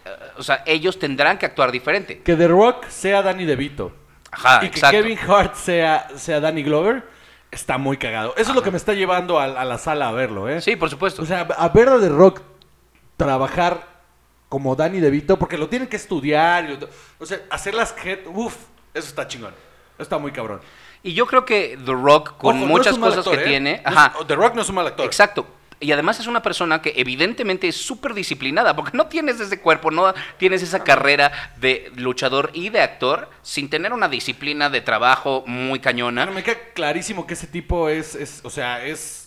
eh, 0.05 0.09
o 0.37 0.43
sea, 0.43 0.63
ellos 0.65 0.97
tendrán 0.99 1.37
que 1.37 1.45
actuar 1.45 1.71
diferente. 1.71 2.21
que 2.21 2.35
The 2.35 2.47
Rock 2.47 2.87
sea 2.87 3.21
Danny 3.21 3.45
DeVito. 3.45 3.93
Ajá, 4.31 4.63
y 4.63 4.69
que. 4.69 4.79
Kevin 4.79 5.19
Hart 5.27 5.55
sea, 5.55 6.07
sea 6.15 6.39
Danny 6.39 6.63
Glover, 6.63 7.03
está 7.51 7.77
muy 7.77 7.97
cagado. 7.97 8.33
Eso 8.37 8.51
es 8.51 8.55
lo 8.55 8.63
que 8.63 8.71
me 8.71 8.77
está 8.77 8.93
llevando 8.93 9.39
a, 9.39 9.43
a 9.43 9.65
la 9.65 9.77
sala 9.77 10.07
a 10.07 10.11
verlo, 10.13 10.47
¿eh? 10.47 10.61
Sí, 10.61 10.77
por 10.77 10.89
supuesto. 10.89 11.21
O 11.21 11.25
sea, 11.25 11.41
a 11.41 11.69
ver 11.69 11.89
a 11.89 11.99
The 11.99 12.09
Rock 12.09 12.41
trabajar 13.17 13.90
como 14.51 14.75
Danny 14.75 14.99
DeVito, 14.99 15.39
porque 15.39 15.57
lo 15.57 15.69
tienen 15.69 15.87
que 15.87 15.95
estudiar. 15.95 16.65
y 16.69 16.75
lo- 16.77 16.89
o 17.19 17.25
sea, 17.25 17.39
hacer 17.49 17.73
las 17.73 17.95
jet, 17.95 18.27
uff, 18.27 18.53
eso 18.93 19.07
está 19.07 19.25
chingón. 19.25 19.53
Eso 19.93 20.03
está 20.03 20.17
muy 20.17 20.33
cabrón. 20.33 20.59
y 21.03 21.13
yo 21.13 21.25
creo 21.25 21.45
que 21.45 21.79
The 21.85 21.93
Rock, 21.93 22.35
con 22.37 22.57
Ojo, 22.57 22.65
muchas 22.65 22.97
cosas 22.97 23.19
actor, 23.19 23.37
que 23.37 23.43
¿eh? 23.43 23.47
tiene... 23.47 23.81
Ajá, 23.85 24.13
The 24.27 24.35
Rock 24.35 24.55
no 24.55 24.61
es 24.61 24.67
un 24.69 24.75
mal 24.75 24.87
actor. 24.87 25.05
Exacto. 25.05 25.47
Y 25.79 25.91
además 25.93 26.19
es 26.19 26.27
una 26.27 26.43
persona 26.43 26.81
que 26.81 26.93
evidentemente 26.97 27.67
es 27.69 27.75
súper 27.77 28.13
disciplinada, 28.13 28.75
porque 28.75 28.95
no 28.97 29.07
tienes 29.07 29.39
ese 29.39 29.59
cuerpo, 29.61 29.89
no 29.89 30.13
tienes 30.37 30.61
esa 30.61 30.83
carrera 30.83 31.53
de 31.57 31.91
luchador 31.95 32.51
y 32.53 32.69
de 32.69 32.81
actor 32.81 33.29
sin 33.41 33.69
tener 33.69 33.93
una 33.93 34.09
disciplina 34.09 34.69
de 34.69 34.81
trabajo 34.81 35.43
muy 35.47 35.79
cañona. 35.79 36.25
Bueno, 36.25 36.35
me 36.35 36.43
queda 36.43 36.57
clarísimo 36.75 37.25
que 37.25 37.33
ese 37.35 37.47
tipo 37.47 37.87
es, 37.89 38.13
es, 38.15 38.41
o 38.43 38.49
sea, 38.51 38.85
es 38.85 39.20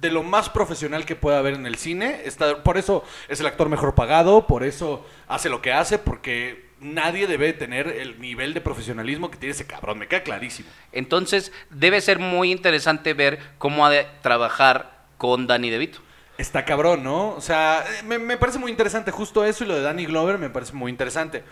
de 0.00 0.10
lo 0.10 0.22
más 0.22 0.48
profesional 0.48 1.04
que 1.04 1.16
puede 1.16 1.36
haber 1.36 1.54
en 1.54 1.66
el 1.66 1.76
cine. 1.76 2.22
Está, 2.24 2.62
por 2.62 2.78
eso 2.78 3.04
es 3.28 3.40
el 3.40 3.46
actor 3.46 3.68
mejor 3.68 3.94
pagado, 3.94 4.46
por 4.46 4.64
eso 4.64 5.06
hace 5.28 5.48
lo 5.48 5.62
que 5.62 5.72
hace, 5.72 5.98
porque 5.98 6.70
nadie 6.80 7.26
debe 7.26 7.52
tener 7.52 7.88
el 7.88 8.20
nivel 8.20 8.54
de 8.54 8.60
profesionalismo 8.60 9.30
que 9.30 9.38
tiene 9.38 9.52
ese 9.52 9.66
cabrón. 9.66 9.98
Me 9.98 10.08
queda 10.08 10.22
clarísimo. 10.22 10.68
Entonces 10.92 11.52
debe 11.70 12.00
ser 12.00 12.18
muy 12.18 12.50
interesante 12.50 13.14
ver 13.14 13.38
cómo 13.58 13.84
ha 13.84 13.90
de 13.90 14.06
trabajar 14.22 15.04
con 15.18 15.46
Danny 15.46 15.70
DeVito. 15.70 16.00
Está 16.38 16.64
cabrón, 16.64 17.04
¿no? 17.04 17.34
O 17.34 17.40
sea, 17.42 17.84
me, 18.04 18.18
me 18.18 18.38
parece 18.38 18.58
muy 18.58 18.70
interesante 18.70 19.10
justo 19.10 19.44
eso 19.44 19.64
y 19.64 19.66
lo 19.66 19.74
de 19.74 19.82
Danny 19.82 20.06
Glover 20.06 20.38
me 20.38 20.48
parece 20.48 20.72
muy 20.72 20.90
interesante. 20.90 21.44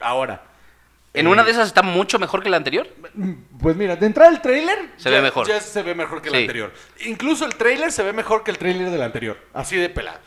Ahora. 0.00 0.49
En 1.12 1.26
eh, 1.26 1.30
una 1.30 1.42
de 1.42 1.50
esas 1.50 1.66
está 1.66 1.82
mucho 1.82 2.18
mejor 2.18 2.42
que 2.42 2.48
la 2.50 2.56
anterior. 2.56 2.86
Pues 3.60 3.76
mira, 3.76 3.96
de 3.96 4.06
entrada 4.06 4.30
el 4.30 4.40
tráiler 4.40 4.78
Se 4.96 5.10
ya- 5.10 5.16
ve 5.16 5.22
mejor. 5.22 5.46
Ya 5.48 5.60
se 5.60 5.82
ve 5.82 5.94
mejor 5.94 6.22
que 6.22 6.30
Sí. 6.30 6.36
anterior. 6.36 6.72
Incluso 7.06 7.44
el 7.44 7.54
tráiler 7.56 7.90
se 7.90 8.02
ve 8.02 8.12
mejor 8.12 8.44
que 8.44 8.50
el 8.52 8.58
tráiler 8.58 8.90
del 8.90 9.02
anterior. 9.02 9.38
Así 9.52 9.76
de 9.76 9.88
pelado. 9.88 10.18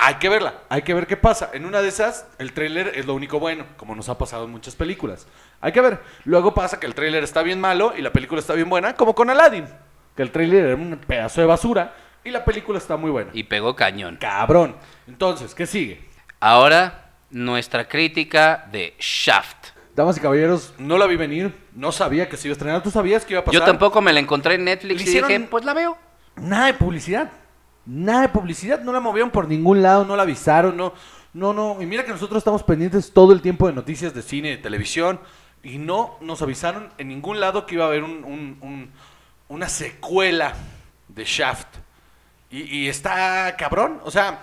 Hay 0.00 0.14
que 0.16 0.28
verla, 0.28 0.54
hay 0.68 0.82
que 0.82 0.94
ver 0.94 1.06
qué 1.08 1.16
pasa. 1.16 1.50
En 1.52 1.64
una 1.66 1.82
de 1.82 1.88
esas, 1.88 2.26
el 2.38 2.52
tráiler 2.52 2.92
es 2.94 3.06
lo 3.06 3.14
único 3.14 3.40
bueno, 3.40 3.66
como 3.76 3.96
nos 3.96 4.08
ha 4.08 4.16
pasado 4.16 4.44
en 4.44 4.50
muchas 4.52 4.76
películas. 4.76 5.26
Hay 5.60 5.72
que 5.72 5.80
ver. 5.80 6.00
Luego 6.24 6.54
pasa 6.54 6.78
que 6.78 6.86
el 6.86 6.94
tráiler 6.94 7.24
está 7.24 7.42
bien 7.42 7.60
malo 7.60 7.92
y 7.96 8.02
la 8.02 8.12
película 8.12 8.40
está 8.40 8.54
bien 8.54 8.70
buena, 8.70 8.94
como 8.94 9.14
con 9.14 9.28
Aladdin. 9.28 9.66
Que 10.16 10.22
el 10.22 10.30
tráiler 10.30 10.64
era 10.66 10.74
un 10.76 10.98
pedazo 10.98 11.40
de 11.40 11.48
basura 11.48 11.94
y 12.22 12.30
la 12.30 12.44
película 12.44 12.78
está 12.78 12.96
muy 12.96 13.10
buena. 13.10 13.30
Y 13.34 13.42
pegó 13.44 13.74
cañón. 13.74 14.18
Cabrón. 14.20 14.76
Entonces, 15.08 15.52
¿qué 15.54 15.66
sigue? 15.66 16.00
Ahora, 16.38 17.10
nuestra 17.30 17.88
crítica 17.88 18.68
de 18.70 18.94
Shaft. 19.00 19.68
Damas 19.98 20.16
y 20.16 20.20
caballeros, 20.20 20.72
no 20.78 20.96
la 20.96 21.06
vi 21.06 21.16
venir, 21.16 21.52
no 21.74 21.90
sabía 21.90 22.28
que 22.28 22.36
se 22.36 22.46
iba 22.46 22.52
a 22.52 22.54
estrenar. 22.56 22.82
¿Tú 22.84 22.90
sabías 22.92 23.24
que 23.24 23.32
iba 23.34 23.40
a 23.40 23.44
pasar? 23.44 23.60
Yo 23.60 23.66
tampoco 23.66 24.00
me 24.00 24.12
la 24.12 24.20
encontré 24.20 24.54
en 24.54 24.62
Netflix 24.64 25.02
y 25.02 25.04
dije, 25.04 25.40
pues 25.50 25.64
la 25.64 25.74
veo. 25.74 25.98
Nada 26.36 26.66
de 26.66 26.74
publicidad. 26.74 27.32
Nada 27.84 28.22
de 28.22 28.28
publicidad. 28.28 28.80
No 28.80 28.92
la 28.92 29.00
movieron 29.00 29.30
por 29.32 29.48
ningún 29.48 29.82
lado, 29.82 30.04
no 30.04 30.14
la 30.14 30.22
avisaron, 30.22 30.76
no. 30.76 30.94
No, 31.34 31.52
no. 31.52 31.82
Y 31.82 31.86
mira 31.86 32.04
que 32.04 32.12
nosotros 32.12 32.38
estamos 32.38 32.62
pendientes 32.62 33.12
todo 33.12 33.32
el 33.32 33.42
tiempo 33.42 33.66
de 33.66 33.72
noticias 33.72 34.14
de 34.14 34.22
cine 34.22 34.48
y 34.48 34.50
de 34.52 34.58
televisión. 34.58 35.18
Y 35.64 35.78
no 35.78 36.16
nos 36.20 36.42
avisaron 36.42 36.90
en 36.98 37.08
ningún 37.08 37.40
lado 37.40 37.66
que 37.66 37.74
iba 37.74 37.84
a 37.84 37.88
haber 37.88 38.04
un- 38.04 38.22
un- 38.24 38.58
un- 38.60 38.90
una 39.48 39.68
secuela 39.68 40.54
de 41.08 41.24
Shaft. 41.24 41.66
Y, 42.52 42.62
y 42.62 42.88
está 42.88 43.56
cabrón. 43.58 44.00
O 44.04 44.12
sea, 44.12 44.38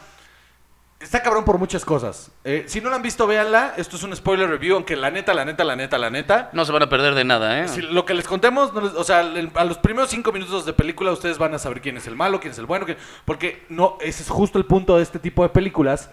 está 1.06 1.22
cabrón 1.24 1.46
por 1.46 1.58
muchas 1.58 1.86
cosas. 1.86 2.32
Eh, 2.44 2.66
si 2.68 2.82
no 2.82 2.90
la 2.90 2.98
han 2.98 3.02
visto, 3.02 3.26
véanla. 3.28 3.74
Esto 3.78 3.96
es 3.96 4.04
un 4.04 4.16
spoiler 4.16 4.50
review, 4.50 4.76
aunque 4.76 4.96
la 4.96 5.10
neta, 5.12 5.34
la 5.34 5.46
neta, 5.46 5.64
la 5.64 5.76
neta, 5.76 5.98
la 5.98 6.10
neta. 6.10 6.50
No 6.54 6.66
se 6.66 6.72
van 6.72 6.84
a 6.84 6.90
perder 6.90 7.16
de 7.16 7.24
nada, 7.24 7.60
¿eh? 7.64 7.68
Si 7.68 7.82
lo 7.82 8.04
que 8.06 8.14
les 8.14 8.28
contemos, 8.28 8.74
no 8.74 8.82
les- 8.82 8.94
o 8.94 9.04
sea, 9.04 9.22
el- 9.22 9.52
a 9.56 9.64
los 9.64 9.78
primeros 9.78 10.10
cinco 10.10 10.32
minutos 10.32 10.66
de 10.66 10.74
película 10.74 11.12
ustedes 11.12 11.38
van 11.38 11.54
a 11.54 11.60
saber 11.60 11.82
quién 11.82 11.98
es 11.98 12.08
el 12.08 12.16
malo, 12.16 12.40
quién 12.40 12.52
es 12.52 12.60
el 12.60 12.66
bueno, 12.66 12.86
quién- 12.86 12.98
porque 13.24 13.64
no, 13.70 13.98
ese 14.02 14.24
es 14.24 14.30
justo 14.30 14.58
el 14.58 14.66
punto 14.66 14.98
de 14.98 15.04
este 15.04 15.20
tipo 15.20 15.44
de 15.44 15.50
películas 15.50 16.10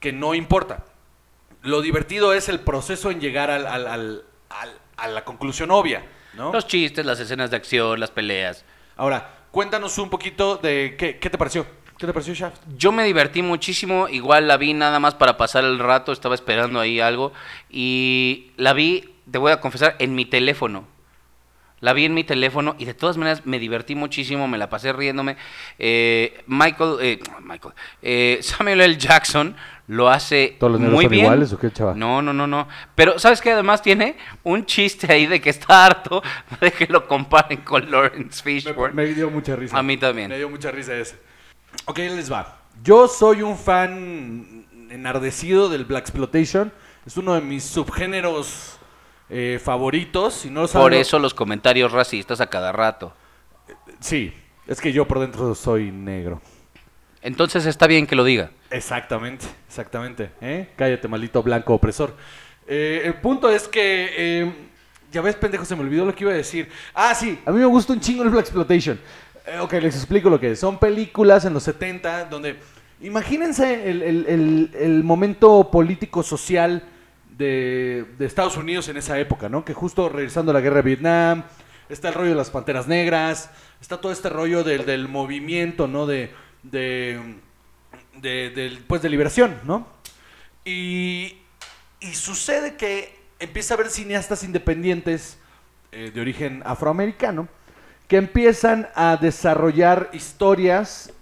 que 0.00 0.12
no 0.12 0.34
importa. 0.34 0.84
Lo 1.62 1.80
divertido 1.82 2.32
es 2.32 2.48
el 2.48 2.60
proceso 2.60 3.10
en 3.10 3.20
llegar 3.20 3.50
al, 3.50 3.66
al- 3.66 4.24
a 4.96 5.08
la 5.08 5.24
conclusión 5.24 5.70
obvia, 5.70 6.04
¿no? 6.34 6.52
Los 6.52 6.66
chistes, 6.66 7.04
las 7.06 7.20
escenas 7.20 7.50
de 7.50 7.56
acción, 7.56 7.98
las 8.00 8.10
peleas. 8.10 8.64
Ahora, 8.96 9.30
cuéntanos 9.50 9.96
un 9.98 10.10
poquito 10.10 10.56
de 10.56 10.94
qué, 10.98 11.18
qué 11.18 11.30
te 11.30 11.38
pareció. 11.38 11.66
¿Qué 12.00 12.06
te 12.06 12.14
pareció 12.14 12.32
Shaft? 12.32 12.62
Yo 12.78 12.92
me 12.92 13.04
divertí 13.04 13.42
muchísimo, 13.42 14.08
igual 14.08 14.48
la 14.48 14.56
vi 14.56 14.72
nada 14.72 14.98
más 15.00 15.14
para 15.14 15.36
pasar 15.36 15.64
el 15.64 15.78
rato, 15.78 16.12
estaba 16.12 16.34
esperando 16.34 16.80
ahí 16.80 16.98
algo 16.98 17.34
y 17.68 18.52
la 18.56 18.72
vi, 18.72 19.16
te 19.30 19.36
voy 19.36 19.52
a 19.52 19.60
confesar, 19.60 19.96
en 19.98 20.14
mi 20.14 20.24
teléfono. 20.24 20.86
La 21.80 21.92
vi 21.92 22.06
en 22.06 22.14
mi 22.14 22.24
teléfono 22.24 22.74
y 22.78 22.86
de 22.86 22.94
todas 22.94 23.18
maneras 23.18 23.44
me 23.44 23.58
divertí 23.58 23.94
muchísimo, 23.94 24.48
me 24.48 24.56
la 24.56 24.70
pasé 24.70 24.94
riéndome. 24.94 25.36
Eh, 25.78 26.42
Michael, 26.46 26.96
eh, 27.02 27.20
Michael, 27.42 27.74
eh, 28.00 28.38
Samuel 28.40 28.80
L. 28.80 28.96
Jackson 28.96 29.54
lo 29.86 30.08
hace 30.08 30.56
¿Todos 30.58 30.80
los 30.80 30.80
muy 30.80 31.04
son 31.04 31.10
bien. 31.10 31.24
iguales 31.26 31.52
o 31.52 31.58
qué, 31.58 31.70
chava? 31.70 31.94
No, 31.94 32.22
no, 32.22 32.32
no, 32.32 32.46
no. 32.46 32.66
Pero 32.94 33.18
¿sabes 33.18 33.42
qué? 33.42 33.50
Además 33.52 33.82
tiene 33.82 34.16
un 34.42 34.64
chiste 34.64 35.12
ahí 35.12 35.26
de 35.26 35.38
que 35.38 35.50
está 35.50 35.84
harto 35.84 36.22
de 36.62 36.72
que 36.72 36.86
lo 36.86 37.06
comparen 37.06 37.60
con 37.60 37.90
Lawrence 37.90 38.42
Me, 38.42 38.60
Fishburne. 38.60 38.94
me 38.94 39.06
dio 39.06 39.30
mucha 39.30 39.54
risa. 39.54 39.76
A 39.76 39.82
mí 39.82 39.98
también. 39.98 40.30
Me 40.30 40.38
dio 40.38 40.48
mucha 40.48 40.70
risa 40.70 40.94
ese. 40.96 41.28
Ok, 41.86 41.98
les 41.98 42.30
va. 42.30 42.58
Yo 42.82 43.08
soy 43.08 43.42
un 43.42 43.58
fan 43.58 44.66
enardecido 44.90 45.68
del 45.68 45.84
Black 45.84 46.02
Exploitation. 46.02 46.72
Es 47.06 47.16
uno 47.16 47.34
de 47.34 47.40
mis 47.40 47.64
subgéneros 47.64 48.78
eh, 49.28 49.60
favoritos. 49.62 50.34
Si 50.34 50.50
no 50.50 50.66
Por 50.66 50.94
eso 50.94 51.18
los 51.18 51.34
comentarios 51.34 51.92
racistas 51.92 52.40
a 52.40 52.48
cada 52.48 52.72
rato. 52.72 53.12
Sí, 54.00 54.32
es 54.66 54.80
que 54.80 54.92
yo 54.92 55.06
por 55.06 55.20
dentro 55.20 55.54
soy 55.54 55.90
negro. 55.90 56.40
Entonces 57.22 57.66
está 57.66 57.86
bien 57.86 58.06
que 58.06 58.16
lo 58.16 58.24
diga. 58.24 58.50
Exactamente, 58.70 59.46
exactamente. 59.68 60.30
¿eh? 60.40 60.70
Cállate, 60.76 61.06
maldito 61.06 61.42
blanco 61.42 61.74
opresor. 61.74 62.16
Eh, 62.66 63.02
el 63.04 63.14
punto 63.14 63.50
es 63.50 63.68
que. 63.68 64.52
ya 65.12 65.20
ves, 65.20 65.36
pendejo, 65.36 65.64
se 65.64 65.76
me 65.76 65.82
olvidó 65.82 66.04
lo 66.04 66.14
que 66.14 66.24
iba 66.24 66.32
a 66.32 66.36
decir. 66.36 66.70
Ah, 66.94 67.14
sí, 67.14 67.38
a 67.44 67.50
mí 67.50 67.58
me 67.58 67.66
gusta 67.66 67.92
un 67.92 68.00
chingo 68.00 68.22
el 68.22 68.30
Black 68.30 68.46
Exploitation. 68.46 68.98
Eh, 69.46 69.58
ok, 69.60 69.72
les 69.74 69.96
explico 69.96 70.30
lo 70.30 70.38
que 70.38 70.52
es. 70.52 70.60
Son 70.60 70.78
películas 70.78 71.44
en 71.44 71.54
los 71.54 71.62
70 71.64 72.26
donde. 72.26 72.58
Imagínense 73.02 73.90
el, 73.90 74.02
el- 74.02 74.70
el- 74.78 75.04
momento 75.04 75.70
político-social 75.70 76.84
de, 77.38 78.04
de 78.18 78.26
Estados 78.26 78.58
Unidos 78.58 78.88
en 78.88 78.98
esa 78.98 79.18
época, 79.18 79.48
¿no? 79.48 79.64
Que 79.64 79.72
justo 79.72 80.10
regresando 80.10 80.50
a 80.50 80.54
la 80.54 80.60
guerra 80.60 80.76
de 80.76 80.82
Vietnam, 80.82 81.44
está 81.88 82.08
el 82.08 82.14
rollo 82.14 82.30
de 82.30 82.36
las 82.36 82.50
panteras 82.50 82.86
negras, 82.86 83.50
está 83.80 83.98
todo 84.02 84.12
este 84.12 84.28
rollo 84.28 84.62
del, 84.64 84.84
del 84.84 85.08
movimiento, 85.08 85.88
¿no? 85.88 86.04
De, 86.06 86.30
de, 86.62 87.18
de, 88.20 88.78
pues 88.86 89.00
de 89.00 89.08
liberación, 89.08 89.56
¿no? 89.64 89.86
Y, 90.66 91.38
y 92.00 92.12
sucede 92.12 92.76
que 92.76 93.18
empieza 93.38 93.72
a 93.72 93.76
haber 93.78 93.88
cineastas 93.88 94.44
independientes 94.44 95.38
eh, 95.92 96.10
de 96.14 96.20
origen 96.20 96.62
afroamericano 96.66 97.48
que 98.10 98.16
empiezan 98.16 98.88
a 98.96 99.16
desarrollar 99.16 100.10
historias 100.12 101.12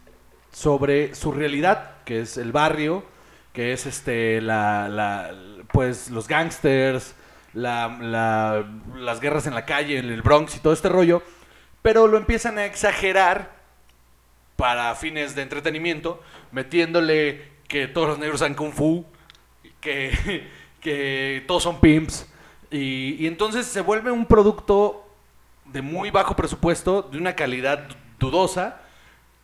sobre 0.50 1.14
su 1.14 1.32
realidad, 1.32 1.90
que 2.06 2.22
es 2.22 2.38
el 2.38 2.50
barrio, 2.50 3.04
que 3.52 3.74
es 3.74 3.84
este 3.84 4.40
la, 4.40 5.34
pues 5.70 6.08
los 6.10 6.26
gangsters, 6.26 7.14
la- 7.52 7.88
la- 8.00 8.64
las 8.96 9.20
guerras 9.20 9.46
en 9.46 9.54
la 9.54 9.66
calle, 9.66 9.98
en 9.98 10.06
el 10.06 10.22
Bronx 10.22 10.56
y 10.56 10.60
todo 10.60 10.72
este 10.72 10.88
rollo, 10.88 11.22
pero 11.82 12.06
lo 12.06 12.16
empiezan 12.16 12.56
a 12.56 12.64
exagerar 12.64 13.50
para 14.56 14.94
fines 14.94 15.34
de 15.34 15.42
entretenimiento, 15.42 16.22
metiéndole 16.52 17.42
que 17.68 17.86
todos 17.86 18.08
los 18.08 18.18
negros 18.18 18.40
saben 18.40 18.54
kung 18.54 18.72
fu, 18.72 19.04
que, 19.82 20.48
que 20.80 21.44
todos 21.46 21.62
son 21.64 21.80
pimps, 21.80 22.26
y 22.70 23.26
entonces 23.26 23.66
se 23.66 23.82
vuelve 23.82 24.10
un 24.10 24.24
producto 24.24 25.04
de 25.72 25.82
muy 25.82 26.10
bajo 26.10 26.34
presupuesto, 26.36 27.02
de 27.02 27.18
una 27.18 27.34
calidad 27.34 27.88
dudosa, 28.18 28.80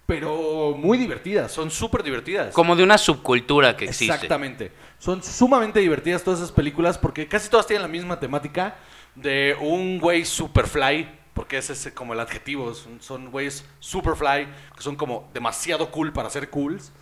pero 0.07 0.75
muy 0.77 0.99
divertidas, 0.99 1.51
son 1.51 1.71
súper 1.71 2.03
divertidas. 2.03 2.53
Como 2.55 2.77
de 2.77 2.83
una 2.83 2.99
subcultura 2.99 3.77
que 3.77 3.87
existe. 3.87 4.13
Exactamente. 4.13 4.73
Son 4.99 5.23
sumamente 5.23 5.81
divertidas 5.81 6.23
todas 6.23 6.41
esas 6.41 6.53
películas 6.53 6.99
porque 6.99 7.27
casi 7.27 7.49
todas 7.49 7.67
tienen 7.67 7.83
la 7.83 7.89
misma 7.89 8.21
temática 8.21 8.77
de 9.15 9.57
un 9.61 9.99
güey 9.99 10.25
superfly, 10.25 11.09
porque 11.33 11.59
ese 11.59 11.73
es 11.73 11.93
como 11.95 12.13
el 12.13 12.21
adjetivo, 12.21 12.75
son, 12.75 13.01
son 13.01 13.31
güeyes 13.31 13.65
superfly, 13.81 14.47
que 14.77 14.83
son 14.83 14.97
como 14.97 15.31
demasiado 15.33 15.91
cool 15.91 16.13
para 16.13 16.29
ser 16.31 16.51
cools, 16.51 16.93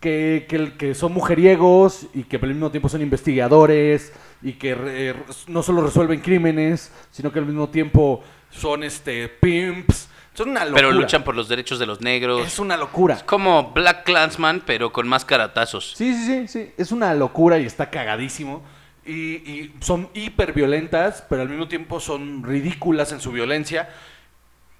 que, 0.00 0.46
que, 0.48 0.76
que 0.76 0.94
son 0.94 1.12
mujeriegos 1.12 2.06
y 2.12 2.24
que 2.24 2.36
al 2.36 2.48
mismo 2.48 2.70
tiempo 2.70 2.88
son 2.88 3.02
investigadores 3.02 4.12
y 4.42 4.54
que 4.54 5.14
no 5.46 5.62
solo 5.62 5.82
resuelven 5.82 6.20
crímenes, 6.20 6.92
sino 7.12 7.30
que 7.30 7.38
al 7.38 7.46
mismo 7.46 7.68
tiempo 7.68 8.22
son 8.52 8.84
este 8.84 9.28
pimps. 9.28 10.08
Son 10.34 10.48
una 10.48 10.64
locura. 10.64 10.82
Pero 10.82 10.92
luchan 10.92 11.24
por 11.24 11.34
los 11.34 11.48
derechos 11.48 11.78
de 11.78 11.86
los 11.86 12.00
negros. 12.00 12.46
Es 12.46 12.58
una 12.58 12.76
locura. 12.76 13.16
Es 13.16 13.22
como 13.22 13.72
Black 13.72 14.04
Clansman, 14.04 14.62
pero 14.64 14.92
con 14.92 15.06
más 15.06 15.24
caratazos. 15.24 15.92
Sí, 15.96 16.14
sí, 16.14 16.24
sí, 16.24 16.48
sí. 16.48 16.72
Es 16.78 16.90
una 16.90 17.12
locura 17.14 17.58
y 17.58 17.66
está 17.66 17.90
cagadísimo. 17.90 18.62
Y, 19.04 19.12
y 19.12 19.74
son 19.80 20.08
hiper 20.14 20.52
violentas, 20.52 21.24
pero 21.28 21.42
al 21.42 21.48
mismo 21.48 21.68
tiempo 21.68 22.00
son 22.00 22.44
ridículas 22.44 23.12
en 23.12 23.20
su 23.20 23.32
violencia. 23.32 23.90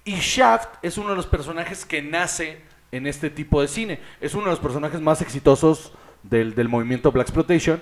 Y 0.05 0.15
Shaft 0.15 0.69
es 0.81 0.97
uno 0.97 1.09
de 1.11 1.15
los 1.15 1.27
personajes 1.27 1.85
que 1.85 2.01
nace 2.01 2.61
en 2.91 3.05
este 3.05 3.29
tipo 3.29 3.61
de 3.61 3.67
cine. 3.67 3.99
Es 4.21 4.33
uno 4.33 4.45
de 4.45 4.51
los 4.51 4.59
personajes 4.59 5.01
más 5.01 5.21
exitosos 5.21 5.93
del, 6.23 6.55
del 6.55 6.67
movimiento 6.67 7.11
Black 7.11 7.27
Exploitation. 7.27 7.81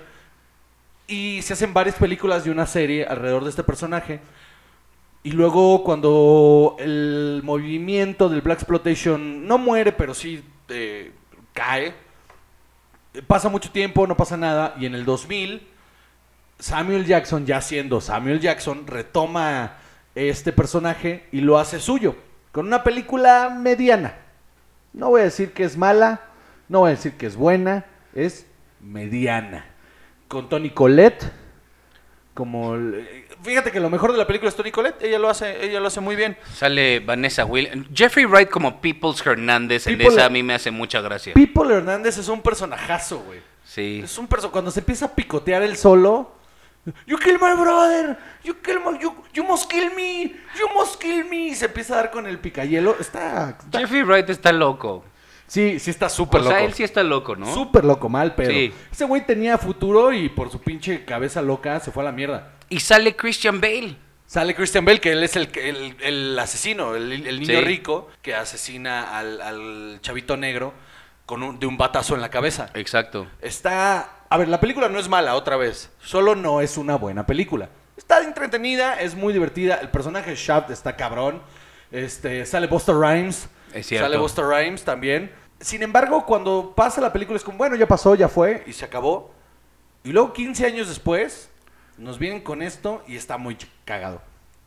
Y 1.06 1.40
se 1.42 1.54
hacen 1.54 1.72
varias 1.72 1.96
películas 1.96 2.46
y 2.46 2.50
una 2.50 2.66
serie 2.66 3.06
alrededor 3.06 3.44
de 3.44 3.50
este 3.50 3.62
personaje. 3.62 4.20
Y 5.24 5.32
luego 5.32 5.84
cuando 5.84 6.76
el 6.80 7.42
movimiento 7.44 8.28
del 8.28 8.40
Black 8.40 8.58
Exploitation 8.58 9.46
no 9.46 9.56
muere, 9.58 9.92
pero 9.92 10.14
sí 10.14 10.42
eh, 10.68 11.12
cae, 11.52 11.94
pasa 13.26 13.48
mucho 13.48 13.70
tiempo, 13.70 14.06
no 14.06 14.16
pasa 14.16 14.36
nada, 14.36 14.74
y 14.78 14.86
en 14.86 14.94
el 14.94 15.04
2000 15.04 15.68
Samuel 16.62 17.06
Jackson, 17.06 17.44
ya 17.44 17.60
siendo 17.60 18.00
Samuel 18.00 18.38
Jackson, 18.38 18.86
retoma 18.86 19.78
este 20.14 20.52
personaje 20.52 21.26
y 21.32 21.40
lo 21.40 21.58
hace 21.58 21.80
suyo, 21.80 22.14
con 22.52 22.68
una 22.68 22.84
película 22.84 23.50
mediana. 23.50 24.14
No 24.92 25.08
voy 25.08 25.22
a 25.22 25.24
decir 25.24 25.52
que 25.52 25.64
es 25.64 25.76
mala, 25.76 26.20
no 26.68 26.80
voy 26.80 26.88
a 26.88 26.94
decir 26.94 27.14
que 27.14 27.26
es 27.26 27.34
buena, 27.34 27.86
es 28.14 28.46
mediana. 28.80 29.66
Con 30.28 30.48
Tony 30.48 30.70
Collette, 30.70 31.32
como... 32.34 32.74
el- 32.74 33.24
Fíjate 33.42 33.72
que 33.72 33.80
lo 33.80 33.90
mejor 33.90 34.12
de 34.12 34.18
la 34.18 34.26
película 34.26 34.48
es 34.50 34.54
Tony 34.54 34.70
Collette, 34.70 35.02
ella 35.02 35.18
lo 35.18 35.28
hace, 35.28 35.64
ella 35.64 35.80
lo 35.80 35.88
hace 35.88 36.00
muy 36.00 36.14
bien. 36.14 36.36
Sale 36.54 37.00
Vanessa 37.00 37.44
Will. 37.44 37.88
Jeffrey 37.92 38.24
Wright 38.24 38.48
como 38.48 38.80
Peoples 38.80 39.26
Hernández. 39.26 39.86
En 39.88 39.98
People- 39.98 40.14
esa 40.14 40.26
a 40.26 40.28
mí 40.28 40.42
me 40.44 40.54
hace 40.54 40.70
mucha 40.70 41.00
gracia. 41.00 41.34
People 41.34 41.74
Hernández 41.74 42.18
es 42.18 42.28
un 42.28 42.40
personajazo, 42.40 43.18
güey. 43.26 43.40
Sí. 43.64 44.00
Es 44.04 44.16
un 44.18 44.28
perso 44.28 44.52
cuando 44.52 44.70
se 44.70 44.78
empieza 44.80 45.06
a 45.06 45.14
picotear 45.14 45.62
el 45.62 45.76
solo. 45.76 46.32
You 47.06 47.16
kill 47.18 47.34
my 47.40 47.54
brother. 47.60 48.16
You 48.44 48.54
kill 48.62 48.78
my 48.84 48.98
you, 49.00 49.12
you 49.32 49.44
must 49.44 49.70
kill 49.70 49.90
me. 49.94 50.34
You 50.58 50.68
must 50.76 51.00
kill 51.00 51.24
me. 51.24 51.48
Y 51.48 51.54
se 51.54 51.66
empieza 51.66 51.94
a 51.94 51.96
dar 51.98 52.10
con 52.10 52.26
el 52.26 52.38
picayelo. 52.38 52.96
Está, 53.00 53.56
está- 53.58 53.78
Jeffrey 53.80 54.02
Wright 54.02 54.28
está 54.30 54.52
loco. 54.52 55.04
Sí, 55.52 55.78
sí 55.78 55.90
está 55.90 56.08
súper 56.08 56.40
O 56.40 56.44
sea, 56.44 56.54
loco. 56.54 56.66
él 56.66 56.72
sí 56.74 56.82
está 56.82 57.02
loco, 57.02 57.36
¿no? 57.36 57.52
Súper 57.52 57.84
loco, 57.84 58.08
mal, 58.08 58.34
pero 58.34 58.50
Sí. 58.50 58.72
ese 58.90 59.04
güey 59.04 59.26
tenía 59.26 59.58
futuro 59.58 60.12
y 60.12 60.28
por 60.28 60.50
su 60.50 60.60
pinche 60.60 61.04
cabeza 61.04 61.42
loca 61.42 61.78
se 61.80 61.90
fue 61.92 62.02
a 62.02 62.06
la 62.06 62.12
mierda. 62.12 62.52
Y 62.68 62.80
sale 62.80 63.14
Christian 63.16 63.60
Bale. 63.60 63.96
Sale 64.26 64.54
Christian 64.54 64.86
Bell, 64.86 64.98
que 64.98 65.12
él 65.12 65.22
es 65.22 65.36
el, 65.36 65.50
el, 65.58 65.94
el 66.00 66.38
asesino, 66.38 66.94
el, 66.94 67.12
el 67.26 67.38
niño 67.38 67.58
Sí. 67.58 67.64
rico 67.66 68.08
que 68.22 68.34
asesina 68.34 69.18
al, 69.18 69.42
al 69.42 69.98
chavito 70.00 70.38
negro 70.38 70.72
con 71.26 71.42
un- 71.42 71.60
de 71.60 71.66
un 71.66 71.76
batazo 71.76 72.14
en 72.14 72.22
la 72.22 72.30
cabeza. 72.30 72.70
Exacto. 72.72 73.26
Está. 73.42 74.20
A 74.30 74.36
ver, 74.38 74.48
la 74.48 74.58
película 74.58 74.88
no 74.88 74.98
es 74.98 75.06
mala, 75.10 75.34
otra 75.34 75.56
vez. 75.58 75.90
Solo 76.02 76.34
no 76.34 76.62
es 76.62 76.78
una 76.78 76.96
buena 76.96 77.26
película. 77.26 77.68
Está 77.98 78.22
entretenida, 78.24 78.98
es 78.98 79.14
muy 79.14 79.34
divertida. 79.34 79.74
El 79.82 79.90
personaje 79.90 80.30
de 80.30 80.36
Shaft 80.36 80.70
está 80.70 80.96
cabrón. 80.96 81.42
Este, 81.90 82.46
sale 82.46 82.68
Buster 82.68 82.94
Rhymes. 82.94 83.50
Es 83.74 83.86
cierto. 83.86 84.06
Sale 84.06 84.16
Buster 84.16 84.46
Rhymes 84.46 84.82
también. 84.84 85.30
Sin 85.62 85.82
embargo, 85.82 86.26
cuando 86.26 86.72
pasa 86.74 87.00
la 87.00 87.12
película 87.12 87.36
es 87.36 87.44
como, 87.44 87.56
bueno, 87.56 87.76
ya 87.76 87.86
pasó, 87.86 88.16
ya 88.16 88.28
fue 88.28 88.64
y 88.66 88.72
se 88.72 88.84
acabó. 88.84 89.32
Y 90.02 90.10
luego 90.10 90.32
15 90.32 90.66
años 90.66 90.88
después 90.88 91.48
nos 91.96 92.18
vienen 92.18 92.40
con 92.40 92.62
esto 92.62 93.02
y 93.06 93.16
está 93.16 93.38
muy 93.38 93.56
cagado. 93.84 94.20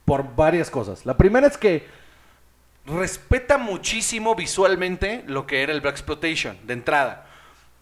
Por 0.06 0.36
varias 0.36 0.70
cosas. 0.70 1.06
La 1.06 1.18
primera 1.18 1.48
es 1.48 1.58
que 1.58 1.86
respeta 2.86 3.58
muchísimo 3.58 4.36
visualmente 4.36 5.24
lo 5.28 5.46
que 5.46 5.64
era 5.64 5.74
el 5.74 5.82
Black 5.82 5.96
Exploitation 5.96 6.58
de 6.64 6.74
entrada. 6.74 7.28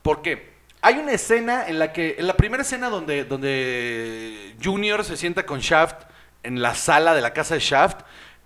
Porque 0.02 0.52
hay 0.82 0.96
una 0.96 1.12
escena 1.12 1.68
en 1.68 1.78
la 1.78 1.94
que, 1.94 2.16
en 2.18 2.26
la 2.26 2.36
primera 2.36 2.64
escena 2.64 2.90
donde, 2.90 3.26
donde 3.26 4.56
Junior 4.64 5.04
se 5.06 5.18
sienta 5.18 5.46
con 5.46 5.60
Shaft 5.60 6.04
en 6.42 6.64
la 6.64 6.74
sala 6.74 7.14
de 7.14 7.22
la 7.22 7.32
casa 7.32 7.54
de 7.54 7.60
Shaft, 7.60 8.00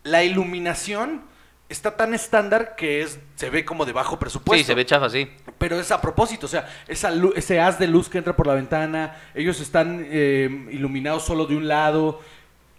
la 0.03 0.25
iluminación 0.25 1.23
está 1.69 1.97
tan 1.97 2.13
estándar 2.13 2.75
que 2.75 3.01
es, 3.01 3.19
se 3.35 3.49
ve 3.49 3.65
como 3.65 3.85
de 3.85 3.91
bajo 3.91 4.17
presupuesto. 4.17 4.57
Sí, 4.61 4.65
se 4.65 4.73
ve 4.73 4.85
chafa, 4.85 5.09
sí. 5.09 5.29
Pero 5.57 5.79
es 5.79 5.91
a 5.91 5.99
propósito, 5.99 6.45
o 6.45 6.49
sea, 6.49 6.69
esa 6.87 7.11
ese 7.35 7.59
haz 7.59 7.79
de 7.79 7.87
luz 7.87 8.09
que 8.09 8.17
entra 8.17 8.35
por 8.35 8.47
la 8.47 8.53
ventana, 8.53 9.17
ellos 9.35 9.59
están 9.59 10.05
eh, 10.09 10.67
iluminados 10.71 11.25
solo 11.25 11.45
de 11.45 11.55
un 11.55 11.67
lado. 11.67 12.21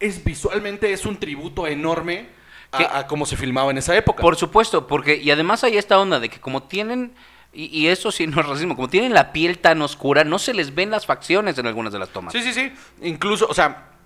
es 0.01 0.24
visualmente 0.24 0.93
es 0.93 1.05
un 1.07 1.18
tributo 1.18 1.66
enorme 1.66 2.28
a 2.72 3.07
cómo 3.07 3.24
se 3.26 3.36
filmaba 3.36 3.70
en 3.70 3.78
esa 3.78 3.97
época. 3.97 4.22
Por 4.22 4.36
supuesto, 4.36 4.86
porque, 4.86 5.16
y 5.16 5.30
además 5.30 5.64
hay 5.64 5.78
esta 5.78 5.99
onda 5.99 6.20
de 6.20 6.28
que 6.28 6.39
como 6.39 6.64
tienen, 6.64 7.12
y, 7.53 7.64
y 7.66 7.89
eso 7.89 8.12
sí 8.12 8.26
no 8.26 8.41
es 8.41 8.47
racismo, 8.47 8.76
como 8.76 8.89
tienen 8.89 9.14
la 9.14 9.32
piel 9.32 9.59
tan 9.59 9.80
oscura, 9.80 10.24
no 10.24 10.39
se 10.39 10.53
les 10.53 10.74
ven 10.74 10.91
las 10.91 11.07
facciones 11.07 11.59
en 11.59 11.66
algunas 11.66 11.93
de 11.93 11.99
las 11.99 12.11
tomas. 12.11 12.32
Sí, 12.32 12.43
sí, 12.43 12.53
sí. 12.53 12.72
Incluso, 13.03 13.47
o 13.49 13.55
sea, 13.55 13.97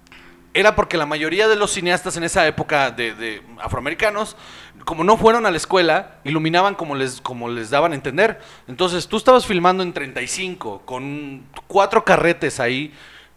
era 0.54 0.74
porque 0.76 0.96
la 0.96 1.06
mayoría 1.06 1.48
de 1.48 1.56
los 1.56 1.72
cineastas 1.72 2.16
en 2.16 2.24
esa 2.24 2.46
época 2.46 2.90
de, 2.90 3.14
de 3.14 3.42
afroamericanos, 3.60 4.36
como 4.84 5.04
no 5.04 5.16
fueron 5.16 5.46
a 5.46 5.50
la 5.50 5.56
escuela, 5.56 6.16
iluminaban 6.24 6.74
como 6.74 6.94
les, 6.94 7.20
como 7.20 7.48
les 7.48 7.70
daban 7.70 7.92
a 7.92 7.94
entender. 7.94 8.40
Entonces, 8.68 9.08
tú 9.08 9.16
estabas 9.16 9.46
filmando 9.46 9.82
en 9.82 9.92
35 9.92 10.82
con 10.84 11.46
cuatro 11.66 12.04
carretes 12.04 12.60
ahí. 12.60 12.92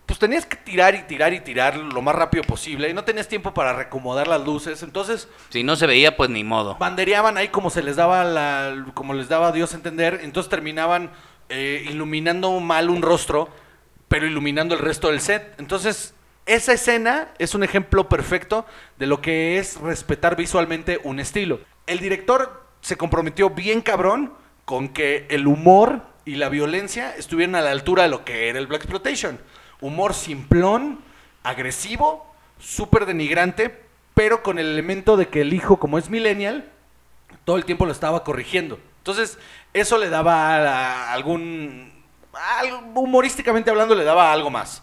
Pues 0.06 0.20
tenías 0.20 0.46
que 0.46 0.56
tirar 0.58 0.94
y 0.94 1.02
tirar 1.04 1.34
y 1.34 1.40
tirar 1.40 1.78
lo 1.78 2.02
más 2.02 2.14
rápido 2.14 2.44
posible 2.44 2.90
y 2.90 2.94
no 2.94 3.04
tenías 3.04 3.28
tiempo 3.28 3.54
para 3.54 3.74
reacomodar 3.74 4.28
las 4.28 4.42
luces. 4.44 4.84
Entonces, 4.84 5.28
Si 5.50 5.64
no 5.64 5.76
se 5.76 5.88
veía, 5.88 6.16
pues 6.16 6.30
ni 6.30 6.44
modo. 6.44 6.76
bandereaban 6.76 7.38
ahí 7.38 7.48
como 7.48 7.70
se 7.70 7.82
les 7.82 7.96
daba 7.96 8.24
la, 8.24 8.86
como 8.94 9.14
les 9.14 9.30
daba 9.30 9.52
Dios 9.52 9.74
a 9.74 9.78
entender, 9.78 10.20
entonces 10.22 10.50
terminaban 10.50 11.12
eh, 11.50 11.86
iluminando 11.90 12.60
mal 12.60 12.90
un 12.92 13.02
rostro, 13.02 13.50
pero 14.08 14.28
iluminando 14.28 14.76
el 14.76 14.82
resto 14.82 15.10
del 15.10 15.22
set. 15.22 15.56
Entonces, 15.58 16.15
esa 16.46 16.74
escena 16.74 17.30
es 17.40 17.56
un 17.56 17.64
ejemplo 17.64 18.08
perfecto 18.08 18.66
de 18.98 19.08
lo 19.08 19.22
que 19.22 19.58
es 19.58 19.80
respetar 19.80 20.36
visualmente 20.36 21.00
un 21.04 21.20
estilo. 21.20 21.60
El 21.88 22.00
director 22.00 22.66
se 22.82 22.98
comprometió 22.98 23.50
bien 23.50 23.82
cabrón 23.82 24.34
con 24.66 24.90
que 24.90 25.26
el 25.30 25.48
humor 25.48 26.04
y 26.26 26.36
la 26.36 26.50
violencia 26.50 27.16
estuvieran 27.16 27.56
a 27.56 27.62
la 27.62 27.72
altura 27.72 28.04
de 28.04 28.10
lo 28.10 28.26
que 28.26 28.50
era 28.50 28.60
el 28.60 28.68
Black 28.68 28.82
Exploitation. 28.82 29.40
Humor 29.82 30.14
simplón, 30.14 31.00
agresivo, 31.44 32.34
súper 32.60 33.06
denigrante, 33.06 33.84
pero 34.14 34.42
con 34.42 34.58
el 34.60 34.68
elemento 34.68 35.18
de 35.18 35.28
que 35.28 35.42
el 35.42 35.54
hijo, 35.54 35.78
como 35.78 35.98
es 35.98 36.10
millennial, 36.10 36.70
todo 37.44 37.58
el 37.58 37.66
tiempo 37.66 37.86
lo 37.86 37.92
estaba 37.92 38.24
corrigiendo. 38.24 38.80
Entonces, 39.00 39.38
eso 39.74 39.98
le 39.98 40.10
daba 40.10 41.12
algún... 41.12 41.92
al- 42.34 42.92
humorísticamente 42.96 43.70
hablando, 43.70 43.94
le 43.94 44.04
daba 44.04 44.32
algo 44.32 44.50
más. 44.50 44.82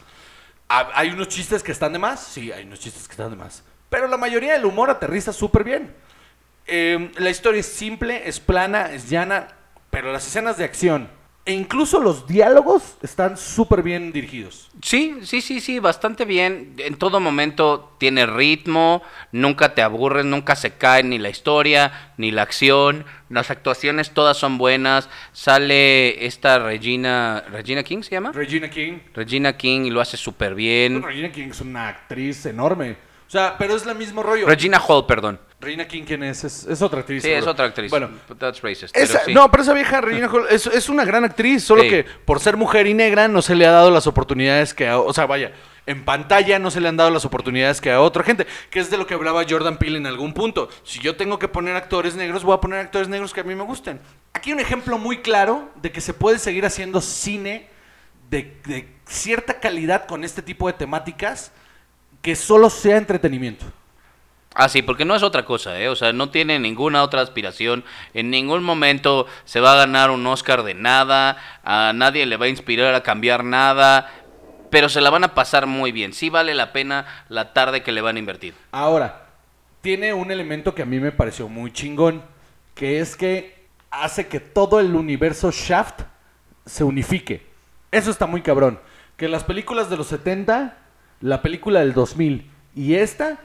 Ha- 0.73 0.91
¿Hay 0.95 1.11
unos 1.11 1.29
chistes 1.29 1.63
que 1.63 1.73
están 1.73 1.93
de 1.93 1.99
más? 1.99 2.21
Sí, 2.21 2.51
hay 2.51 2.65
unos 2.65 2.81
chistes 2.81 3.07
que 3.07 3.13
están 3.13 3.31
de 3.31 3.37
más. 3.37 3.63
Pero 3.91 4.07
la 4.09 4.17
mayoría 4.17 4.53
del 4.55 4.65
humor 4.65 4.89
aterriza 4.91 5.33
súper 5.33 5.65
bien. 5.65 5.95
Eh, 6.67 7.11
la 7.17 7.29
historia 7.31 7.61
es 7.61 7.67
simple, 7.67 8.27
es 8.29 8.41
plana, 8.41 8.91
es 8.93 9.11
llana, 9.11 9.49
pero 9.91 10.13
las 10.13 10.27
escenas 10.27 10.57
de 10.57 10.65
acción 10.65 11.11
e 11.45 11.53
incluso 11.53 12.01
los 12.01 12.27
diálogos 12.29 12.97
están 13.03 13.37
súper 13.37 13.83
bien 13.83 14.13
dirigidos. 14.13 14.71
Sí, 14.81 15.17
sí, 15.23 15.41
sí, 15.41 15.61
sí, 15.61 15.81
bastante 15.81 16.25
bien. 16.25 16.75
En 16.79 16.95
todo 16.97 17.19
momento 17.19 17.97
tiene 17.99 18.27
ritmo, 18.27 19.03
nunca 19.33 19.75
te 19.75 19.83
aburres, 19.83 20.25
nunca 20.25 20.55
se 20.55 20.75
cae 20.75 21.03
ni 21.03 21.19
la 21.19 21.31
historia, 21.31 22.13
ni 22.17 22.31
la 22.31 22.43
acción. 22.43 23.05
Las 23.29 23.51
actuaciones 23.51 24.13
todas 24.13 24.37
son 24.37 24.57
buenas. 24.57 25.09
Sale 25.33 26.25
esta 26.27 26.61
Regina, 26.61 27.43
Regina 27.51 27.83
King 27.83 28.03
se 28.03 28.11
llama? 28.11 28.31
Regina 28.33 28.71
King. 28.71 28.99
Regina 29.13 29.57
King 29.57 29.87
y 29.87 29.91
lo 29.91 30.01
hace 30.01 30.17
súper 30.17 30.55
bien. 30.55 31.03
Regina 31.03 31.33
King 31.33 31.49
es 31.51 31.61
una 31.61 31.89
actriz 31.89 32.47
enorme. 32.47 32.97
O 33.27 33.31
sea, 33.33 33.57
pero 33.59 33.75
es 33.75 33.85
el 33.85 33.97
mismo 33.97 34.23
rollo. 34.23 34.47
Regina 34.47 34.79
Hall, 34.79 35.07
perdón. 35.07 35.41
Regina 35.63 35.87
King, 35.87 36.03
¿quién 36.07 36.23
es? 36.25 36.43
Es, 36.45 36.67
es 36.67 36.83
otra 36.83 37.01
actriz. 37.01 37.23
Sí, 37.23 37.29
seguro. 37.29 37.45
es 37.45 37.49
otra 37.51 37.65
actriz. 37.67 37.91
Bueno, 37.91 38.11
that's 38.39 38.61
racist. 38.61 38.93
pero 38.93 39.05
esa- 39.05 39.25
sí. 39.25 39.33
no, 39.33 39.51
pero 39.51 39.63
esa 39.63 39.73
vieja 39.73 40.01
Regina 40.01 40.27
Hall 40.29 40.47
es, 40.51 40.67
es 40.67 40.89
una 40.89 41.05
gran 41.05 41.25
actriz, 41.25 41.63
solo 41.65 41.83
que 41.83 42.05
por 42.25 42.41
ser 42.41 42.57
mujer 42.57 42.87
y 42.87 42.95
negra 42.95 43.29
no 43.29 43.41
se 43.43 43.55
le 43.55 43.65
ha 43.67 43.71
dado 43.71 43.91
las 43.91 44.07
oportunidades 44.07 44.75
que 44.75 44.89
a, 44.89 44.99
o 44.99 45.13
sea, 45.13 45.27
vaya, 45.27 45.53
en 45.87 46.05
pantalla 46.05 46.59
no 46.59 46.71
se 46.71 46.81
le 46.81 46.89
han 46.89 46.97
dado 46.97 47.11
las 47.11 47.25
oportunidades 47.25 47.81
que 47.81 47.91
a 47.93 48.01
otra 48.01 48.23
gente, 48.25 48.47
que 48.71 48.81
es 48.81 48.91
de 48.91 48.97
lo 48.99 49.07
que 49.07 49.15
hablaba 49.15 49.45
Jordan 49.49 49.79
Peele 49.79 49.99
en 49.99 50.07
algún 50.07 50.35
punto. 50.35 50.69
Si 50.85 50.99
yo 51.01 51.17
tengo 51.17 51.39
que 51.39 51.49
poner 51.49 51.77
actores 51.77 52.15
negros, 52.17 52.43
voy 52.45 52.55
a 52.55 52.61
poner 52.61 52.81
actores 52.81 53.09
negros 53.09 53.33
que 53.33 53.41
a 53.41 53.45
mí 53.45 53.55
me 53.55 53.65
gusten. 53.65 54.01
Aquí 54.33 54.51
hay 54.51 54.55
un 54.55 54.61
ejemplo 54.61 54.99
muy 54.99 55.19
claro 55.19 55.71
de 55.81 55.91
que 55.93 56.01
se 56.01 56.13
puede 56.15 56.39
seguir 56.39 56.67
haciendo 56.67 57.01
cine 57.01 57.69
de, 58.31 58.57
de 58.67 58.89
cierta 59.07 59.61
calidad 59.61 60.07
con 60.07 60.25
este 60.25 60.43
tipo 60.43 60.67
de 60.67 60.73
temáticas 60.73 61.53
que 62.21 62.35
solo 62.37 62.71
sea 62.71 62.97
entretenimiento. 62.97 63.65
Ah, 64.55 64.69
sí, 64.69 64.83
porque 64.83 65.05
no 65.05 65.15
es 65.15 65.23
otra 65.23 65.45
cosa, 65.45 65.81
¿eh? 65.81 65.89
O 65.89 65.97
sea, 65.97 66.13
no 66.13 66.31
tiene 66.31 66.59
ninguna 66.59 67.03
otra 67.03 67.23
aspiración. 67.23 67.85
En 68.13 68.31
ningún 68.31 68.63
momento 68.63 69.27
se 69.45 69.61
va 69.61 69.73
a 69.73 69.77
ganar 69.77 70.11
un 70.11 70.27
Oscar 70.27 70.63
de 70.63 70.75
nada. 70.75 71.39
A 71.65 71.93
nadie 71.95 72.27
le 72.27 72.37
va 72.37 72.47
a 72.47 72.51
inspirar 72.51 72.95
a 72.95 73.03
cambiar 73.03 73.45
nada. 73.45 74.11
Pero 74.71 74.89
se 74.89 75.01
la 75.01 75.11
van 75.11 75.25
a 75.25 75.35
pasar 75.35 75.67
muy 75.67 75.93
bien. 75.93 76.13
Sí 76.13 76.29
vale 76.29 76.55
la 76.55 76.73
pena 76.73 77.07
la 77.29 77.53
tarde 77.53 77.83
que 77.83 77.93
le 77.93 78.01
van 78.01 78.17
a 78.17 78.19
invertir. 78.19 78.55
Ahora, 78.73 79.27
tiene 79.81 80.13
un 80.13 80.31
elemento 80.31 80.75
que 80.75 80.83
a 80.83 80.87
mí 80.87 81.01
me 81.01 81.13
pareció 81.13 81.49
muy 81.49 81.73
chingón, 81.73 82.23
que 82.75 83.01
es 83.01 83.17
que 83.17 83.67
hace 83.91 84.29
que 84.29 84.41
todo 84.41 84.81
el 84.81 84.95
universo 84.95 85.51
Shaft 85.51 86.03
se 86.65 86.85
unifique. 86.85 87.47
Eso 87.91 88.11
está 88.11 88.27
muy 88.27 88.43
cabrón. 88.43 88.81
Que 89.17 89.29
las 89.29 89.45
películas 89.45 89.91
de 89.91 89.97
los 89.97 90.07
70, 90.07 90.77
la 91.21 91.43
película 91.43 91.81
del 91.81 91.93
2000 91.93 92.51
y 92.75 92.95
esta 92.95 93.39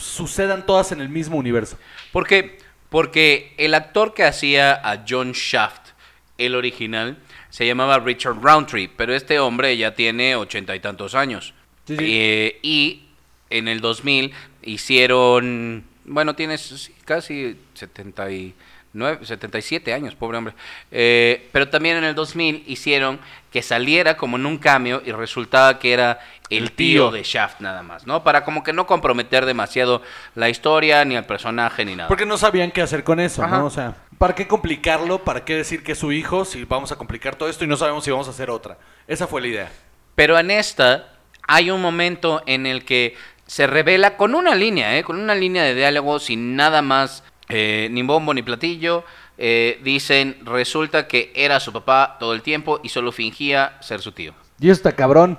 sucedan 0.00 0.66
todas 0.66 0.92
en 0.92 1.00
el 1.00 1.08
mismo 1.08 1.36
universo. 1.36 1.78
Porque, 2.12 2.58
porque 2.88 3.54
el 3.58 3.74
actor 3.74 4.14
que 4.14 4.24
hacía 4.24 4.72
a 4.72 5.04
John 5.08 5.32
Shaft, 5.32 5.90
el 6.38 6.54
original, 6.54 7.18
se 7.50 7.66
llamaba 7.66 7.98
Richard 7.98 8.40
Roundtree, 8.40 8.88
pero 8.88 9.14
este 9.14 9.38
hombre 9.38 9.76
ya 9.76 9.94
tiene 9.94 10.36
ochenta 10.36 10.74
y 10.74 10.80
tantos 10.80 11.14
años. 11.14 11.54
Sí, 11.86 11.96
sí. 11.96 12.04
Eh, 12.08 12.58
y 12.62 13.02
en 13.50 13.68
el 13.68 13.80
2000 13.80 14.32
hicieron, 14.62 15.84
bueno, 16.04 16.34
tienes 16.34 16.90
casi 17.04 17.56
79, 17.74 19.26
77 19.26 19.92
años, 19.92 20.14
pobre 20.14 20.38
hombre. 20.38 20.54
Eh, 20.90 21.48
pero 21.52 21.68
también 21.68 21.96
en 21.96 22.04
el 22.04 22.14
2000 22.14 22.64
hicieron 22.66 23.20
que 23.50 23.62
saliera 23.62 24.16
como 24.16 24.36
en 24.36 24.46
un 24.46 24.58
cameo 24.58 25.02
y 25.04 25.12
resultaba 25.12 25.78
que 25.78 25.92
era 25.92 26.20
el, 26.48 26.64
El 26.64 26.72
tío. 26.72 27.08
tío. 27.08 27.10
de 27.10 27.22
Shaft 27.22 27.60
nada 27.60 27.82
más, 27.82 28.06
¿no? 28.06 28.22
Para 28.22 28.44
como 28.44 28.62
que 28.62 28.72
no 28.72 28.86
comprometer 28.86 29.46
demasiado 29.46 30.02
la 30.34 30.48
historia, 30.48 31.04
ni 31.04 31.16
al 31.16 31.26
personaje, 31.26 31.84
ni 31.84 31.96
nada. 31.96 32.08
Porque 32.08 32.26
no 32.26 32.38
sabían 32.38 32.70
qué 32.70 32.82
hacer 32.82 33.04
con 33.04 33.20
eso, 33.20 33.42
Ajá. 33.42 33.58
¿no? 33.58 33.66
O 33.66 33.70
sea, 33.70 33.94
¿para 34.18 34.34
qué 34.34 34.46
complicarlo? 34.46 35.24
¿Para 35.24 35.44
qué 35.44 35.56
decir 35.56 35.82
que 35.82 35.92
es 35.92 35.98
su 35.98 36.12
hijo 36.12 36.44
si 36.44 36.64
vamos 36.64 36.92
a 36.92 36.96
complicar 36.96 37.36
todo 37.36 37.48
esto 37.48 37.64
y 37.64 37.68
no 37.68 37.76
sabemos 37.76 38.04
si 38.04 38.10
vamos 38.10 38.28
a 38.28 38.30
hacer 38.30 38.50
otra? 38.50 38.78
Esa 39.06 39.26
fue 39.26 39.40
la 39.40 39.46
idea. 39.48 39.72
Pero 40.14 40.38
en 40.38 40.50
esta 40.50 41.08
hay 41.46 41.70
un 41.70 41.80
momento 41.80 42.42
en 42.46 42.66
el 42.66 42.84
que 42.84 43.16
se 43.46 43.66
revela 43.66 44.16
con 44.16 44.36
una 44.36 44.54
línea, 44.54 44.96
¿eh? 44.96 45.02
con 45.02 45.18
una 45.18 45.34
línea 45.34 45.64
de 45.64 45.74
diálogo 45.74 46.20
sin 46.20 46.54
nada 46.54 46.82
más, 46.82 47.24
eh, 47.48 47.88
ni 47.90 48.02
bombo 48.02 48.32
ni 48.32 48.42
platillo. 48.42 49.04
Eh, 49.42 49.80
dicen, 49.82 50.36
resulta 50.44 51.08
que 51.08 51.32
era 51.34 51.60
su 51.60 51.72
papá 51.72 52.18
todo 52.20 52.34
el 52.34 52.42
tiempo 52.42 52.78
y 52.82 52.90
solo 52.90 53.10
fingía 53.10 53.78
ser 53.80 54.02
su 54.02 54.12
tío. 54.12 54.34
Y 54.60 54.68
está 54.68 54.92
cabrón. 54.92 55.38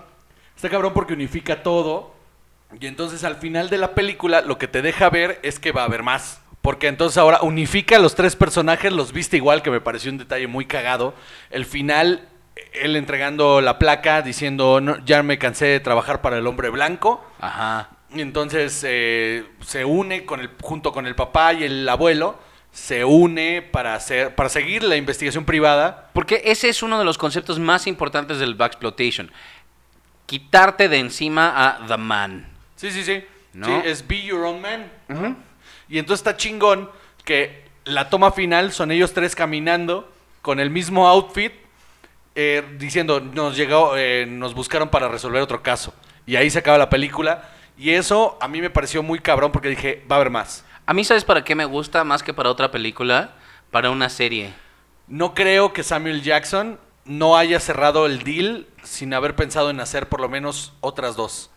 Está 0.56 0.70
cabrón 0.70 0.94
porque 0.96 1.14
unifica 1.14 1.62
todo. 1.62 2.16
Y 2.80 2.88
entonces 2.88 3.24
al 3.24 3.36
final 3.36 3.70
de 3.70 3.78
la 3.78 3.94
película 3.94 4.42
lo 4.42 4.58
que 4.58 4.68
te 4.68 4.82
deja 4.82 5.12
ver 5.12 5.40
es 5.44 5.60
que 5.60 5.72
va 5.72 5.84
a 5.84 5.86
haber 5.86 6.02
más. 6.02 6.42
Porque 6.64 6.88
entonces 6.88 7.20
ahora 7.20 7.42
unifica 7.44 7.98
a 7.98 8.00
los 8.00 8.16
tres 8.16 8.36
personajes, 8.36 8.92
los 8.92 9.14
viste 9.14 9.38
igual, 9.38 9.62
que 9.62 9.70
me 9.70 9.82
pareció 9.82 10.12
un 10.12 10.18
detalle 10.18 10.48
muy 10.48 10.66
cagado. 10.66 11.14
El 11.52 11.66
final, 11.66 12.28
él 12.74 12.96
entregando 12.96 13.62
la 13.62 13.78
placa 13.78 14.24
diciendo, 14.24 14.82
"No, 14.82 14.98
ya 15.06 15.22
me 15.22 15.38
cansé 15.38 15.66
de 15.66 15.80
trabajar 15.80 16.22
para 16.22 16.40
el 16.40 16.48
hombre 16.48 16.70
blanco. 16.70 17.24
Ajá. 17.40 17.90
Y 18.16 18.22
entonces 18.22 18.84
eh, 18.84 19.46
se 19.64 19.86
une 19.86 20.26
con 20.26 20.40
el, 20.40 20.50
junto 20.60 20.92
con 20.92 21.06
el 21.06 21.14
papá 21.14 21.54
y 21.54 21.66
el 21.66 21.88
abuelo, 21.88 22.40
se 22.72 23.04
une 23.04 23.62
para, 23.62 23.96
hacer, 23.96 24.34
para 24.36 24.50
seguir 24.50 24.84
la 24.84 24.96
investigación 24.96 25.46
privada. 25.46 26.10
Porque 26.14 26.42
ese 26.46 26.70
es 26.70 26.82
uno 26.84 26.98
de 26.98 27.06
los 27.06 27.18
conceptos 27.18 27.60
más 27.60 27.88
importantes 27.88 28.40
del 28.40 28.56
Blaxploitation. 28.56 29.32
Quitarte 30.26 30.88
de 30.88 31.00
encima 31.00 31.68
a 31.68 31.86
The 31.88 31.98
Man. 31.98 32.48
Sí, 32.76 32.92
sí, 32.92 33.04
sí. 33.04 33.24
¿No? 33.54 33.68
Sí, 33.68 33.74
es 33.88 34.08
Be 34.08 34.24
Your 34.24 34.46
Own 34.46 34.62
Man. 34.62 34.90
Y 35.90 36.00
entonces 36.00 36.22
está 36.22 36.38
chingón 36.38 36.90
que 37.26 37.66
la 37.84 38.10
toma 38.10 38.32
final 38.32 38.72
son 38.72 38.92
ellos 38.92 39.14
tres 39.14 39.36
caminando 39.36 40.10
con 40.42 40.60
el 40.60 40.70
mismo 40.70 41.08
outfit, 41.08 41.52
eh, 42.34 42.64
diciendo, 42.78 43.20
nos 43.20 43.58
llegó, 43.58 43.98
eh, 43.98 44.26
nos 44.26 44.54
buscaron 44.54 44.90
para 44.90 45.10
resolver 45.10 45.42
otro 45.42 45.62
caso. 45.62 45.94
Y 46.26 46.38
ahí 46.38 46.50
se 46.50 46.60
acaba 46.60 46.78
la 46.78 46.90
película. 46.90 47.50
Y 47.78 47.90
eso 47.92 48.38
a 48.40 48.48
mí 48.48 48.62
me 48.62 48.70
pareció 48.70 49.04
muy 49.04 49.20
cabrón 49.20 49.52
porque 49.52 49.70
dije, 49.70 50.04
va 50.10 50.16
a 50.16 50.20
haber 50.20 50.30
más. 50.30 50.64
A 50.86 50.94
mí, 50.94 51.04
¿sabes 51.04 51.24
para 51.24 51.44
qué 51.44 51.56
me 51.56 51.66
gusta 51.66 52.04
más 52.04 52.24
que 52.24 52.34
para 52.34 52.50
otra 52.50 52.72
película? 52.72 53.36
Para 53.72 53.90
una 53.92 54.10
serie. 54.10 54.54
No 55.08 55.34
creo 55.34 55.74
que 55.74 55.84
Samuel 55.84 56.22
Jackson 56.22 56.80
no 57.06 57.38
haya 57.38 57.60
cerrado 57.60 58.06
el 58.06 58.24
deal 58.24 58.68
sin 58.84 59.14
haber 59.14 59.36
pensado 59.36 59.70
en 59.70 59.80
hacer 59.80 60.10
por 60.10 60.20
lo 60.22 60.30
menos 60.30 60.74
otras 60.82 61.16
dos. 61.16 61.50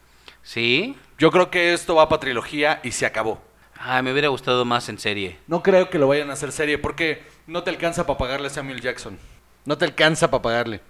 ¿Sí? 0.43 0.97
Yo 1.18 1.31
creo 1.31 1.51
que 1.51 1.72
esto 1.72 1.95
va 1.95 2.09
para 2.09 2.20
trilogía 2.20 2.81
y 2.83 2.93
se 2.93 3.07
acabó. 3.07 3.43
Ay, 3.79 4.03
me 4.03 4.12
hubiera 4.12 4.29
gustado 4.29 4.64
más 4.64 4.89
en 4.89 4.99
serie. 4.99 5.39
No 5.47 5.62
creo 5.62 5.91
que 5.91 5.99
lo 5.99 6.09
vayan 6.09 6.31
a 6.31 6.35
hacer 6.35 6.53
serie 6.53 6.79
porque 6.79 7.22
no 7.47 7.62
te 7.62 7.70
alcanza 7.70 8.07
para 8.07 8.18
pagarle 8.18 8.47
a 8.49 8.51
Samuel 8.51 8.81
Jackson. 8.81 9.18
No 9.64 9.79
te 9.79 9.85
alcanza 9.85 10.31
para 10.31 10.43
pagarle. 10.43 10.81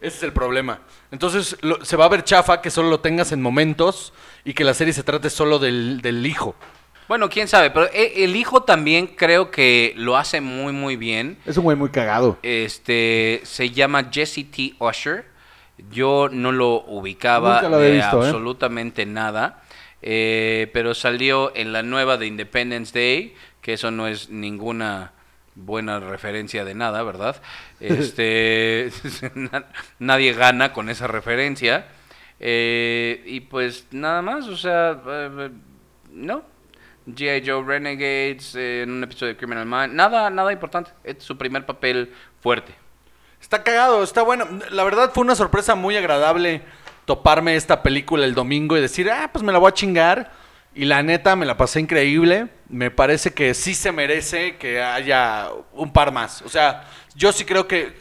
Ese 0.00 0.16
es 0.18 0.22
el 0.22 0.32
problema. 0.32 0.80
Entonces 1.10 1.56
lo- 1.60 1.84
se 1.84 1.96
va 1.96 2.06
a 2.06 2.08
ver 2.08 2.24
chafa 2.24 2.60
que 2.60 2.70
solo 2.70 2.90
lo 2.90 3.00
tengas 3.00 3.32
en 3.32 3.42
momentos 3.42 4.12
y 4.44 4.54
que 4.54 4.64
la 4.64 4.74
serie 4.74 4.92
se 4.92 5.02
trate 5.04 5.30
solo 5.30 5.58
del, 5.58 6.00
del 6.00 6.26
hijo. 6.26 6.56
Bueno, 7.12 7.28
quién 7.28 7.46
sabe, 7.46 7.70
pero 7.70 7.90
e- 7.92 8.24
el 8.24 8.34
hijo 8.36 8.62
también 8.62 9.06
creo 9.06 9.50
que 9.50 9.92
lo 9.98 10.16
hace 10.16 10.40
muy, 10.40 10.72
muy 10.72 10.96
bien. 10.96 11.36
Es 11.44 11.58
un 11.58 11.64
güey 11.64 11.76
muy 11.76 11.90
cagado. 11.90 12.38
Este 12.42 13.42
se 13.44 13.68
llama 13.68 14.08
Jesse 14.10 14.46
T. 14.50 14.72
Usher. 14.78 15.26
Yo 15.90 16.30
no 16.32 16.52
lo 16.52 16.76
ubicaba 16.86 17.60
lo 17.68 17.78
de 17.80 17.90
visto, 17.96 18.22
¿eh? 18.22 18.28
absolutamente 18.28 19.04
nada. 19.04 19.62
Eh, 20.00 20.70
pero 20.72 20.94
salió 20.94 21.54
en 21.54 21.74
la 21.74 21.82
nueva 21.82 22.16
de 22.16 22.28
Independence 22.28 22.98
Day, 22.98 23.34
que 23.60 23.74
eso 23.74 23.90
no 23.90 24.06
es 24.08 24.30
ninguna 24.30 25.12
buena 25.54 26.00
referencia 26.00 26.64
de 26.64 26.74
nada, 26.74 27.02
¿verdad? 27.02 27.42
Este 27.80 28.90
na- 29.34 29.66
nadie 29.98 30.32
gana 30.32 30.72
con 30.72 30.88
esa 30.88 31.08
referencia. 31.08 31.88
Eh, 32.40 33.22
y 33.26 33.40
pues 33.40 33.88
nada 33.90 34.22
más, 34.22 34.48
o 34.48 34.56
sea, 34.56 34.98
eh, 35.06 35.50
no. 36.10 36.50
G.I. 37.06 37.42
Joe 37.46 37.64
Renegades, 37.64 38.54
eh, 38.54 38.82
en 38.82 38.90
un 38.90 39.04
episodio 39.04 39.32
de 39.32 39.36
Criminal 39.36 39.66
Minds, 39.66 39.94
nada, 39.94 40.30
nada 40.30 40.52
importante. 40.52 40.90
Es 41.04 41.22
su 41.22 41.36
primer 41.36 41.66
papel 41.66 42.12
fuerte. 42.40 42.74
Está 43.40 43.62
cagado, 43.62 44.02
está 44.02 44.22
bueno. 44.22 44.46
La 44.70 44.84
verdad 44.84 45.10
fue 45.12 45.24
una 45.24 45.34
sorpresa 45.34 45.74
muy 45.74 45.96
agradable 45.96 46.62
toparme 47.04 47.56
esta 47.56 47.82
película 47.82 48.24
el 48.24 48.34
domingo 48.34 48.76
y 48.76 48.80
decir, 48.80 49.10
ah, 49.10 49.30
pues 49.32 49.42
me 49.42 49.52
la 49.52 49.58
voy 49.58 49.68
a 49.68 49.74
chingar. 49.74 50.32
Y 50.74 50.86
la 50.86 51.02
neta 51.02 51.36
me 51.36 51.44
la 51.44 51.56
pasé 51.56 51.80
increíble. 51.80 52.48
Me 52.68 52.90
parece 52.90 53.34
que 53.34 53.52
sí 53.52 53.74
se 53.74 53.92
merece 53.92 54.56
que 54.56 54.80
haya 54.80 55.50
un 55.72 55.92
par 55.92 56.12
más. 56.12 56.40
O 56.42 56.48
sea, 56.48 56.88
yo 57.14 57.32
sí 57.32 57.44
creo 57.44 57.68
que 57.68 57.94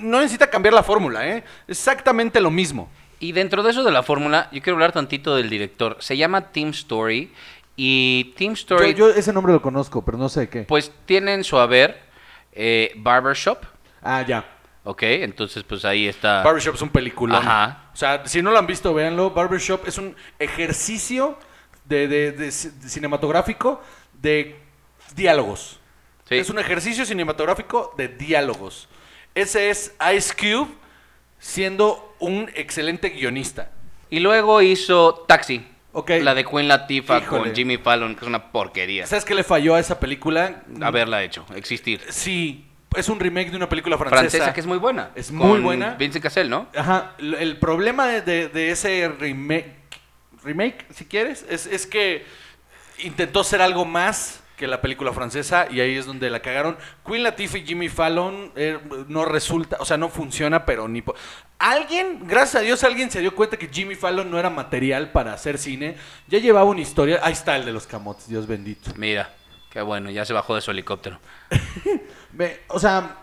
no 0.00 0.20
necesita 0.20 0.50
cambiar 0.50 0.74
la 0.74 0.82
fórmula, 0.82 1.26
¿eh? 1.26 1.44
Exactamente 1.68 2.40
lo 2.40 2.50
mismo. 2.50 2.90
Y 3.18 3.32
dentro 3.32 3.62
de 3.62 3.70
eso 3.70 3.84
de 3.84 3.92
la 3.92 4.02
fórmula, 4.02 4.48
yo 4.52 4.60
quiero 4.60 4.74
hablar 4.74 4.92
tantito 4.92 5.36
del 5.36 5.48
director. 5.48 5.96
Se 6.00 6.16
llama 6.16 6.52
Team 6.52 6.70
Story. 6.70 7.32
Y 7.76 8.34
Team 8.36 8.52
Story, 8.52 8.94
ese 9.16 9.32
nombre 9.32 9.52
lo 9.52 9.62
conozco, 9.62 10.04
pero 10.04 10.18
no 10.18 10.28
sé 10.28 10.48
qué. 10.48 10.62
pues 10.64 10.92
tiene 11.06 11.34
en 11.34 11.44
su 11.44 11.58
haber 11.58 12.00
eh, 12.52 12.92
Barbershop. 12.96 13.58
Ah, 14.02 14.22
ya. 14.26 14.44
Ok, 14.84 15.02
entonces 15.04 15.62
pues 15.62 15.84
ahí 15.84 16.06
está. 16.08 16.42
Barbershop 16.42 16.74
es 16.74 16.82
un 16.82 16.90
peliculón. 16.90 17.36
Ajá. 17.46 17.90
O 17.94 17.96
sea, 17.96 18.26
si 18.26 18.42
no 18.42 18.50
lo 18.50 18.58
han 18.58 18.66
visto, 18.66 18.92
véanlo. 18.92 19.30
Barbershop 19.30 19.86
es 19.86 19.96
un 19.96 20.14
ejercicio 20.38 21.38
de, 21.84 22.08
de- 22.08 22.32
de 22.32 22.48
ci- 22.48 22.72
de 22.72 22.88
cinematográfico 22.88 23.80
de 24.20 24.56
diálogos. 25.14 25.78
Sí. 26.28 26.36
Es 26.36 26.50
un 26.50 26.58
ejercicio 26.58 27.04
cinematográfico 27.06 27.94
de 27.96 28.08
diálogos. 28.08 28.88
Ese 29.34 29.70
es 29.70 29.94
Ice 30.14 30.34
Cube 30.34 30.68
siendo 31.38 32.14
un 32.18 32.50
excelente 32.54 33.10
guionista. 33.10 33.70
Y 34.10 34.20
luego 34.20 34.60
hizo 34.62 35.24
Taxi. 35.26 35.66
Ok. 35.92 36.10
La 36.22 36.34
de 36.34 36.44
Queen 36.44 36.68
Latifah 36.68 37.18
Híjole. 37.18 37.42
con 37.44 37.54
Jimmy 37.54 37.76
Fallon, 37.76 38.14
que 38.14 38.22
es 38.22 38.26
una 38.26 38.50
porquería. 38.50 39.06
¿Sabes 39.06 39.24
qué 39.24 39.34
le 39.34 39.44
falló 39.44 39.74
a 39.74 39.80
esa 39.80 40.00
película? 40.00 40.62
Haberla 40.80 41.22
hecho, 41.22 41.44
existir. 41.54 42.00
Sí, 42.08 42.64
es 42.96 43.08
un 43.08 43.20
remake 43.20 43.50
de 43.50 43.56
una 43.56 43.68
película 43.68 43.96
francesa. 43.98 44.20
Francesa, 44.20 44.52
que 44.54 44.60
es 44.60 44.66
muy 44.66 44.78
buena. 44.78 45.10
Es 45.14 45.30
muy 45.30 45.46
Con 45.48 45.62
buena. 45.62 45.94
Vincent 45.98 46.22
Cassel, 46.22 46.48
¿no? 46.48 46.66
Ajá, 46.74 47.14
el 47.18 47.56
problema 47.58 48.06
de, 48.08 48.22
de- 48.22 48.48
de 48.48 48.70
ese 48.70 49.08
remake, 49.18 49.74
remake, 50.42 50.86
si 50.94 51.04
quieres, 51.04 51.44
es, 51.48 51.66
es 51.66 51.86
que 51.86 52.24
intentó 53.04 53.44
ser 53.44 53.60
algo 53.62 53.84
más 53.84 54.41
que 54.56 54.66
la 54.66 54.80
película 54.80 55.12
francesa 55.12 55.66
y 55.70 55.80
ahí 55.80 55.96
es 55.96 56.06
donde 56.06 56.30
la 56.30 56.40
cagaron. 56.40 56.76
Queen 57.06 57.22
Latifah 57.22 57.58
y 57.58 57.64
Jimmy 57.66 57.88
Fallon 57.88 58.52
eh, 58.56 58.78
no 59.08 59.24
resulta, 59.24 59.76
o 59.80 59.84
sea, 59.84 59.96
no 59.96 60.08
funciona, 60.08 60.64
pero 60.64 60.88
ni... 60.88 61.02
po- 61.02 61.14
Alguien, 61.58 62.26
gracias 62.26 62.56
a 62.56 62.64
Dios, 62.64 62.82
alguien 62.82 63.08
se 63.10 63.20
dio 63.20 63.34
cuenta 63.36 63.56
que 63.56 63.68
Jimmy 63.68 63.94
Fallon 63.94 64.28
no 64.28 64.36
era 64.38 64.50
material 64.50 65.12
para 65.12 65.32
hacer 65.32 65.58
cine. 65.58 65.96
Ya 66.26 66.40
llevaba 66.40 66.64
una 66.68 66.80
historia. 66.80 67.20
Ahí 67.22 67.32
está 67.34 67.54
el 67.56 67.64
de 67.64 67.72
los 67.72 67.86
camotes, 67.86 68.26
Dios 68.28 68.48
bendito. 68.48 68.90
Mira, 68.96 69.30
qué 69.70 69.80
bueno, 69.80 70.10
ya 70.10 70.24
se 70.24 70.32
bajó 70.32 70.56
de 70.56 70.60
su 70.60 70.70
helicóptero. 70.72 71.20
O 72.68 72.78
sea, 72.78 73.16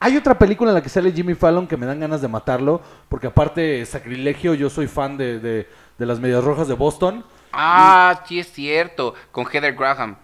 hay 0.00 0.16
otra 0.16 0.38
película 0.38 0.70
en 0.70 0.74
la 0.76 0.82
que 0.82 0.88
sale 0.88 1.12
Jimmy 1.12 1.34
Fallon 1.34 1.66
que 1.66 1.76
me 1.76 1.86
dan 1.86 2.00
ganas 2.00 2.20
de 2.22 2.28
matarlo, 2.28 2.80
porque 3.08 3.26
aparte, 3.28 3.84
sacrilegio, 3.86 4.54
yo 4.54 4.70
soy 4.70 4.86
fan 4.88 5.16
de, 5.16 5.38
de- 5.38 5.68
de 5.98 6.06
las 6.06 6.18
Medias 6.20 6.44
Rojas 6.44 6.68
de 6.68 6.74
Boston. 6.74 7.24
Ah, 7.52 8.22
sí 8.26 8.38
es 8.38 8.52
cierto, 8.52 9.14
con 9.32 9.46
Heather 9.46 9.74
Graham. 9.74 10.16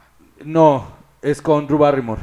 No, 0.45 0.89
es 1.21 1.41
con 1.43 1.67
Drew 1.67 1.79
Barrymore. 1.79 2.21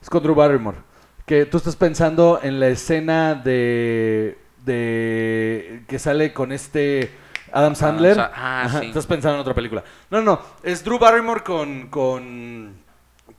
Es 0.00 0.10
con 0.10 0.22
Drew 0.22 0.34
Barrymore. 0.34 0.78
Que 1.26 1.46
tú 1.46 1.56
estás 1.56 1.76
pensando 1.76 2.40
en 2.42 2.60
la 2.60 2.68
escena 2.68 3.34
de. 3.34 4.38
de. 4.64 5.84
que 5.88 5.98
sale 5.98 6.32
con 6.32 6.52
este. 6.52 7.10
Adam 7.52 7.74
Sandler. 7.74 8.16
Sa- 8.16 8.32
ah, 8.34 8.68
sí. 8.80 8.86
Estás 8.86 9.06
pensando 9.06 9.36
en 9.36 9.40
otra 9.40 9.54
película. 9.54 9.84
No, 10.10 10.18
no, 10.18 10.24
no. 10.24 10.40
Es 10.62 10.84
Drew 10.84 10.98
Barrymore 10.98 11.42
con. 11.42 11.88
con. 11.88 12.74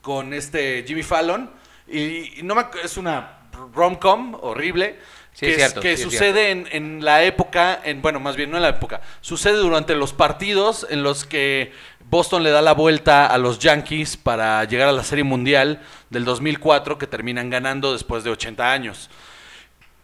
con 0.01 0.33
este 0.33 0.83
Jimmy 0.87 1.03
Fallon. 1.03 1.49
Y, 1.87 2.39
y 2.39 2.43
no 2.43 2.55
me 2.55 2.65
es 2.83 2.97
una 2.97 3.39
rom-com 3.73 4.35
horrible. 4.41 4.97
Sí, 5.35 5.47
que 5.47 5.51
es 5.51 5.57
cierto, 5.57 5.81
que 5.81 5.97
sí, 5.97 6.03
es 6.03 6.11
sucede 6.11 6.51
en, 6.51 6.65
en 6.71 7.03
la 7.03 7.23
época, 7.23 7.81
en, 7.83 8.01
bueno, 8.01 8.21
más 8.21 8.37
bien 8.37 8.49
no 8.49 8.55
en 8.55 8.63
la 8.63 8.69
época, 8.69 9.01
sucede 9.19 9.57
durante 9.57 9.93
los 9.93 10.13
partidos 10.13 10.87
en 10.89 11.03
los 11.03 11.25
que 11.25 11.73
Boston 12.09 12.41
le 12.41 12.51
da 12.51 12.61
la 12.61 12.71
vuelta 12.71 13.27
a 13.27 13.37
los 13.37 13.59
Yankees 13.59 14.15
para 14.15 14.63
llegar 14.63 14.87
a 14.87 14.93
la 14.93 15.03
Serie 15.03 15.25
Mundial 15.25 15.81
del 16.09 16.23
2004 16.23 16.97
que 16.97 17.05
terminan 17.05 17.49
ganando 17.49 17.91
después 17.91 18.23
de 18.23 18.29
80 18.29 18.71
años. 18.71 19.09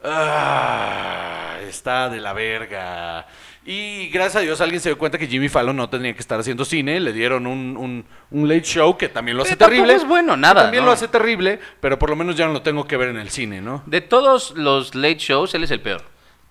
Ah, 0.04 1.60
está 1.66 2.10
de 2.10 2.20
la 2.20 2.34
verga. 2.34 3.26
Y 3.64 4.08
gracias 4.10 4.38
a 4.38 4.40
Dios 4.40 4.60
alguien 4.60 4.82
se 4.82 4.90
dio 4.90 4.98
cuenta 4.98 5.20
que 5.20 5.28
Jimmy 5.28 5.48
Fallon 5.48 5.76
no 5.76 5.88
tenía 5.88 6.14
que 6.14 6.20
estar 6.20 6.40
haciendo 6.40 6.66
cine. 6.66 7.00
Le 7.00 7.14
dieron 7.14 7.46
un, 7.46 7.78
un- 7.78 8.06
un 8.32 8.48
late 8.50 8.64
show 8.64 8.98
que 8.98 9.08
también 9.08 9.38
lo 9.38 9.44
hace 9.44 9.56
Pero 9.56 9.70
terrible. 9.70 9.94
es 9.94 10.08
bueno, 10.08 10.36
nada, 10.36 10.64
También 10.64 10.82
¿no? 10.84 10.88
lo 10.88 10.94
hace 10.94 11.08
terrible, 11.08 11.60
pero 11.80 12.00
por 12.00 12.10
lo 12.10 12.16
menos 12.16 12.36
ya 12.36 12.48
no 12.48 12.54
lo 12.54 12.64
tengo 12.64 12.88
que 12.88 12.98
ver 12.98 13.10
en 13.10 13.18
el 13.18 13.30
cine, 13.30 13.62
¿no? 13.62 13.84
De 13.86 14.02
todos 14.02 14.52
los 14.58 14.96
late 14.96 15.20
shows, 15.20 15.54
él 15.54 15.64
es 15.64 15.70
el 15.72 15.80
peor. 15.82 16.02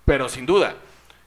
Pero 0.05 0.29
sin 0.29 0.47
duda. 0.47 0.75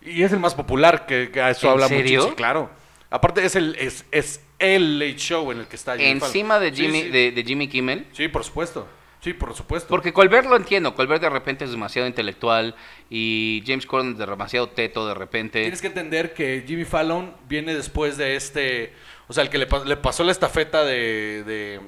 Y 0.02 0.24
es 0.24 0.32
el 0.32 0.40
más 0.40 0.56
popular, 0.56 1.06
que, 1.06 1.32
que 1.32 1.42
a 1.42 1.50
eso 1.50 1.68
¿En 1.68 1.74
habla 1.74 1.88
serio? 1.90 2.20
mucho. 2.22 2.30
Sí, 2.32 2.36
claro. 2.38 2.70
Aparte 3.10 3.44
es 3.46 3.56
el, 3.58 3.76
es, 3.78 4.06
es 4.12 4.42
el 4.60 5.00
late 5.00 5.18
show 5.18 5.52
en 5.52 5.60
el 5.60 5.68
que 5.68 5.76
está 5.76 5.98
Jimmy 5.98 6.12
Encima 6.12 6.56
Fallon. 6.56 6.72
de 6.72 6.78
Sí, 6.78 6.84
Jimmy, 6.86 7.02
sí. 7.04 7.10
De, 7.10 7.32
de 7.34 7.44
Jimmy 7.44 7.68
Kimmel. 7.68 8.08
Sí, 8.14 8.28
por 8.30 8.44
supuesto. 8.46 8.88
Sí, 9.24 9.34
por 9.34 9.54
supuesto. 9.56 9.88
Porque 9.88 10.12
Colbert 10.12 10.48
lo 10.50 10.58
entiendo, 10.58 10.94
Colbert 10.96 11.22
de 11.22 11.30
repente 11.30 11.64
es 11.64 11.72
demasiado 11.72 12.08
intelectual 12.08 12.76
y 13.10 13.64
James 13.66 13.86
Corden 13.86 14.12
es 14.12 14.18
demasiado 14.18 14.68
teto 14.70 15.08
de 15.08 15.14
repente. 15.14 15.62
Tienes 15.62 15.80
que 15.82 15.88
entender 15.88 16.34
que 16.34 16.64
Jimmy 16.68 16.84
Fallon 16.84 17.34
viene 17.48 17.74
después 17.74 18.18
de 18.18 18.36
este. 18.36 18.94
O 19.30 19.34
sea, 19.34 19.44
el 19.44 19.50
que 19.50 19.58
le, 19.58 19.66
pa- 19.68 19.86
le 19.86 19.96
pasó 19.96 20.26
la 20.26 20.34
estafeta 20.34 20.84
de. 20.84 21.44
de. 21.46 21.80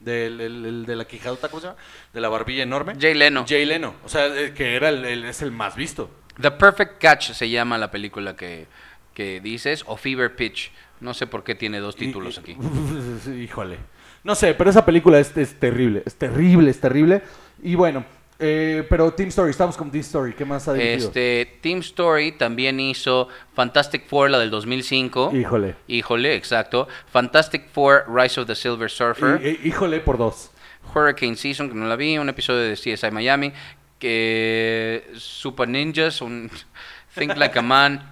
de 0.00 0.96
la 0.96 1.04
quijadota, 1.06 1.48
¿cómo 1.48 1.60
se 1.60 1.68
llama? 1.68 1.78
De 2.12 2.20
la 2.20 2.28
barbilla 2.28 2.62
enorme. 2.62 2.94
Jay 3.00 3.14
Leno. 3.14 3.46
Jay 3.48 3.64
Leno. 3.64 3.94
O 4.04 4.08
sea, 4.08 4.52
que 4.54 4.74
era 4.76 4.90
el, 4.90 5.04
el- 5.04 5.24
es 5.24 5.42
el 5.42 5.50
más 5.52 5.76
visto. 5.76 6.10
The 6.40 6.50
Perfect 6.50 7.00
Catch 7.00 7.32
se 7.32 7.48
llama 7.48 7.78
la 7.78 7.90
película 7.90 8.36
que, 8.36 8.66
que 9.14 9.40
dices, 9.40 9.84
o 9.86 9.96
Fever 9.96 10.34
Pitch. 10.36 10.70
No 11.00 11.14
sé 11.14 11.26
por 11.26 11.42
qué 11.44 11.54
tiene 11.54 11.80
dos 11.80 11.96
títulos 11.96 12.38
aquí. 12.38 12.56
Híjole. 13.42 13.78
No 14.24 14.34
sé, 14.34 14.54
pero 14.54 14.70
esa 14.70 14.84
película 14.84 15.18
es, 15.18 15.36
es 15.36 15.58
terrible. 15.58 16.02
Es 16.06 16.14
terrible, 16.14 16.70
es 16.70 16.80
terrible. 16.80 17.22
Y 17.62 17.74
bueno, 17.74 18.04
eh, 18.38 18.84
pero 18.88 19.12
Team 19.12 19.28
Story, 19.30 19.50
estamos 19.50 19.76
con 19.76 19.90
Team 19.90 20.00
Story. 20.02 20.32
¿Qué 20.34 20.44
más 20.44 20.66
ha 20.68 20.72
dirigido? 20.74 21.08
Este, 21.08 21.58
Team 21.60 21.80
Story 21.80 22.32
también 22.32 22.78
hizo 22.80 23.28
Fantastic 23.54 24.06
Four, 24.06 24.30
la 24.30 24.38
del 24.38 24.50
2005. 24.50 25.32
Híjole. 25.34 25.74
Híjole, 25.88 26.34
exacto. 26.36 26.86
Fantastic 27.10 27.68
Four, 27.72 28.04
Rise 28.08 28.40
of 28.40 28.46
the 28.46 28.54
Silver 28.54 28.90
Surfer. 28.90 29.40
Híjole 29.64 30.00
por 30.00 30.18
dos. 30.18 30.50
Hurricane 30.94 31.36
Season, 31.36 31.68
que 31.68 31.74
no 31.74 31.86
la 31.86 31.96
vi, 31.96 32.18
un 32.18 32.28
episodio 32.28 32.60
de 32.60 32.74
CSI 32.74 33.10
Miami, 33.12 33.52
que 33.98 35.08
Super 35.16 35.68
Ninjas, 35.68 36.20
un 36.20 36.50
Think 37.14 37.36
Like 37.36 37.58
a 37.58 37.62
Man, 37.62 38.02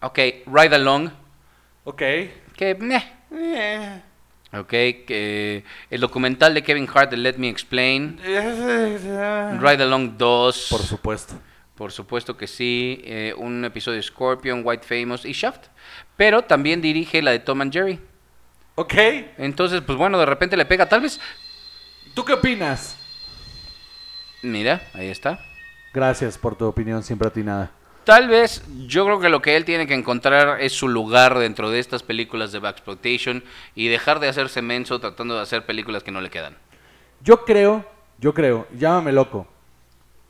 ok, 0.00 0.18
Ride 0.46 0.74
Along, 0.76 1.10
Ok. 1.84 1.98
que 2.56 2.74
meh, 2.80 3.02
Eh, 3.30 4.00
ok, 4.60 4.68
que 4.68 5.64
el 5.90 6.00
documental 6.00 6.54
de 6.54 6.62
Kevin 6.62 6.88
Hart 6.92 7.10
de 7.10 7.16
Let 7.16 7.36
Me 7.38 7.48
Explain, 7.48 8.18
Ride 8.22 9.82
Along 9.82 10.16
2, 10.16 10.66
Por 10.70 10.80
supuesto. 10.82 11.34
por 11.74 11.92
supuesto 11.92 12.36
que 12.36 12.46
sí, 12.46 13.00
eh, 13.04 13.34
un 13.36 13.64
episodio 13.64 13.96
de 13.96 14.02
Scorpion, 14.02 14.62
White 14.64 14.86
Famous 14.86 15.24
y 15.24 15.32
Shaft, 15.32 15.66
pero 16.16 16.42
también 16.42 16.80
dirige 16.80 17.20
la 17.22 17.30
de 17.32 17.40
Tom 17.40 17.60
and 17.62 17.72
Jerry. 17.72 18.00
Ok. 18.76 18.94
Entonces, 19.38 19.80
pues 19.82 19.96
bueno, 19.98 20.18
de 20.18 20.26
repente 20.26 20.56
le 20.56 20.64
pega, 20.64 20.88
tal 20.88 21.00
vez, 21.02 21.20
¿Tú 22.14 22.24
qué 22.24 22.32
opinas? 22.34 22.96
mira, 24.42 24.82
ahí 24.92 25.08
está. 25.08 25.40
Gracias 25.92 26.38
por 26.38 26.56
tu 26.56 26.64
opinión 26.66 27.02
siempre 27.02 27.28
atinada. 27.28 27.70
Tal 28.04 28.28
vez 28.28 28.62
yo 28.86 29.06
creo 29.06 29.18
que 29.18 29.30
lo 29.30 29.40
que 29.40 29.56
él 29.56 29.64
tiene 29.64 29.86
que 29.86 29.94
encontrar 29.94 30.60
es 30.60 30.74
su 30.74 30.88
lugar 30.88 31.38
dentro 31.38 31.70
de 31.70 31.78
estas 31.78 32.02
películas 32.02 32.52
de 32.52 32.58
Backsploitation 32.58 33.42
y 33.74 33.88
dejar 33.88 34.20
de 34.20 34.28
hacerse 34.28 34.60
menso 34.60 35.00
tratando 35.00 35.36
de 35.36 35.40
hacer 35.40 35.64
películas 35.64 36.02
que 36.02 36.10
no 36.10 36.20
le 36.20 36.28
quedan. 36.28 36.56
Yo 37.22 37.46
creo, 37.46 37.84
yo 38.18 38.34
creo, 38.34 38.66
llámame 38.76 39.12
loco, 39.12 39.46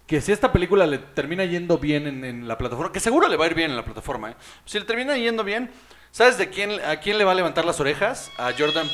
que 0.07 0.20
si 0.20 0.31
esta 0.31 0.53
película 0.53 0.87
le 0.87 0.99
termina 0.99 1.45
yendo 1.45 1.79
bien 1.79 2.25
en, 2.25 2.47
la 2.47 2.57
plataforma, 2.59 2.93
que 2.93 3.01
seguro 3.01 3.27
le 3.27 3.37
va 3.37 3.47
a 3.47 3.49
ir 3.49 3.55
bien 3.55 3.70
en 3.70 3.77
la 3.77 3.85
plataforma, 3.85 4.31
¿eh? 4.31 4.37
si 4.64 4.79
le 4.79 4.85
termina 4.85 5.16
yendo 5.16 5.43
bien, 5.43 5.70
¿sabes 6.12 6.39
de 6.39 6.51
quién, 6.51 6.79
a 6.85 7.01
quién 7.01 7.18
le 7.18 7.25
va 7.25 7.33
a 7.33 7.35
levantar 7.35 7.64
las 7.64 7.81
orejas? 7.81 8.31
A 8.39 8.53
Jordan. 8.57 8.87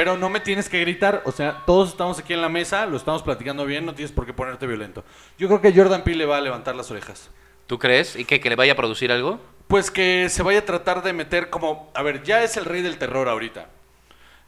Pero 0.00 0.16
no 0.16 0.30
me 0.30 0.40
tienes 0.40 0.70
que 0.70 0.80
gritar, 0.80 1.20
o 1.26 1.30
sea, 1.30 1.62
todos 1.66 1.90
estamos 1.90 2.18
aquí 2.18 2.32
en 2.32 2.40
la 2.40 2.48
mesa, 2.48 2.86
lo 2.86 2.96
estamos 2.96 3.22
platicando 3.22 3.66
bien, 3.66 3.84
no 3.84 3.94
tienes 3.94 4.10
por 4.10 4.24
qué 4.24 4.32
ponerte 4.32 4.66
violento. 4.66 5.04
Yo 5.36 5.46
creo 5.46 5.60
que 5.60 5.74
Jordan 5.74 6.04
Peele 6.04 6.20
le 6.20 6.24
va 6.24 6.38
a 6.38 6.40
levantar 6.40 6.74
las 6.74 6.90
orejas. 6.90 7.28
¿Tú 7.66 7.78
crees? 7.78 8.16
¿Y 8.16 8.24
que, 8.24 8.40
que 8.40 8.48
le 8.48 8.56
vaya 8.56 8.72
a 8.72 8.76
producir 8.76 9.12
algo? 9.12 9.38
Pues 9.68 9.90
que 9.90 10.30
se 10.30 10.42
vaya 10.42 10.60
a 10.60 10.64
tratar 10.64 11.02
de 11.02 11.12
meter 11.12 11.50
como, 11.50 11.90
a 11.94 12.02
ver, 12.02 12.22
ya 12.22 12.42
es 12.42 12.56
el 12.56 12.64
rey 12.64 12.80
del 12.80 12.96
terror 12.96 13.28
ahorita. 13.28 13.66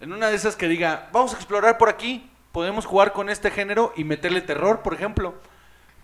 En 0.01 0.15
una 0.15 0.31
de 0.31 0.37
esas 0.37 0.57
que 0.57 0.69
diga, 0.69 1.11
vamos 1.13 1.35
a 1.35 1.37
explorar 1.37 1.77
por 1.77 1.91
aquí, 1.91 2.31
podemos 2.51 2.87
jugar 2.87 3.13
con 3.13 3.29
este 3.29 3.51
género 3.51 3.93
y 3.95 4.05
meterle 4.05 4.41
terror, 4.41 4.81
por 4.81 4.95
ejemplo. 4.95 5.35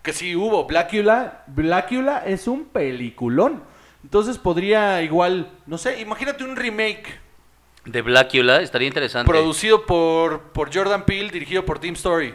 Que 0.03 0.13
sí 0.13 0.35
hubo, 0.35 0.65
Blackula, 0.65 1.43
Blackula 1.47 2.19
es 2.19 2.47
un 2.47 2.65
peliculón. 2.65 3.63
Entonces 4.03 4.37
podría 4.37 5.01
igual, 5.01 5.49
no 5.65 5.79
sé, 5.79 6.01
imagínate 6.01 6.43
un 6.43 6.55
remake 6.55 7.19
De 7.85 8.01
Blackula, 8.01 8.61
estaría 8.61 8.87
interesante. 8.87 9.29
producido 9.29 9.85
por, 9.85 10.51
por 10.51 10.73
Jordan 10.73 11.05
Peele, 11.05 11.29
dirigido 11.29 11.65
por 11.65 11.79
Team 11.79 11.95
Story. 11.95 12.33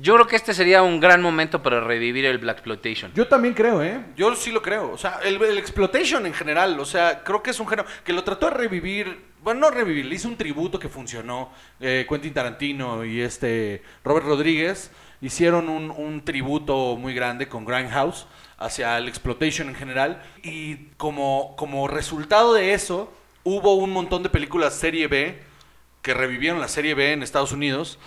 Yo 0.00 0.14
creo 0.14 0.26
que 0.28 0.36
este 0.36 0.54
sería 0.54 0.82
un 0.82 1.00
gran 1.00 1.20
momento 1.20 1.60
para 1.60 1.80
revivir 1.80 2.24
el 2.24 2.38
Black 2.38 2.58
Exploitation. 2.58 3.12
Yo 3.14 3.26
también 3.26 3.52
creo, 3.52 3.82
¿eh? 3.82 4.00
Yo 4.16 4.32
sí 4.36 4.52
lo 4.52 4.62
creo. 4.62 4.92
O 4.92 4.96
sea, 4.96 5.18
el, 5.24 5.42
el 5.42 5.58
exploitation 5.58 6.24
en 6.24 6.32
general, 6.32 6.78
o 6.78 6.84
sea, 6.84 7.24
creo 7.24 7.42
que 7.42 7.50
es 7.50 7.58
un 7.58 7.66
género 7.66 7.88
que 8.04 8.12
lo 8.12 8.22
trató 8.22 8.48
de 8.48 8.54
revivir. 8.54 9.26
Bueno, 9.42 9.60
no 9.60 9.70
revivir, 9.70 10.06
le 10.06 10.14
hizo 10.14 10.28
un 10.28 10.36
tributo 10.36 10.78
que 10.78 10.88
funcionó. 10.88 11.50
Eh, 11.80 12.06
Quentin 12.08 12.32
Tarantino 12.32 13.04
y 13.04 13.20
este 13.20 13.82
Robert 14.04 14.26
Rodríguez 14.26 14.92
hicieron 15.20 15.68
un, 15.68 15.90
un 15.90 16.24
tributo 16.24 16.96
muy 16.96 17.12
grande 17.12 17.48
con 17.48 17.64
Grindhouse 17.64 18.28
hacia 18.56 18.98
el 18.98 19.08
exploitation 19.08 19.68
en 19.68 19.74
general. 19.74 20.22
Y 20.44 20.76
como, 20.96 21.56
como 21.56 21.88
resultado 21.88 22.54
de 22.54 22.72
eso, 22.72 23.12
hubo 23.44 23.74
un 23.74 23.92
montón 23.92 24.22
de 24.22 24.28
películas 24.28 24.74
serie 24.74 25.06
B 25.08 25.38
que 26.02 26.14
revivieron 26.14 26.60
la 26.60 26.68
serie 26.68 26.94
B 26.94 27.12
en 27.12 27.22
Estados 27.22 27.52
Unidos 27.52 27.98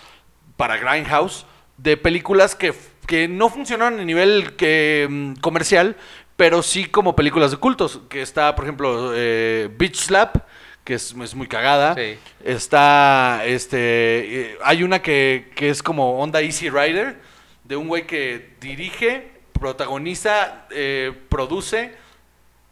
para 0.58 0.78
Grindhouse 0.78 1.46
de 1.78 1.98
películas 1.98 2.56
que, 2.56 2.74
que 3.08 3.28
no 3.28 3.50
funcionaron 3.50 4.00
a 4.00 4.04
nivel 4.04 4.56
que, 4.56 5.08
mm, 5.10 5.34
comercial, 5.36 5.96
pero 6.36 6.62
sí 6.62 6.86
como 6.86 7.16
películas 7.16 7.52
de 7.52 7.58
cultos. 7.58 8.02
Que 8.10 8.22
está, 8.22 8.56
por 8.56 8.66
ejemplo, 8.66 9.12
eh, 9.16 9.70
Beach 9.78 9.96
Slap, 9.96 10.38
que 10.84 10.96
es, 10.96 11.16
es 11.22 11.36
muy 11.36 11.48
cagada. 11.48 11.96
Sí. 11.96 12.18
Está, 12.44 13.44
este, 13.46 13.78
eh, 13.78 14.58
hay 14.64 14.84
una 14.84 15.02
que, 15.02 15.52
que 15.56 15.70
es 15.70 15.82
como 15.84 16.20
Onda 16.20 16.42
Easy 16.42 16.70
Rider, 16.70 17.20
de 17.64 17.76
un 17.76 17.88
güey 17.88 18.06
que 18.06 18.56
dirige, 18.60 19.32
protagoniza, 19.54 20.66
eh, 20.72 21.14
produce 21.30 21.96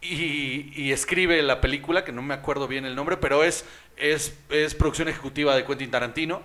y, 0.01 0.91
escribe 0.91 1.41
la 1.41 1.61
película, 1.61 2.05
que 2.05 2.11
no 2.11 2.21
me 2.21 2.33
acuerdo 2.33 2.67
bien 2.67 2.85
el 2.85 2.95
nombre, 2.95 3.17
pero 3.17 3.43
es, 3.43 3.65
es, 3.97 4.37
es 4.49 4.73
producción 4.75 5.07
ejecutiva 5.09 5.55
de 5.55 5.65
Quentin 5.65 5.91
Tarantino. 5.91 6.41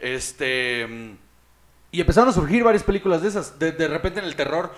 Este. 0.00 0.86
Y 1.92 2.00
empezaron 2.00 2.30
a 2.30 2.32
surgir 2.32 2.64
varias 2.64 2.82
películas 2.82 3.22
de 3.22 3.28
esas. 3.28 3.58
De, 3.58 3.72
de 3.72 3.88
repente 3.88 4.20
en 4.20 4.24
el 4.24 4.34
terror, 4.34 4.74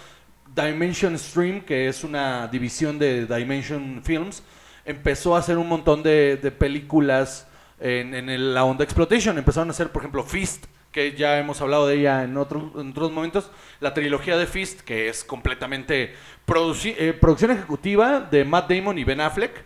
Dimension 0.54 1.18
Stream, 1.18 1.62
que 1.62 1.88
es 1.88 2.04
una 2.04 2.48
división 2.48 2.98
de 2.98 3.26
Dimension 3.26 4.02
Films, 4.04 4.42
empezó 4.84 5.36
a 5.36 5.38
hacer 5.38 5.56
un 5.56 5.68
montón 5.68 6.02
de, 6.02 6.36
de 6.36 6.50
películas 6.50 7.46
en, 7.80 8.14
en 8.14 8.54
la 8.54 8.64
onda 8.64 8.84
exploitation. 8.84 9.38
Empezaron 9.38 9.68
a 9.68 9.72
hacer, 9.72 9.90
por 9.90 10.02
ejemplo, 10.02 10.24
Fist, 10.24 10.66
que 10.96 11.12
ya 11.12 11.38
hemos 11.38 11.60
hablado 11.60 11.86
de 11.86 11.96
ella 11.96 12.24
en, 12.24 12.38
otro- 12.38 12.72
en 12.80 12.88
otros 12.92 13.12
momentos. 13.12 13.50
La 13.80 13.92
trilogía 13.92 14.38
de 14.38 14.46
Fist, 14.46 14.80
que 14.80 15.10
es 15.10 15.24
completamente 15.24 16.14
eh, 16.14 17.12
producción 17.20 17.50
ejecutiva 17.50 18.20
de 18.20 18.46
Matt 18.46 18.70
Damon 18.70 18.96
y 18.98 19.04
Ben 19.04 19.20
Affleck 19.20 19.62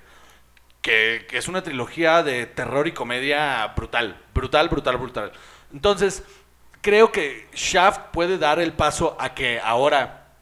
que, 0.82 1.28
es 1.30 1.46
una 1.46 1.62
trilogía 1.62 2.24
de 2.24 2.46
terror 2.46 2.88
y 2.88 2.92
comedia 2.92 3.64
brutal, 3.76 4.16
brutal, 4.34 4.68
brutal, 4.68 4.96
brutal. 4.96 5.32
Entonces, 5.72 6.24
creo 6.80 7.12
que 7.12 7.46
Shaft 7.54 8.08
puede 8.12 8.36
dar 8.36 8.58
el 8.58 8.72
paso 8.72 9.16
a 9.20 9.32
que 9.32 9.60
ahora 9.60 10.32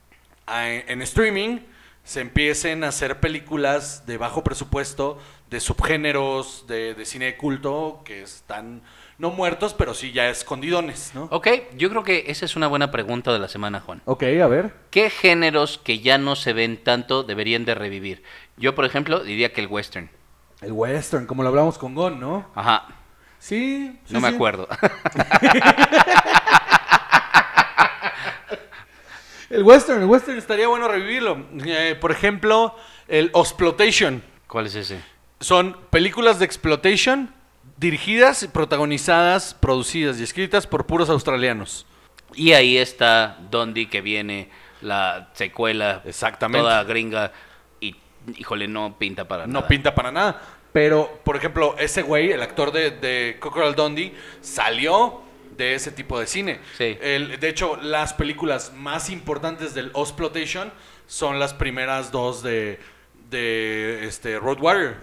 en 0.47 1.03
streaming 1.03 1.59
se 2.03 2.23
empiecen 2.23 2.83
a 2.83 2.89
hacer 2.89 3.21
películas 3.21 4.07
de 4.07 4.17
bajo 4.17 4.43
presupuesto, 4.43 5.19
de 5.51 5.61
subgéneros, 5.61 6.67
de, 6.67 6.95
de 6.95 7.05
cine 7.05 7.27
de 7.27 7.37
culto, 7.37 8.01
que 8.07 8.23
están 8.23 8.81
no 9.19 9.31
muertos, 9.31 9.75
pero 9.75 9.95
sí 9.95 10.13
ya 10.13 10.29
escondidones, 10.29 11.11
¿no? 11.15 11.25
Ok, 11.31 11.49
yo 11.77 11.91
creo 11.91 12.05
que 12.05 12.25
esa 12.29 12.45
es 12.45 12.55
una 12.57 12.69
buena 12.69 12.91
pregunta 12.91 13.33
de 13.33 13.39
la 13.41 13.49
semana, 13.49 13.81
Juan. 13.81 14.01
Ok, 14.05 14.23
a 14.43 14.47
ver. 14.47 14.73
¿Qué 14.91 15.11
géneros 15.11 15.79
que 15.79 15.99
ya 15.99 16.19
no 16.19 16.37
se 16.37 16.53
ven 16.53 16.83
tanto 16.83 17.25
deberían 17.25 17.65
de 17.65 17.75
revivir? 17.75 18.23
Yo, 18.57 18.75
por 18.75 18.85
ejemplo, 18.85 19.21
diría 19.21 19.53
que 19.53 19.61
el 19.61 19.67
western. 19.67 20.09
El 20.61 20.73
western, 20.73 21.27
como 21.27 21.43
lo 21.43 21.49
hablamos 21.51 21.79
con 21.79 21.95
Gon, 21.95 22.19
¿no? 22.21 22.49
Ajá, 22.55 22.87
Sí. 23.41 23.99
sí, 24.05 24.13
no 24.15 24.21
me 24.21 24.29
sí. 24.31 24.35
acuerdo. 24.35 24.69
El 29.51 29.63
western, 29.63 30.03
el 30.03 30.07
western 30.09 30.37
estaría 30.37 30.69
bueno 30.69 30.89
revivirlo. 30.89 31.47
Eh, 31.65 31.97
por 31.99 32.13
ejemplo, 32.13 32.77
el 33.09 33.27
Exploitation. 33.35 34.23
¿Cuál 34.47 34.67
es 34.67 34.75
ese? 34.75 35.01
Son 35.41 35.75
películas 35.91 36.39
de 36.39 36.45
exploitation 36.45 37.33
dirigidas, 37.79 38.47
protagonizadas, 38.53 39.55
producidas 39.55 40.19
y 40.21 40.25
escritas 40.25 40.67
por 40.67 40.87
puros 40.87 41.09
australianos. 41.11 41.87
Y 42.35 42.53
ahí 42.53 42.77
está 42.77 43.39
Dondi 43.51 43.87
que 43.87 44.01
viene 44.01 44.51
la 44.83 45.31
secuela 45.35 46.03
Exactamente. 46.05 46.61
toda 46.63 46.85
gringa 46.85 47.33
y 47.81 47.97
híjole 48.37 48.69
no 48.69 48.97
pinta 48.99 49.27
para 49.27 49.47
No 49.47 49.55
nada. 49.55 49.69
pinta 49.69 49.95
para 49.95 50.13
nada. 50.13 50.43
Pero, 50.73 51.21
por 51.25 51.37
ejemplo, 51.37 51.75
ese 51.79 52.03
güey, 52.03 52.31
el 52.31 52.43
actor 52.43 52.71
de, 52.73 52.91
de 52.91 53.37
Cockerel 53.41 53.75
Dundee, 53.75 54.15
salió 54.43 55.23
de 55.57 55.75
ese 55.75 55.91
tipo 55.91 56.21
de 56.21 56.27
cine. 56.27 56.61
Sí. 56.77 56.97
El- 57.01 57.41
de 57.41 57.49
hecho, 57.49 57.77
las 57.83 58.13
películas 58.13 58.73
más 58.75 59.09
importantes 59.11 59.75
del 59.75 59.87
Exploitation 59.97 60.71
son 61.07 61.41
las 61.41 61.55
primeras 61.55 62.13
dos 62.13 62.43
de, 62.43 62.79
de 63.31 64.07
este, 64.07 64.39
Road 64.39 64.61
Warrior. 64.61 64.97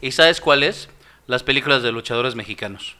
¿Y 0.00 0.12
sabes 0.12 0.40
cuál 0.40 0.62
es? 0.62 0.88
Las 1.26 1.42
películas 1.42 1.82
de 1.82 1.92
luchadores 1.92 2.34
mexicanos. 2.34 2.96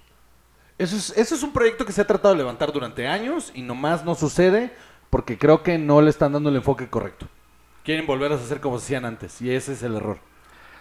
Eso 0.79 0.97
es, 0.97 1.11
eso 1.16 1.35
es 1.35 1.43
un 1.43 1.53
proyecto 1.53 1.87
que 1.87 1.93
se 1.93 2.01
ha 2.01 2.07
tratado 2.07 2.35
de 2.35 2.39
levantar 2.39 2.72
durante 2.72 3.07
años 3.07 3.51
y 3.55 3.62
nomás 3.62 4.05
no 4.05 4.14
sucede 4.14 4.74
porque 5.11 5.39
creo 5.39 5.62
que 5.62 5.79
no 5.79 6.03
le 6.03 6.11
están 6.11 6.33
dando 6.33 6.51
el 6.51 6.57
enfoque 6.57 6.89
correcto. 6.89 7.29
Quieren 7.85 8.07
volver 8.07 8.33
a 8.33 8.35
hacer 8.35 8.61
como 8.61 8.79
se 8.79 8.87
hacían 8.87 9.05
antes 9.05 9.41
y 9.41 9.51
ese 9.51 9.72
es 9.72 9.83
el 9.83 9.97
error. 9.97 10.18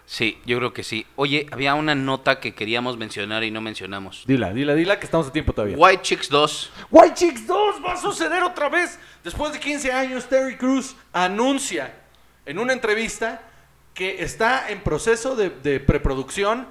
Sí, 0.08 0.40
yo 0.46 0.58
creo 0.58 0.74
que 0.74 0.84
sí. 0.84 1.06
Oye, 1.16 1.48
había 1.52 1.74
una 1.74 1.96
nota 1.96 2.40
que 2.40 2.54
queríamos 2.54 2.98
mencionar 2.98 3.44
y 3.44 3.52
no 3.52 3.62
mencionamos. 3.62 4.24
Dila, 4.28 4.54
dila, 4.54 4.76
dila 4.76 5.00
que 5.00 5.06
estamos 5.06 5.28
a 5.28 5.32
tiempo 5.32 5.54
todavía. 5.54 5.78
White 5.78 6.04
Chicks 6.04 6.30
2. 6.30 6.72
White 6.92 7.16
Chicks 7.16 7.48
2 7.48 7.84
va 7.84 7.94
a 7.94 7.98
suceder 7.98 8.44
otra 8.44 8.70
vez. 8.70 9.00
Después 9.24 9.54
de 9.54 9.60
15 9.60 9.92
años, 9.92 10.28
Terry 10.28 10.58
Crews 10.58 10.96
anuncia 11.12 11.96
en 12.46 12.60
una 12.60 12.74
entrevista 12.74 13.42
que 13.96 14.24
está 14.24 14.70
en 14.70 14.82
proceso 14.82 15.36
de, 15.36 15.50
de 15.50 15.80
preproducción 15.80 16.68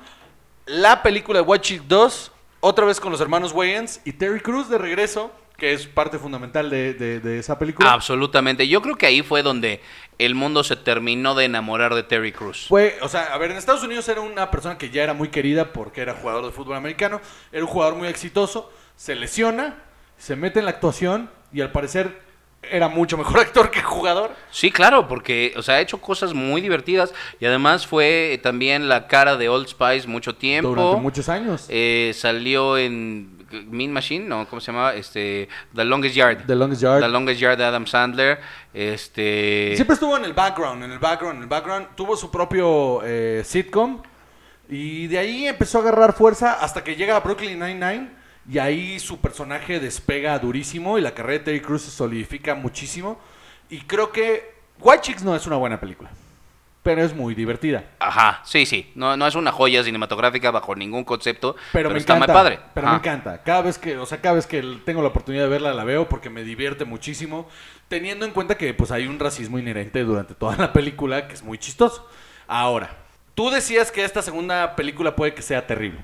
la 0.67 1.03
película 1.03 1.41
de 1.41 1.45
White 1.45 1.62
Chicks 1.62 1.89
2, 1.89 2.33
otra 2.61 2.85
vez 2.87 3.01
con 3.01 3.12
los 3.12 3.21
hermanos 3.21 3.53
Wayans 3.53 4.01
y 4.05 4.12
Terry 4.12 4.41
Crews 4.41 4.69
de 4.69 4.79
regreso, 4.79 5.31
que 5.57 5.73
es 5.73 5.87
parte 5.87 6.19
fundamental 6.19 6.69
de, 6.71 6.95
de- 6.95 7.21
de 7.21 7.39
esa 7.39 7.59
película. 7.59 7.93
Absolutamente. 7.93 8.67
Yo 8.67 8.83
creo 8.83 8.97
que 8.97 9.07
ahí 9.07 9.23
fue 9.23 9.43
donde 9.43 9.81
el 10.19 10.35
mundo 10.35 10.65
se 10.65 10.75
terminó 10.77 11.35
de 11.35 11.45
enamorar 11.45 11.95
de 11.95 12.03
Terry 12.03 12.33
Crews. 12.33 12.67
Fue, 12.69 12.97
o 13.03 13.09
sea, 13.09 13.25
a 13.33 13.39
ver, 13.39 13.51
en 13.53 13.57
Estados 13.57 13.83
Unidos 13.85 14.09
era 14.09 14.21
una 14.21 14.51
persona 14.51 14.79
que 14.79 14.91
ya 14.91 15.03
era 15.05 15.15
muy 15.15 15.29
querida 15.29 15.73
porque 15.73 16.01
era 16.01 16.15
jugador 16.15 16.45
de 16.47 16.51
fútbol 16.53 16.77
americano, 16.77 17.21
era 17.53 17.62
un 17.62 17.71
jugador 17.71 17.95
muy 17.97 18.09
exitoso, 18.09 18.73
se 18.97 19.15
lesiona, 19.15 19.77
se 20.19 20.35
mete 20.35 20.59
en 20.59 20.65
la 20.65 20.73
actuación 20.73 21.31
y 21.53 21.61
al 21.61 21.71
parecer 21.71 22.21
era 22.71 22.89
mucho 22.89 23.17
mejor 23.17 23.41
actor 23.41 23.71
que 23.71 23.83
jugador. 23.83 24.33
Sí, 24.51 24.71
claro, 24.71 25.09
porque, 25.09 25.53
o 25.57 25.62
sea, 25.62 25.77
ha 25.77 25.81
hecho 25.81 26.01
cosas 26.01 26.35
muy 26.35 26.61
divertidas 26.61 27.12
y 27.41 27.47
además 27.47 27.87
fue 27.87 28.41
también 28.43 28.89
la 28.89 29.07
cara 29.07 29.37
de 29.37 29.49
Old 29.49 29.69
Spice 29.69 30.07
mucho 30.07 30.35
tiempo. 30.35 30.71
Durante 30.71 31.01
muchos 31.01 31.29
años. 31.29 31.67
Eh, 31.69 32.12
salió 32.15 32.77
en 32.79 33.47
Mean 33.71 33.93
Machine, 33.93 34.27
¿no? 34.27 34.47
¿Cómo 34.49 34.61
se 34.61 34.73
llamaba? 34.73 34.95
Este, 34.95 35.49
The 35.75 35.85
Longest 35.85 36.15
Yard. 36.15 36.47
The 36.47 36.55
Longest 36.55 36.83
Yard. 36.83 37.01
The 37.01 37.09
Longest 37.09 37.41
Yard 37.41 37.59
de 37.59 37.65
Adam 37.65 37.87
Sandler. 37.87 38.41
Este... 38.73 39.73
Siempre 39.75 39.95
estuvo 39.95 40.17
en 40.17 40.25
el 40.25 40.33
background, 40.33 40.83
en 40.85 40.93
el 40.93 40.99
background, 40.99 41.37
en 41.37 41.43
el 41.43 41.49
background. 41.49 41.89
Tuvo 41.95 42.17
su 42.17 42.31
propio 42.31 43.01
eh, 43.05 43.43
sitcom. 43.45 44.03
Y 44.69 45.07
de 45.09 45.19
ahí 45.19 45.47
empezó 45.47 45.79
a 45.79 45.81
agarrar 45.83 46.15
fuerza 46.15 46.55
hasta 46.55 46.83
que 46.83 46.97
llega 46.97 47.17
a 47.17 47.21
Brooklyn 47.21 47.59
Nine-Nine. 47.59 48.24
Y 48.51 48.59
ahí 48.59 48.99
su 49.01 49.19
personaje 49.21 49.81
despega 49.81 50.39
durísimo 50.39 50.99
y 50.99 51.01
la 51.01 51.15
carrera 51.15 51.39
de 51.39 51.45
Terry 51.45 51.61
Crews 51.61 51.83
se 51.83 51.91
solidifica 51.91 52.55
muchísimo. 52.55 53.19
Y 53.71 53.81
creo 53.83 54.13
que 54.13 54.53
White 54.81 55.03
Chicks 55.03 55.23
no 55.23 55.35
es 55.35 55.47
una 55.47 55.57
buena 55.57 55.81
película. 55.81 56.11
pero 56.83 57.03
es 57.03 57.15
muy 57.15 57.35
divertida. 57.35 57.85
Ajá, 57.99 58.43
sí, 58.45 58.67
sí. 58.67 58.93
No, 58.95 59.17
no 59.17 59.27
es 59.27 59.35
una 59.35 59.51
joya 59.53 59.83
cinematográfica 59.83 60.51
bajo 60.51 60.75
ningún 60.77 61.03
concepto, 61.05 61.57
Pero, 61.73 61.89
me 61.89 61.99
está 61.99 62.15
encanta. 62.17 62.33
muy 62.35 62.39
padre. 62.43 62.59
Pero 62.75 62.87
me 62.87 62.91
Ajá. 62.91 62.99
encanta. 62.99 63.43
Cada 63.43 63.63
vez 63.63 63.79
que, 63.79 63.97
o 63.97 64.05
sea, 64.05 64.21
cada 64.21 64.35
vez 64.35 64.47
que 64.47 64.61
tengo 64.85 65.01
la 65.01 65.09
oportunidad 65.09 65.45
de 65.45 65.49
verla, 65.49 65.73
la 65.73 65.85
veo 65.85 66.07
porque 66.11 66.29
me 66.29 66.45
divierte 66.45 66.85
muchísimo. 66.85 67.49
Teniendo 67.89 68.27
en 68.27 68.33
cuenta 68.33 68.59
que 68.59 68.75
pues 68.75 68.91
hay 68.91 69.07
un 69.07 69.19
racismo 69.19 69.59
inherente 69.59 70.05
durante 70.05 70.35
toda 70.35 70.57
la 70.59 70.75
película 70.75 71.27
que 71.27 71.33
es 71.33 71.43
muy 71.43 71.57
chistoso. 71.57 72.07
Ahora, 72.47 72.91
tú 73.35 73.49
decías 73.49 73.91
que 73.91 74.05
esta 74.05 74.21
segunda 74.21 74.77
película 74.77 75.17
puede 75.17 75.33
que 75.33 75.41
sea 75.41 75.67
terrible. 75.67 76.01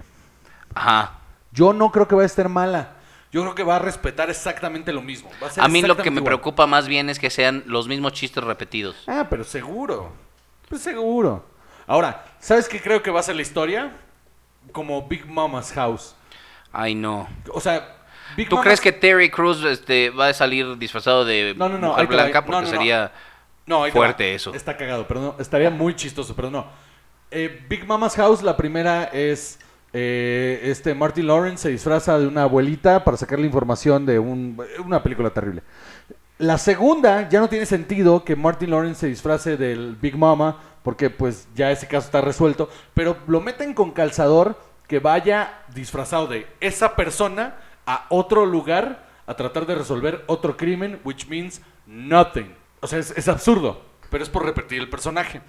Ajá. 0.74 1.18
Yo 1.52 1.72
no 1.72 1.90
creo 1.90 2.06
que 2.08 2.14
va 2.14 2.22
a 2.22 2.26
estar 2.26 2.48
mala. 2.48 2.96
Yo 3.32 3.42
creo 3.42 3.54
que 3.54 3.62
va 3.62 3.76
a 3.76 3.78
respetar 3.78 4.28
exactamente 4.30 4.92
lo 4.92 5.02
mismo. 5.02 5.30
Va 5.42 5.46
a, 5.46 5.50
ser 5.50 5.62
A 5.62 5.68
mí 5.68 5.82
lo 5.82 5.96
que 5.96 6.10
me 6.10 6.16
igual. 6.16 6.24
preocupa 6.24 6.66
más 6.66 6.88
bien 6.88 7.08
es 7.10 7.18
que 7.18 7.30
sean 7.30 7.62
los 7.66 7.86
mismos 7.86 8.12
chistes 8.12 8.42
repetidos. 8.42 8.96
Ah, 9.06 9.26
pero 9.30 9.44
seguro. 9.44 10.12
Pues 10.68 10.82
seguro. 10.82 11.44
Ahora, 11.86 12.24
¿sabes 12.40 12.68
qué 12.68 12.80
creo 12.80 13.02
que 13.02 13.10
va 13.10 13.20
a 13.20 13.22
ser 13.22 13.36
la 13.36 13.42
historia? 13.42 13.92
Como 14.72 15.06
Big 15.06 15.26
Mama's 15.26 15.72
House. 15.72 16.14
Ay, 16.72 16.94
no. 16.94 17.28
O 17.52 17.60
sea, 17.60 17.96
Big 18.36 18.48
¿Tú 18.48 18.56
Mama's- 18.56 18.64
crees 18.64 18.80
que 18.80 18.92
Terry 18.92 19.30
Cruz 19.30 19.64
este, 19.64 20.10
va 20.10 20.28
a 20.28 20.34
salir 20.34 20.76
disfrazado 20.78 21.24
de 21.24 21.54
No, 21.56 21.68
no, 21.68 21.78
no, 21.78 21.88
mujer 21.90 22.06
blanca? 22.06 22.44
Porque 22.44 22.66
sería... 22.66 23.12
Fuerte 23.92 24.34
eso. 24.34 24.52
Está 24.52 24.76
cagado, 24.76 25.06
pero 25.06 25.20
no. 25.20 25.36
Estaría 25.38 25.70
muy 25.70 25.94
chistoso, 25.94 26.34
pero 26.34 26.50
no. 26.50 26.66
Eh, 27.30 27.64
Big 27.68 27.86
Mama's 27.86 28.16
House, 28.16 28.42
la 28.42 28.56
primera 28.56 29.04
es. 29.04 29.60
Eh, 29.92 30.60
este 30.64 30.94
Martin 30.94 31.26
Lawrence 31.26 31.62
se 31.64 31.68
disfraza 31.70 32.18
de 32.18 32.26
una 32.26 32.42
abuelita 32.44 33.04
para 33.04 33.16
sacarle 33.16 33.46
información 33.46 34.06
de 34.06 34.18
un- 34.18 34.60
una 34.84 35.02
película 35.02 35.30
terrible. 35.30 35.62
La 36.38 36.56
segunda 36.58 37.28
ya 37.28 37.40
no 37.40 37.48
tiene 37.48 37.66
sentido 37.66 38.24
que 38.24 38.34
Martin 38.36 38.70
Lawrence 38.70 39.00
se 39.00 39.06
disfrace 39.08 39.56
del 39.56 39.96
Big 40.00 40.16
Mama, 40.16 40.58
porque 40.82 41.10
pues 41.10 41.48
ya 41.54 41.70
ese 41.70 41.86
caso 41.86 42.06
está 42.06 42.20
resuelto, 42.22 42.70
pero 42.94 43.16
lo 43.26 43.40
meten 43.40 43.74
con 43.74 43.90
calzador 43.90 44.58
que 44.88 45.00
vaya 45.00 45.60
disfrazado 45.74 46.26
de 46.28 46.46
esa 46.60 46.96
persona 46.96 47.56
a 47.86 48.06
otro 48.08 48.46
lugar 48.46 49.06
a 49.26 49.34
tratar 49.36 49.66
de 49.66 49.74
resolver 49.74 50.24
otro 50.26 50.56
crimen, 50.56 50.98
which 51.04 51.28
means 51.28 51.60
nothing. 51.86 52.54
O 52.80 52.86
sea, 52.86 52.98
es, 52.98 53.10
es 53.16 53.28
absurdo, 53.28 53.82
pero 54.08 54.24
es 54.24 54.30
por 54.30 54.44
repetir 54.44 54.80
el 54.80 54.88
personaje. 54.88 55.42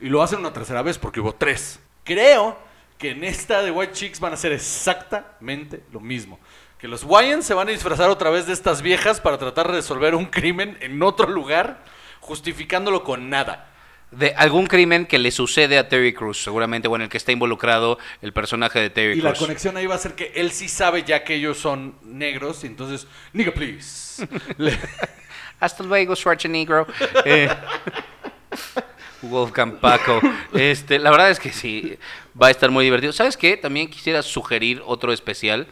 Y 0.00 0.08
lo 0.08 0.22
hacen 0.22 0.40
una 0.40 0.52
tercera 0.52 0.82
vez 0.82 0.98
porque 0.98 1.20
hubo 1.20 1.32
tres. 1.34 1.78
Creo 2.04 2.56
que 3.02 3.10
en 3.10 3.24
esta 3.24 3.62
de 3.62 3.70
White 3.70 3.92
Chicks 3.92 4.20
van 4.20 4.30
a 4.32 4.34
hacer 4.34 4.52
exactamente 4.52 5.82
lo 5.92 6.00
mismo. 6.00 6.38
Que 6.78 6.86
los 6.88 7.04
Wyans 7.04 7.44
se 7.44 7.52
van 7.52 7.68
a 7.68 7.72
disfrazar 7.72 8.08
otra 8.10 8.30
vez 8.30 8.46
de 8.46 8.52
estas 8.52 8.80
viejas 8.80 9.20
para 9.20 9.36
tratar 9.38 9.66
de 9.66 9.74
resolver 9.74 10.14
un 10.14 10.26
crimen 10.26 10.78
en 10.80 11.02
otro 11.02 11.28
lugar, 11.28 11.84
justificándolo 12.20 13.02
con 13.04 13.28
nada. 13.28 13.68
De 14.12 14.34
algún 14.36 14.66
crimen 14.66 15.06
que 15.06 15.18
le 15.18 15.30
sucede 15.30 15.78
a 15.78 15.88
Terry 15.88 16.12
Cruz, 16.12 16.42
seguramente, 16.42 16.86
o 16.86 16.94
en 16.96 17.02
el 17.02 17.08
que 17.08 17.16
está 17.16 17.32
involucrado 17.32 17.98
el 18.20 18.32
personaje 18.32 18.78
de 18.78 18.90
Terry 18.90 19.18
Y 19.18 19.22
la 19.22 19.30
Cruz. 19.30 19.40
conexión 19.40 19.76
ahí 19.76 19.86
va 19.86 19.94
a 19.94 19.98
ser 19.98 20.14
que 20.14 20.32
él 20.36 20.52
sí 20.52 20.68
sabe 20.68 21.02
ya 21.02 21.24
que 21.24 21.34
ellos 21.34 21.58
son 21.58 21.96
negros, 22.04 22.62
y 22.62 22.66
entonces, 22.68 23.06
nigga 23.32 23.52
please. 23.52 24.26
Le- 24.58 24.78
Hasta 25.60 25.82
luego, 25.82 26.14
Schwarzenegger. 26.14 26.86
Eh, 27.24 27.48
Wolfgang 29.22 29.72
Paco. 29.80 30.20
Este, 30.54 30.98
la 30.98 31.10
verdad 31.10 31.30
es 31.30 31.38
que 31.40 31.52
sí, 31.52 31.96
va 32.40 32.48
a 32.48 32.50
estar 32.50 32.70
muy 32.70 32.84
divertido. 32.84 33.12
¿Sabes 33.12 33.36
qué? 33.36 33.56
También 33.56 33.88
quisiera 33.88 34.22
sugerir 34.22 34.82
otro 34.84 35.12
especial. 35.12 35.66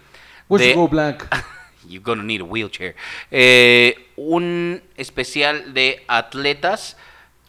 Where's 0.48 0.66
de- 0.66 0.72
the 0.72 0.78
go 0.78 0.88
black? 0.88 1.26
You're 1.88 2.05
gonna 2.05 2.22
need 2.22 2.40
a 2.42 2.44
wheelchair. 2.44 2.94
Eh, 3.30 4.09
un 4.16 4.82
especial 4.96 5.72
de 5.74 6.05
atletas 6.09 6.96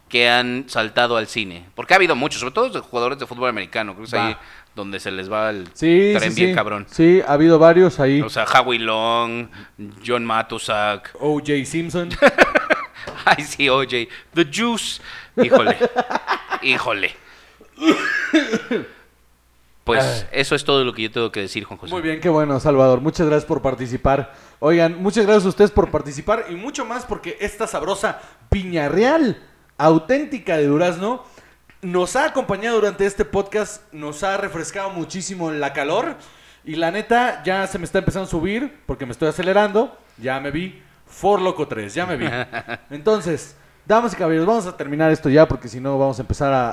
que 0.10 0.28
han 0.30 0.66
saltado 0.68 1.18
al 1.18 1.28
cine. 1.28 1.66
Porque 1.76 1.94
ha 1.94 1.98
habido 1.98 2.16
muchos, 2.16 2.40
sobre 2.40 2.54
todo 2.54 2.70
de 2.70 2.80
jugadores 2.80 3.20
de 3.20 3.28
fútbol 3.28 3.50
americano. 3.50 3.94
Creo 3.94 4.04
que 4.06 4.08
es 4.08 4.14
ahí 4.14 4.36
donde 4.76 5.00
se 5.02 5.12
les 5.12 5.32
va 5.32 5.50
el 5.50 5.68
Sí, 5.74 6.14
sí, 6.14 6.18
tren 6.18 6.36
bien 6.36 6.50
sí. 6.50 6.56
cabrón. 6.56 6.86
Sí, 6.90 7.22
ha 7.26 7.34
habido 7.34 7.60
varios 7.60 8.00
ahí. 8.00 8.22
O 8.22 8.30
sea, 8.30 8.46
Howie 8.46 8.80
Long, 8.80 9.48
John 10.06 10.26
Matusak. 10.26 11.12
O.J. 11.20 11.66
Simpson. 11.66 12.10
Ay, 13.26 13.44
sí, 13.44 13.70
oye. 13.70 14.10
The 14.34 14.46
Juice. 14.52 15.02
Híjole. 15.38 15.78
Híjole. 16.62 17.16
Pues 19.84 20.28
eso 20.32 20.56
es 20.56 20.64
todo 20.64 20.84
lo 20.84 20.94
que 20.94 21.04
yo 21.04 21.12
tengo 21.12 21.32
que 21.32 21.42
decir, 21.42 21.64
Juan 21.64 21.80
José. 21.80 21.92
Muy 21.92 22.02
bien, 22.02 22.20
qué 22.20 22.30
bueno, 22.30 22.60
Salvador. 22.60 23.02
Muchas 23.02 23.28
gracias 23.28 23.46
por 23.46 23.62
participar. 23.62 24.34
Oigan, 24.60 25.02
muchas 25.02 25.26
gracias 25.26 25.46
a 25.46 25.50
ustedes 25.50 25.72
por 25.72 25.90
participar 25.90 26.46
y 26.50 26.56
mucho 26.56 26.86
más 26.86 27.06
porque 27.06 27.38
esta 27.42 27.66
sabrosa 27.66 28.22
piña 28.50 28.90
real, 28.90 29.42
auténtica 29.78 30.58
de 30.58 30.68
Durazno, 30.68 31.24
nos 31.82 32.16
ha 32.16 32.26
acompañado 32.26 32.76
durante 32.76 33.08
este 33.08 33.26
podcast, 33.26 33.92
nos 33.92 34.22
ha 34.24 34.38
refrescado 34.38 34.92
muchísimo 34.92 35.52
la 35.52 35.74
calor 35.74 36.16
y 36.64 36.76
la 36.76 36.92
neta 36.92 37.42
ya 37.44 37.66
se 37.66 37.80
me 37.80 37.86
está 37.86 38.00
empezando 38.00 38.28
a 38.28 38.30
subir 38.30 38.82
porque 38.86 39.08
me 39.08 39.14
estoy 39.14 39.30
acelerando. 39.30 39.98
Ya 40.18 40.40
me 40.40 40.52
vi 40.52 40.80
For 41.12 41.42
Loco 41.42 41.68
3, 41.68 41.94
ya 41.94 42.06
me 42.06 42.18
vi. 42.18 42.26
Entonces, 42.90 43.56
damas 43.86 44.14
y 44.14 44.16
caballeros, 44.16 44.48
vamos 44.48 44.66
a 44.66 44.76
terminar 44.78 45.12
esto 45.12 45.30
ya 45.30 45.48
porque 45.48 45.68
si 45.68 45.80
no 45.80 46.00
vamos 46.00 46.18
a 46.18 46.22
empezar 46.22 46.54
a, 46.54 46.72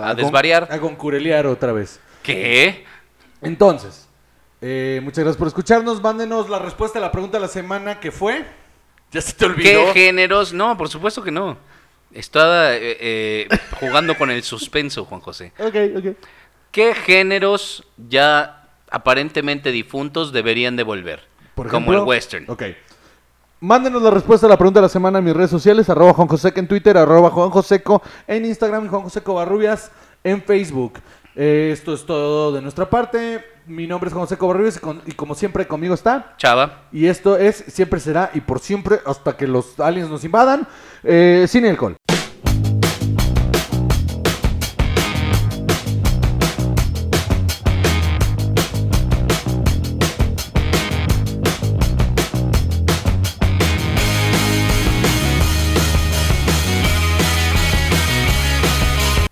a, 0.00 0.10
A 0.10 0.14
desvariar. 0.14 0.68
A 0.70 0.78
concurelear 0.78 1.46
otra 1.46 1.72
vez. 1.72 1.98
¿Qué? 2.22 2.84
Entonces, 3.42 4.08
eh, 4.60 5.00
muchas 5.02 5.24
gracias 5.24 5.38
por 5.38 5.48
escucharnos. 5.48 6.02
Mándenos 6.02 6.48
la 6.50 6.58
respuesta 6.58 6.98
a 6.98 7.02
la 7.02 7.10
pregunta 7.10 7.38
de 7.38 7.42
la 7.42 7.48
semana 7.48 7.98
que 7.98 8.12
fue. 8.12 8.44
Ya 9.10 9.20
se 9.20 9.32
te 9.32 9.46
olvidó. 9.46 9.92
¿Qué 9.92 10.04
géneros? 10.04 10.52
No, 10.52 10.76
por 10.76 10.88
supuesto 10.88 11.22
que 11.22 11.30
no. 11.30 11.56
Estaba 12.12 12.74
eh, 12.74 12.96
eh, 13.00 13.48
jugando 13.78 14.16
con 14.16 14.30
el 14.30 14.42
suspenso, 14.42 15.04
Juan 15.04 15.20
José. 15.20 15.52
Ok, 15.58 15.74
ok. 15.96 16.16
¿Qué 16.70 16.94
géneros 16.94 17.84
ya 18.08 18.68
aparentemente 18.90 19.72
difuntos 19.72 20.32
deberían 20.32 20.76
de 20.76 20.84
volver? 20.84 21.24
Por 21.54 21.68
Como 21.68 21.92
el 21.92 22.00
western. 22.00 22.44
Ok. 22.48 22.62
Mándenos 23.62 24.00
la 24.00 24.10
respuesta 24.10 24.46
a 24.46 24.48
la 24.50 24.56
pregunta 24.56 24.80
de 24.80 24.86
la 24.86 24.88
semana 24.88 25.18
en 25.18 25.24
mis 25.24 25.34
redes 25.36 25.50
sociales, 25.50 25.88
arroba 25.90 26.14
Juan 26.14 26.28
Joseco 26.28 26.60
en 26.60 26.66
Twitter, 26.66 26.96
arroba 26.96 27.28
Juan 27.30 27.50
Joseco 27.50 28.02
en 28.26 28.46
Instagram 28.46 28.86
y 28.86 28.88
Juan 28.88 29.02
Joseco 29.02 29.34
Barrubias 29.34 29.90
en 30.24 30.42
Facebook. 30.42 30.94
Eh, 31.36 31.68
esto 31.70 31.92
es 31.92 32.06
todo 32.06 32.52
de 32.52 32.62
nuestra 32.62 32.88
parte. 32.88 33.44
Mi 33.66 33.86
nombre 33.86 34.08
es 34.08 34.14
Juan 34.14 34.24
Joseco 34.24 34.48
Barrubias 34.48 34.76
y, 34.78 34.80
con- 34.80 35.02
y 35.04 35.12
como 35.12 35.34
siempre 35.34 35.66
conmigo 35.66 35.92
está. 35.92 36.34
Chava. 36.38 36.84
Y 36.90 37.06
esto 37.06 37.36
es, 37.36 37.62
siempre 37.68 38.00
será 38.00 38.30
y 38.32 38.40
por 38.40 38.60
siempre 38.60 39.00
hasta 39.04 39.36
que 39.36 39.46
los 39.46 39.78
aliens 39.78 40.08
nos 40.08 40.24
invadan, 40.24 40.66
eh, 41.04 41.44
sin 41.46 41.66
alcohol. 41.66 41.96